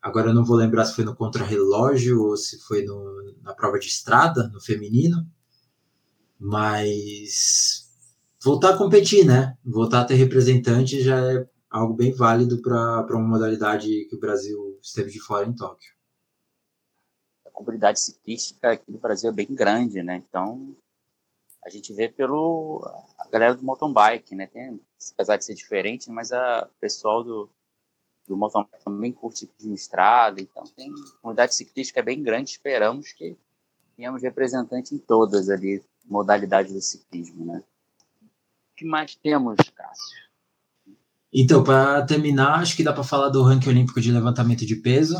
Agora 0.07 0.30
eu 0.30 0.34
não 0.34 0.45
vou 0.45 0.55
lembrar 0.55 0.86
se 0.86 0.95
foi 0.95 1.03
no 1.03 1.13
contrarrelógio 1.13 2.22
ou 2.22 2.38
se 2.38 2.57
foi 2.59 2.84
no, 2.84 3.34
na 3.41 3.53
prova 3.53 3.78
de 3.78 3.88
estrada, 3.88 4.47
no 4.53 4.61
feminino. 4.61 5.28
Mas 6.39 7.89
voltar 8.41 8.74
a 8.74 8.78
competir, 8.78 9.26
né? 9.26 9.57
Voltar 9.65 10.01
a 10.01 10.05
ter 10.05 10.15
representante 10.15 11.01
já 11.01 11.20
é 11.20 11.45
algo 11.70 11.93
bem 11.93 12.13
válido 12.13 12.61
para 12.61 13.15
uma 13.15 13.28
modalidade 13.28 14.05
que 14.05 14.15
o 14.15 14.20
Brasil 14.20 14.78
esteve 14.82 15.11
de 15.11 15.20
fora 15.20 15.45
em 15.45 15.55
Tóquio. 15.55 15.91
A 17.45 17.51
comunidade 17.51 17.99
ciclística 17.99 18.72
aqui 18.72 18.91
no 18.91 18.99
Brasil 18.99 19.30
é 19.30 19.34
bem 19.34 19.47
grande, 19.49 20.01
né? 20.03 20.15
Então 20.15 20.76
a 21.65 21.70
gente 21.70 21.93
vê 21.93 22.07
pelo 22.07 22.82
a 23.18 23.28
galera 23.30 23.55
do 23.55 23.63
mountain 23.63 23.91
bike, 23.91 24.36
né? 24.36 24.47
Tem, 24.47 24.80
apesar 25.13 25.38
de 25.38 25.45
ser 25.45 25.53
diferente, 25.53 26.09
mas 26.09 26.32
a 26.32 26.70
pessoal 26.80 27.24
do 27.24 27.49
do 28.28 28.36
mountain 28.36 28.68
também 28.84 29.13
curte 29.13 29.49
de 29.57 29.74
estrada, 29.74 30.41
então 30.41 30.63
tem 30.76 30.91
comunidade 31.22 31.55
ciclística 31.55 32.03
bem 32.03 32.22
grande, 32.22 32.51
esperamos 32.51 33.13
que 33.13 33.38
tenhamos 33.95 34.22
representante 34.22 34.93
em 34.93 34.97
todas 34.97 35.49
ali 35.49 35.82
modalidades 36.03 36.74
do 36.74 36.82
ciclismo, 36.82 37.45
né? 37.45 37.63
O 38.22 38.76
que 38.76 38.86
mais 38.86 39.15
temos, 39.15 39.55
Cássio? 39.74 40.26
Então, 41.39 41.63
para 41.63 42.01
terminar, 42.01 42.55
acho 42.55 42.75
que 42.75 42.83
dá 42.83 42.91
para 42.91 43.03
falar 43.03 43.29
do 43.29 43.43
ranking 43.43 43.69
olímpico 43.69 44.01
de 44.01 44.11
levantamento 44.11 44.65
de 44.65 44.75
peso. 44.77 45.15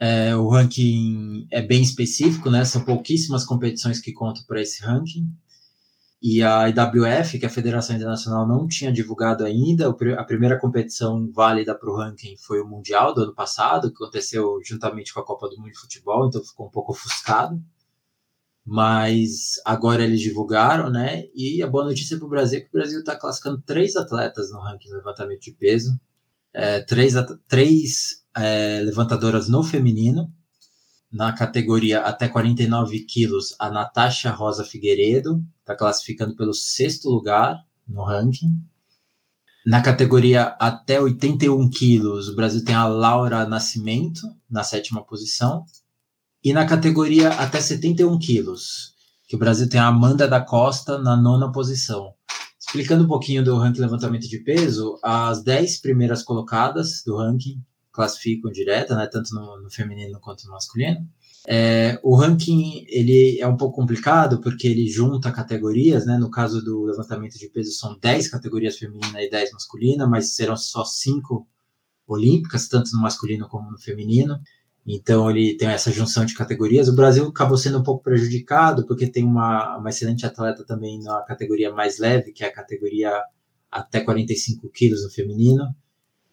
É, 0.00 0.34
o 0.34 0.48
ranking 0.48 1.46
é 1.50 1.60
bem 1.60 1.82
específico, 1.82 2.48
né? 2.48 2.64
São 2.64 2.82
pouquíssimas 2.82 3.44
competições 3.44 4.00
que 4.00 4.14
contam 4.14 4.42
para 4.44 4.62
esse 4.62 4.82
ranking 4.82 5.30
e 6.22 6.42
a 6.42 6.70
IWF, 6.70 7.38
que 7.38 7.44
é 7.44 7.48
a 7.48 7.52
Federação 7.52 7.96
Internacional 7.96 8.48
não 8.48 8.66
tinha 8.66 8.90
divulgado 8.90 9.44
ainda. 9.44 9.94
A 10.16 10.24
primeira 10.24 10.58
competição 10.58 11.30
válida 11.30 11.74
para 11.74 11.90
o 11.90 11.94
ranking 11.94 12.38
foi 12.38 12.58
o 12.58 12.66
Mundial 12.66 13.14
do 13.14 13.24
ano 13.24 13.34
passado, 13.34 13.90
que 13.90 14.02
aconteceu 14.02 14.58
juntamente 14.64 15.12
com 15.12 15.20
a 15.20 15.24
Copa 15.24 15.50
do 15.50 15.58
Mundo 15.58 15.70
de 15.70 15.78
Futebol, 15.78 16.26
então 16.26 16.42
ficou 16.42 16.66
um 16.66 16.70
pouco 16.70 16.92
ofuscado. 16.92 17.62
Mas 18.70 19.54
agora 19.64 20.04
eles 20.04 20.20
divulgaram, 20.20 20.90
né? 20.90 21.24
E 21.34 21.62
a 21.62 21.66
boa 21.66 21.86
notícia 21.86 22.18
para 22.18 22.26
o 22.26 22.28
Brasil 22.28 22.58
é 22.58 22.60
que 22.60 22.68
o 22.68 22.72
Brasil 22.72 22.98
está 22.98 23.16
classificando 23.16 23.62
três 23.64 23.96
atletas 23.96 24.50
no 24.50 24.60
ranking 24.60 24.88
de 24.88 24.94
levantamento 24.94 25.40
de 25.40 25.52
peso, 25.52 25.98
é, 26.52 26.80
três, 26.80 27.14
três 27.48 28.22
é, 28.36 28.82
levantadoras 28.84 29.48
no 29.48 29.62
feminino, 29.62 30.30
na 31.10 31.32
categoria 31.32 32.00
até 32.00 32.28
49 32.28 33.00
quilos, 33.06 33.56
a 33.58 33.70
Natasha 33.70 34.30
Rosa 34.30 34.62
Figueiredo 34.62 35.42
está 35.60 35.74
classificando 35.74 36.36
pelo 36.36 36.52
sexto 36.52 37.08
lugar 37.08 37.64
no 37.88 38.04
ranking. 38.04 38.62
Na 39.64 39.80
categoria 39.80 40.56
até 40.60 41.00
81 41.00 41.70
quilos, 41.70 42.28
o 42.28 42.36
Brasil 42.36 42.62
tem 42.62 42.74
a 42.74 42.86
Laura 42.86 43.46
Nascimento 43.46 44.20
na 44.50 44.62
sétima 44.62 45.02
posição. 45.02 45.64
E 46.44 46.52
na 46.52 46.66
categoria 46.66 47.30
até 47.30 47.60
71 47.60 48.18
quilos, 48.18 48.94
que 49.26 49.36
o 49.36 49.38
Brasil 49.38 49.68
tem 49.68 49.80
a 49.80 49.88
Amanda 49.88 50.28
da 50.28 50.40
Costa 50.40 50.98
na 50.98 51.16
nona 51.16 51.50
posição. 51.50 52.14
Explicando 52.58 53.04
um 53.04 53.08
pouquinho 53.08 53.44
do 53.44 53.56
ranking 53.56 53.80
levantamento 53.80 54.28
de 54.28 54.38
peso, 54.38 54.98
as 55.02 55.42
10 55.42 55.80
primeiras 55.80 56.22
colocadas 56.22 57.02
do 57.04 57.16
ranking 57.16 57.62
classificam 57.90 58.52
direta, 58.52 58.94
né, 58.94 59.06
tanto 59.06 59.34
no, 59.34 59.60
no 59.60 59.70
feminino 59.70 60.20
quanto 60.20 60.46
no 60.46 60.52
masculino. 60.52 61.04
É, 61.46 61.98
o 62.02 62.14
ranking 62.14 62.84
ele 62.88 63.40
é 63.40 63.46
um 63.46 63.56
pouco 63.56 63.76
complicado 63.76 64.40
porque 64.40 64.68
ele 64.68 64.86
junta 64.86 65.32
categorias, 65.32 66.04
né? 66.04 66.18
No 66.18 66.30
caso 66.30 66.62
do 66.62 66.84
levantamento 66.84 67.38
de 67.38 67.48
peso 67.48 67.72
são 67.72 67.98
10 67.98 68.28
categorias 68.28 68.76
feminina 68.76 69.22
e 69.22 69.30
10 69.30 69.52
masculina, 69.52 70.06
mas 70.06 70.34
serão 70.34 70.56
só 70.56 70.84
5 70.84 71.48
olímpicas, 72.06 72.68
tanto 72.68 72.92
no 72.92 73.00
masculino 73.00 73.48
como 73.48 73.70
no 73.70 73.78
feminino. 73.78 74.38
Então 74.90 75.30
ele 75.30 75.54
tem 75.58 75.68
essa 75.68 75.92
junção 75.92 76.24
de 76.24 76.34
categorias. 76.34 76.88
O 76.88 76.96
Brasil 76.96 77.26
acabou 77.26 77.58
sendo 77.58 77.78
um 77.78 77.82
pouco 77.82 78.02
prejudicado 78.02 78.86
porque 78.86 79.06
tem 79.06 79.22
uma, 79.22 79.76
uma 79.76 79.90
excelente 79.90 80.24
atleta 80.24 80.64
também 80.64 80.98
na 81.02 81.20
categoria 81.20 81.70
mais 81.70 81.98
leve, 81.98 82.32
que 82.32 82.42
é 82.42 82.46
a 82.46 82.52
categoria 82.52 83.12
até 83.70 84.00
45 84.00 84.66
quilos 84.70 85.04
no 85.04 85.10
feminino. 85.10 85.74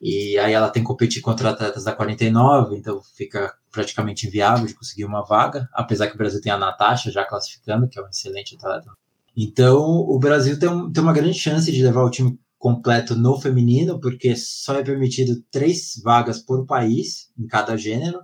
E 0.01 0.37
aí 0.37 0.53
ela 0.53 0.69
tem 0.69 0.81
que 0.81 0.87
competir 0.87 1.21
contra 1.21 1.49
atletas 1.49 1.83
da 1.83 1.91
49, 1.91 2.77
então 2.77 3.01
fica 3.15 3.53
praticamente 3.71 4.27
inviável 4.27 4.65
de 4.65 4.73
conseguir 4.73 5.03
uma 5.03 5.25
vaga, 5.25 5.67
apesar 5.73 6.07
que 6.07 6.15
o 6.15 6.17
Brasil 6.17 6.39
tem 6.39 6.51
a 6.51 6.57
Natasha 6.57 7.11
já 7.11 7.25
classificando, 7.25 7.89
que 7.89 7.99
é 7.99 8.01
um 8.03 8.07
excelente 8.07 8.55
atleta. 8.55 8.89
Então 9.35 9.81
o 9.83 10.17
Brasil 10.17 10.57
tem, 10.57 10.69
tem 10.93 11.03
uma 11.03 11.13
grande 11.13 11.37
chance 11.37 11.69
de 11.69 11.83
levar 11.83 12.03
o 12.03 12.09
time 12.09 12.39
completo 12.57 13.15
no 13.15 13.37
feminino, 13.39 13.99
porque 13.99 14.33
só 14.35 14.75
é 14.75 14.83
permitido 14.83 15.41
três 15.51 16.01
vagas 16.01 16.39
por 16.39 16.65
país 16.65 17.29
em 17.37 17.45
cada 17.47 17.75
gênero. 17.75 18.21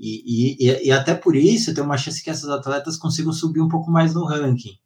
E, 0.00 0.56
e, 0.58 0.86
e 0.86 0.90
até 0.90 1.14
por 1.14 1.36
isso 1.36 1.74
tem 1.74 1.84
uma 1.84 1.98
chance 1.98 2.22
que 2.24 2.30
essas 2.30 2.48
atletas 2.48 2.96
consigam 2.96 3.32
subir 3.32 3.60
um 3.60 3.68
pouco 3.68 3.90
mais 3.90 4.14
no 4.14 4.24
ranking 4.24 4.78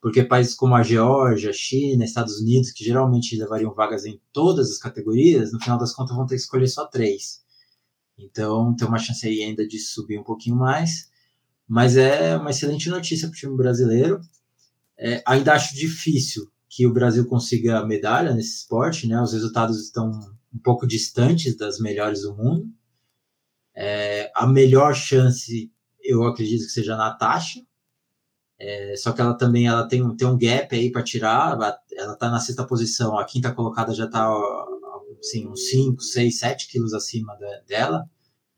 porque 0.00 0.24
países 0.24 0.54
como 0.54 0.74
a 0.74 0.82
Geórgia, 0.82 1.52
China, 1.52 2.04
Estados 2.04 2.40
Unidos, 2.40 2.70
que 2.70 2.82
geralmente 2.82 3.36
levariam 3.36 3.74
vagas 3.74 4.06
em 4.06 4.20
todas 4.32 4.70
as 4.70 4.78
categorias, 4.78 5.52
no 5.52 5.60
final 5.60 5.78
das 5.78 5.92
contas 5.92 6.16
vão 6.16 6.26
ter 6.26 6.36
que 6.36 6.40
escolher 6.40 6.68
só 6.68 6.86
três. 6.86 7.42
Então 8.18 8.74
tem 8.74 8.88
uma 8.88 8.98
chance 8.98 9.26
aí 9.26 9.42
ainda 9.42 9.66
de 9.66 9.78
subir 9.78 10.18
um 10.18 10.24
pouquinho 10.24 10.56
mais. 10.56 11.10
mas 11.68 11.96
é 11.96 12.36
uma 12.36 12.50
excelente 12.50 12.88
notícia 12.88 13.28
para 13.28 13.34
o 13.34 13.38
time 13.38 13.56
brasileiro. 13.56 14.20
É, 14.98 15.22
ainda 15.26 15.54
acho 15.54 15.74
difícil 15.74 16.50
que 16.68 16.86
o 16.86 16.92
Brasil 16.92 17.26
consiga 17.26 17.84
medalha 17.86 18.34
nesse 18.34 18.56
esporte, 18.58 19.06
né? 19.06 19.20
Os 19.22 19.32
resultados 19.32 19.78
estão 19.80 20.10
um 20.52 20.58
pouco 20.58 20.86
distantes 20.86 21.56
das 21.56 21.78
melhores 21.78 22.22
do 22.22 22.34
mundo. 22.34 22.68
É, 23.74 24.30
a 24.34 24.46
melhor 24.46 24.94
chance, 24.94 25.72
eu 26.02 26.24
acredito 26.24 26.64
que 26.64 26.72
seja 26.72 26.94
a 26.94 26.98
Natasha, 26.98 27.60
é, 28.58 28.94
só 28.96 29.12
que 29.12 29.20
ela 29.20 29.34
também 29.34 29.66
ela 29.66 29.88
tem, 29.88 30.02
um, 30.02 30.14
tem 30.14 30.28
um 30.28 30.36
gap 30.36 30.74
aí 30.74 30.92
para 30.92 31.02
tirar, 31.02 31.58
ela 31.96 32.12
está 32.12 32.30
na 32.30 32.40
sexta 32.40 32.66
posição, 32.66 33.18
a 33.18 33.24
quinta 33.24 33.52
colocada 33.52 33.94
já 33.94 34.04
está 34.04 34.28
assim, 35.18 35.46
uns 35.46 35.68
5, 35.70 36.02
6, 36.02 36.38
7 36.38 36.68
quilos 36.68 36.94
acima 36.94 37.36
de, 37.36 37.60
dela, 37.66 38.08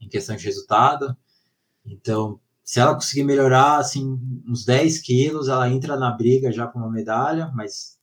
em 0.01 0.09
questão 0.09 0.35
de 0.37 0.45
resultado. 0.45 1.17
Então, 1.85 2.41
se 2.65 2.81
ela 2.81 2.95
conseguir 2.95 3.25
melhorar 3.25 3.79
assim, 3.79 4.19
uns 4.47 4.65
10 4.65 4.99
quilos, 4.99 5.49
ela 5.49 5.69
entra 5.69 5.97
na 5.97 6.11
briga 6.11 6.53
já 6.53 6.67
com 6.67 6.79
uma 6.79 6.91
medalha, 6.91 7.51
mas 7.55 7.99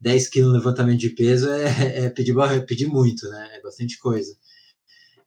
10 0.00 0.28
quilos 0.28 0.52
levantamento 0.52 1.00
de 1.00 1.10
peso 1.10 1.48
é, 1.50 2.06
é 2.06 2.10
pedir, 2.10 2.36
é 2.38 2.60
pedir 2.60 2.86
muito, 2.86 3.28
né? 3.28 3.56
É 3.56 3.62
bastante 3.62 3.98
coisa. 3.98 4.36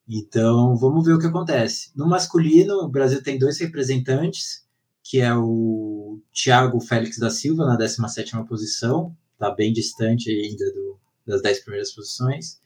Então, 0.08 0.76
vamos 0.76 1.06
ver 1.06 1.14
o 1.14 1.20
que 1.20 1.28
acontece. 1.28 1.92
No 1.96 2.08
masculino, 2.08 2.76
o 2.84 2.90
Brasil 2.90 3.22
tem 3.24 3.38
dois 3.38 3.60
representantes, 3.60 4.66
que 5.04 5.20
é 5.20 5.34
o 5.36 6.20
Thiago 6.34 6.80
Félix 6.80 7.18
da 7.18 7.30
Silva, 7.30 7.66
na 7.66 7.78
17ª 7.78 8.46
posição, 8.48 9.16
está 9.34 9.52
bem 9.52 9.72
distante 9.72 10.30
ainda 10.30 10.66
do, 10.74 11.00
das 11.26 11.42
10 11.42 11.62
primeiras 11.62 11.92
posições. 11.92 12.60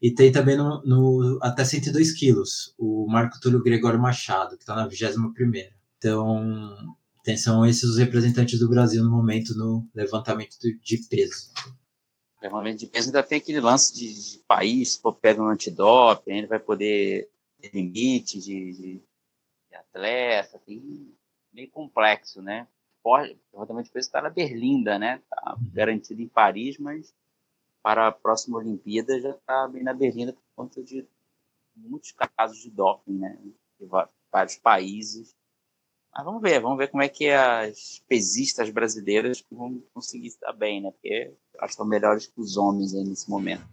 E 0.00 0.12
tem 0.12 0.30
também 0.30 0.56
no, 0.56 0.82
no 0.84 1.38
até 1.42 1.64
102 1.64 2.12
quilos, 2.12 2.74
o 2.78 3.06
Marco 3.08 3.40
Túlio 3.40 3.62
Gregório 3.62 4.00
Machado, 4.00 4.56
que 4.56 4.62
está 4.62 4.76
na 4.76 4.88
21ª. 4.88 5.70
Então, 5.98 6.96
tem, 7.24 7.36
são 7.36 7.66
esses 7.66 7.84
os 7.84 7.98
representantes 7.98 8.58
do 8.60 8.68
Brasil 8.68 9.02
no 9.02 9.10
momento 9.10 9.54
no 9.56 9.86
levantamento 9.94 10.56
de 10.82 10.98
peso. 11.10 11.50
Levantamento 12.40 12.78
de 12.78 12.86
peso 12.86 13.08
ainda 13.08 13.22
tem 13.22 13.38
aquele 13.38 13.60
lance 13.60 13.94
de, 13.94 14.32
de 14.32 14.38
país, 14.46 14.92
se 14.92 15.00
for 15.00 15.12
pega 15.12 15.42
um 15.42 15.48
antidoping, 15.48 16.38
ele 16.38 16.46
vai 16.46 16.58
poder 16.58 17.28
ter 17.60 17.70
limite 17.74 18.38
de, 18.38 18.72
de, 18.72 19.02
de 19.68 19.76
atleta, 19.76 20.60
meio 21.52 21.70
complexo, 21.70 22.40
né? 22.40 22.68
Levantamento 23.52 23.86
de 23.86 23.90
peso 23.90 24.06
está 24.06 24.20
na 24.20 24.30
Berlinda, 24.30 24.98
né? 24.98 25.16
Está 25.16 25.56
garantido 25.72 26.20
em 26.20 26.28
Paris, 26.28 26.78
mas 26.78 27.14
para 27.82 28.08
a 28.08 28.12
próxima 28.12 28.58
Olimpíada 28.58 29.18
já 29.20 29.30
está 29.30 29.66
bem 29.66 29.82
na 29.82 29.94
Berlinda 29.94 30.32
por 30.32 30.42
conta 30.54 30.82
de 30.82 31.06
muitos 31.74 32.12
casos 32.12 32.58
de 32.58 32.70
doping, 32.70 33.18
né? 33.18 33.38
De 33.80 33.86
vários 34.30 34.56
países. 34.56 35.34
Mas 36.18 36.24
vamos 36.24 36.42
ver, 36.42 36.60
vamos 36.60 36.76
ver 36.76 36.88
como 36.88 37.00
é 37.00 37.08
que 37.08 37.30
as 37.30 38.02
pesistas 38.08 38.70
brasileiras 38.70 39.44
vão 39.52 39.80
conseguir 39.94 40.26
estar 40.26 40.52
bem, 40.52 40.82
né? 40.82 40.90
Porque 40.90 41.32
que 41.56 41.64
estão 41.64 41.86
melhores 41.86 42.26
que 42.26 42.40
os 42.40 42.56
homens 42.56 42.92
aí 42.92 43.04
nesse 43.04 43.30
momento. 43.30 43.64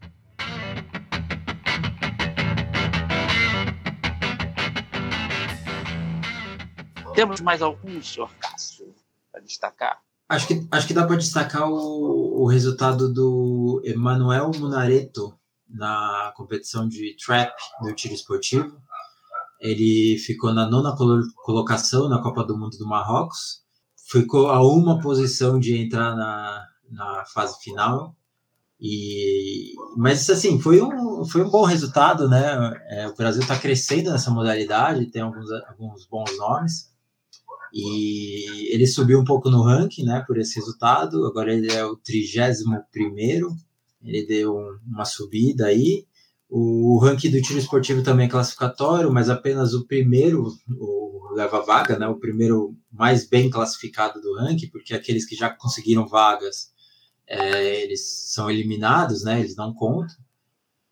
Temos 7.16 7.42
mais 7.42 7.64
alguns, 7.64 8.14
senhor 8.14 8.30
Cássio, 8.36 8.94
para 9.32 9.42
destacar? 9.42 10.00
Acho 10.30 10.48
que, 10.48 10.68
acho 10.70 10.86
que 10.86 10.94
dá 10.94 11.08
para 11.08 11.16
destacar 11.16 11.68
o, 11.68 12.44
o 12.44 12.46
resultado 12.46 13.12
do 13.12 13.82
Emanuel 13.84 14.52
Munareto 14.60 15.36
na 15.68 16.32
competição 16.38 16.88
de 16.88 17.18
trap 17.18 17.56
no 17.82 17.92
tiro 17.96 18.14
esportivo. 18.14 18.80
Ele 19.66 20.18
ficou 20.20 20.54
na 20.54 20.70
nona 20.70 20.96
colocação 21.44 22.08
na 22.08 22.22
Copa 22.22 22.44
do 22.44 22.58
Mundo 22.58 22.78
do 22.78 22.88
Marrocos, 22.88 23.64
ficou 24.10 24.50
a 24.50 24.62
uma 24.62 25.00
posição 25.00 25.60
de 25.60 25.76
entrar 25.76 26.16
na, 26.16 26.66
na 26.92 27.26
fase 27.26 27.58
final. 27.64 28.16
E, 28.80 29.74
mas 29.98 30.30
assim, 30.30 30.60
foi 30.60 30.82
um, 30.82 31.26
foi 31.26 31.42
um 31.42 31.50
bom 31.50 31.64
resultado, 31.64 32.30
né? 32.30 32.80
É, 32.90 33.08
o 33.08 33.16
Brasil 33.16 33.42
está 33.42 33.58
crescendo 33.58 34.12
nessa 34.12 34.30
modalidade, 34.30 35.10
tem 35.10 35.22
alguns, 35.22 35.50
alguns 35.68 36.06
bons 36.06 36.38
nomes. 36.38 36.94
E 37.74 38.74
ele 38.74 38.86
subiu 38.86 39.20
um 39.20 39.26
pouco 39.26 39.50
no 39.50 39.64
ranking, 39.64 40.04
né, 40.04 40.24
por 40.26 40.38
esse 40.38 40.56
resultado. 40.56 41.26
Agora 41.26 41.54
ele 41.54 41.72
é 41.72 41.84
o 41.84 41.98
31 41.98 42.82
primeiro. 42.92 43.54
Ele 44.04 44.26
deu 44.26 44.56
uma 44.86 45.04
subida 45.04 45.66
aí. 45.66 46.06
O 46.50 47.00
ranking 47.00 47.32
do 47.32 47.42
tiro 47.42 47.60
esportivo 47.60 48.04
também 48.04 48.28
é 48.28 48.30
classificatório, 48.30 49.12
mas 49.12 49.30
apenas 49.30 49.74
o 49.74 49.86
primeiro 49.86 50.48
o 50.70 51.06
leva 51.36 51.62
vaga, 51.62 52.00
né? 52.00 52.08
O 52.08 52.20
primeiro 52.20 52.76
mais 52.92 53.28
bem 53.28 53.50
classificado 53.50 54.22
do 54.22 54.36
ranking, 54.36 54.70
porque 54.70 54.94
aqueles 54.94 55.26
que 55.26 55.36
já 55.36 55.50
conseguiram 55.50 56.08
vagas, 56.08 56.72
é, 57.28 57.84
eles 57.84 58.32
são 58.34 58.50
eliminados, 58.50 59.24
né? 59.24 59.40
Eles 59.40 59.56
não 59.56 59.74
contam. 59.74 60.16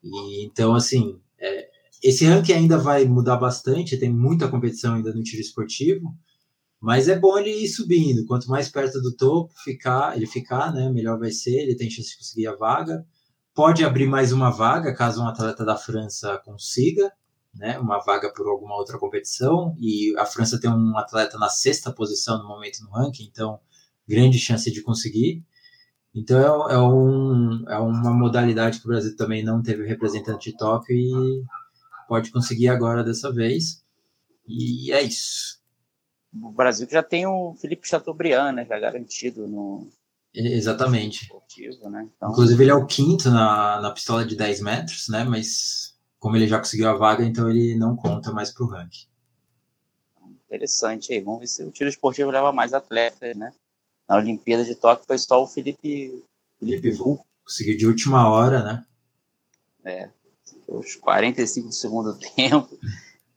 E, 0.03 0.45
então, 0.45 0.75
assim, 0.75 1.19
é, 1.39 1.69
esse 2.03 2.25
ranking 2.25 2.53
ainda 2.53 2.77
vai 2.77 3.05
mudar 3.05 3.37
bastante, 3.37 3.97
tem 3.97 4.11
muita 4.11 4.49
competição 4.49 4.95
ainda 4.95 5.13
no 5.13 5.23
tiro 5.23 5.41
esportivo. 5.41 6.13
Mas 6.79 7.07
é 7.07 7.17
bom 7.17 7.37
ele 7.37 7.49
ir 7.49 7.69
subindo. 7.69 8.25
Quanto 8.25 8.49
mais 8.49 8.67
perto 8.67 9.01
do 9.01 9.15
topo 9.15 9.53
ficar, 9.63 10.17
ele 10.17 10.25
ficar, 10.25 10.73
né, 10.73 10.91
melhor 10.91 11.17
vai 11.17 11.31
ser. 11.31 11.55
Ele 11.61 11.77
tem 11.77 11.89
chance 11.89 12.09
de 12.09 12.17
conseguir 12.17 12.47
a 12.47 12.55
vaga. 12.55 13.05
Pode 13.53 13.85
abrir 13.85 14.07
mais 14.07 14.31
uma 14.31 14.49
vaga 14.49 14.95
caso 14.95 15.21
um 15.21 15.27
atleta 15.27 15.63
da 15.63 15.77
França 15.77 16.39
consiga, 16.43 17.11
né, 17.53 17.77
uma 17.77 17.99
vaga 17.99 18.33
por 18.33 18.47
alguma 18.47 18.75
outra 18.75 18.97
competição. 18.97 19.75
E 19.79 20.15
a 20.17 20.25
França 20.25 20.59
tem 20.59 20.69
um 20.69 20.97
atleta 20.97 21.37
na 21.37 21.49
sexta 21.49 21.91
posição 21.91 22.39
no 22.39 22.47
momento 22.47 22.83
no 22.83 22.91
ranking, 22.91 23.25
então 23.25 23.59
grande 24.07 24.39
chance 24.39 24.71
de 24.71 24.81
conseguir. 24.81 25.43
Então 26.15 26.69
é, 26.69 26.73
é, 26.73 26.79
um, 26.79 27.65
é 27.69 27.77
uma 27.77 28.13
modalidade 28.13 28.79
que 28.79 28.85
o 28.85 28.89
Brasil 28.89 29.15
também 29.15 29.43
não 29.43 29.61
teve 29.61 29.85
representante 29.85 30.51
de 30.51 30.57
Tóquio 30.57 30.95
e 30.95 31.43
pode 32.07 32.31
conseguir 32.31 32.69
agora 32.69 33.03
dessa 33.03 33.31
vez. 33.31 33.83
E 34.47 34.91
é 34.91 35.01
isso 35.01 35.63
o 36.41 36.51
Brasil 36.51 36.87
já 36.89 37.03
tem 37.03 37.25
o 37.25 37.53
Felipe 37.55 37.87
Chateaubriand, 37.87 38.53
né, 38.53 38.65
já 38.65 38.79
garantido 38.79 39.47
no. 39.47 39.87
Exatamente. 40.33 41.23
Esportivo, 41.23 41.89
né? 41.89 42.09
Então... 42.15 42.31
Inclusive, 42.31 42.63
ele 42.63 42.71
é 42.71 42.75
o 42.75 42.85
quinto 42.85 43.29
na, 43.29 43.79
na 43.81 43.91
pistola 43.91 44.25
de 44.25 44.35
10 44.35 44.61
metros, 44.61 45.07
né? 45.09 45.23
Mas 45.23 45.95
como 46.19 46.35
ele 46.35 46.47
já 46.47 46.57
conseguiu 46.57 46.89
a 46.89 46.93
vaga, 46.93 47.23
então 47.23 47.49
ele 47.49 47.75
não 47.75 47.95
conta 47.95 48.31
mais 48.31 48.51
para 48.51 48.63
o 48.63 48.67
ranking. 48.67 49.05
Interessante 50.47 51.13
aí. 51.13 51.19
Vamos 51.19 51.41
ver 51.41 51.47
se 51.47 51.63
o 51.63 51.71
tiro 51.71 51.89
esportivo 51.89 52.31
leva 52.31 52.51
mais 52.51 52.73
atletas, 52.73 53.35
né? 53.35 53.51
Na 54.07 54.17
Olimpíada 54.17 54.63
de 54.63 54.75
Tóquio 54.75 55.05
foi 55.05 55.17
só 55.17 55.43
o 55.43 55.47
Felipe. 55.47 56.23
Felipe 56.59 56.91
Vu. 56.91 57.23
Conseguiu 57.43 57.77
de 57.77 57.87
última 57.87 58.29
hora, 58.29 58.63
né? 58.63 58.85
É. 59.83 60.09
Os 60.67 60.95
45 60.95 61.67
do 61.67 61.73
segundo 61.73 62.17
tempo. 62.35 62.69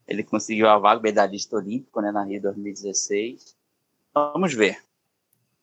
Ele 0.07 0.23
conseguiu 0.23 0.69
a 0.69 0.79
vaga, 0.79 1.03
medalhista 1.03 1.57
olímpico, 1.57 2.01
né, 2.01 2.13
na 2.13 2.23
Rio 2.23 2.41
2016. 2.41 3.57
Vamos 4.15 4.55
ver. 4.55 4.81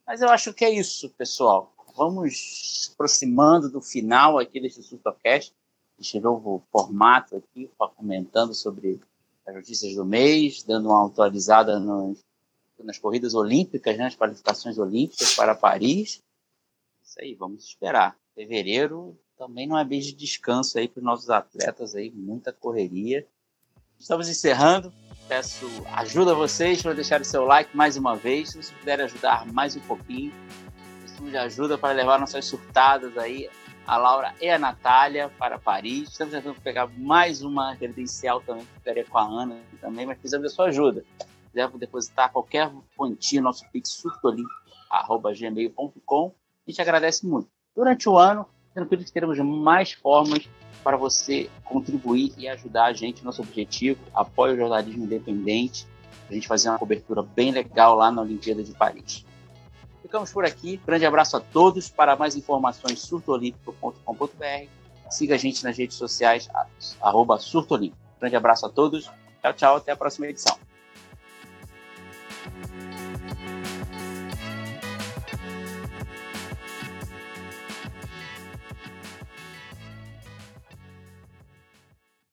Mas 0.06 0.22
eu 0.22 0.30
acho 0.30 0.54
que 0.54 0.66
é 0.66 0.70
isso, 0.70 1.10
pessoal. 1.12 1.74
Vamos 1.96 2.92
aproximando 2.94 3.70
do 3.70 3.82
final 3.82 4.40
aqui 4.40 4.60
desse 4.60 4.82
SurtoCast, 4.82 5.54
este 6.00 6.20
novo 6.20 6.64
formato 6.72 7.38
aqui, 7.38 7.70
comentando 7.96 8.54
sobre 8.54 9.00
as 9.46 9.54
notícias 9.54 9.96
do 9.96 10.06
mês, 10.06 10.64
dando 10.64 10.90
uma 10.90 11.06
atualizada 11.06 11.80
nos, 11.80 12.24
nas 12.80 12.98
corridas 12.98 13.34
olímpicas, 13.34 13.98
né, 13.98 14.06
nas 14.06 14.16
qualificações 14.16 14.78
olímpicas 14.78 15.36
para 15.36 15.56
Paris. 15.56 16.22
Isso 17.04 17.22
aí, 17.22 17.36
vamos 17.36 17.64
esperar. 17.64 18.18
Fevereiro 18.34 19.18
também 19.38 19.68
não 19.68 19.78
é 19.78 19.84
mês 19.84 20.06
de 20.06 20.14
descanso 20.14 20.78
aí 20.78 20.88
para 20.88 21.00
os 21.00 21.06
nossos 21.06 21.30
atletas 21.30 21.96
aí, 21.96 22.10
muita 22.12 22.52
correria. 22.52 23.28
Estamos 24.00 24.28
encerrando. 24.28 24.94
Peço 25.28 25.68
ajuda 25.94 26.32
a 26.32 26.36
vocês 26.36 26.82
para 26.82 26.94
deixar 26.94 27.22
o 27.22 27.26
seu 27.26 27.46
like 27.46 27.76
mais 27.76 27.98
uma 27.98 28.16
vez. 28.16 28.50
Se 28.50 28.62
você 28.62 28.74
puder 28.76 29.02
ajudar 29.02 29.46
mais 29.48 29.76
um 29.76 29.80
pouquinho, 29.82 30.32
precisamos 31.00 31.32
de 31.32 31.38
ajuda 31.38 31.78
para 31.78 31.94
levar 31.94 32.20
nossas 32.20 32.46
surtadas 32.46 33.18
aí, 33.18 33.50
a 33.88 33.98
Laura 33.98 34.36
e 34.42 34.50
a 34.50 34.60
Natália, 34.60 35.32
para 35.38 35.58
Paris. 35.58 36.10
Estamos 36.10 36.34
tentando 36.34 36.60
pegar 36.62 36.88
mais 36.98 37.42
uma 37.42 37.74
credencial 37.76 38.42
também, 38.42 38.66
que 38.66 38.74
ficaria 38.74 39.06
com 39.06 39.18
a 39.18 39.24
Ana 39.24 39.58
também, 39.80 40.06
mas 40.06 40.18
precisamos 40.18 40.50
da 40.50 40.54
sua 40.54 40.66
ajuda. 40.66 41.06
Quiser 41.52 41.70
depositar 41.70 42.30
qualquer 42.32 42.70
quantia 42.98 43.40
no 43.40 43.46
nosso 43.46 43.66
pix 43.72 43.92
surtolimpo.gmail.com. 43.92 46.36
A 46.68 46.70
gente 46.70 46.82
agradece 46.82 47.26
muito. 47.26 47.48
Durante 47.76 48.08
o 48.10 48.18
ano, 48.18 48.46
tranquilo 48.74 49.04
que 49.04 49.12
teremos 49.12 49.38
mais 49.40 49.94
formas 49.94 50.48
para 50.84 50.98
você 50.98 51.50
contribuir 51.64 52.34
e 52.38 52.48
ajudar 52.48 52.86
a 52.86 52.94
gente. 52.94 53.24
Nosso 53.24 53.42
objetivo, 53.42 54.00
apoio 54.14 54.54
o 54.54 54.58
jornalismo 54.58 55.06
independente, 55.06 55.88
a 56.30 56.34
gente 56.34 56.48
fazer 56.48 56.70
uma 56.70 56.80
cobertura 56.80 57.22
bem 57.22 57.52
legal 57.52 57.96
lá 57.96 58.12
na 58.12 58.22
Olimpíada 58.22 58.64
de 58.64 58.74
Paris. 58.74 59.26
Ficamos 60.02 60.32
por 60.32 60.46
aqui. 60.46 60.80
Grande 60.86 61.06
abraço 61.06 61.38
a 61.38 61.40
todos. 61.40 61.90
Para 61.90 62.16
mais 62.16 62.36
informações, 62.36 63.00
surtoolímpico.com.br. 63.00 64.68
Siga 65.10 65.36
a 65.36 65.38
gente 65.38 65.64
nas 65.64 65.78
redes 65.78 65.98
sociais, 65.98 66.50
arroba 67.02 67.40
surtoolímpico. 67.40 68.02
Grande 68.20 68.36
abraço 68.36 68.66
a 68.66 68.70
todos. 68.70 69.10
Tchau, 69.42 69.54
tchau. 69.54 69.76
Até 69.78 69.92
a 69.92 69.96
próxima 69.96 70.28
edição. 70.28 70.63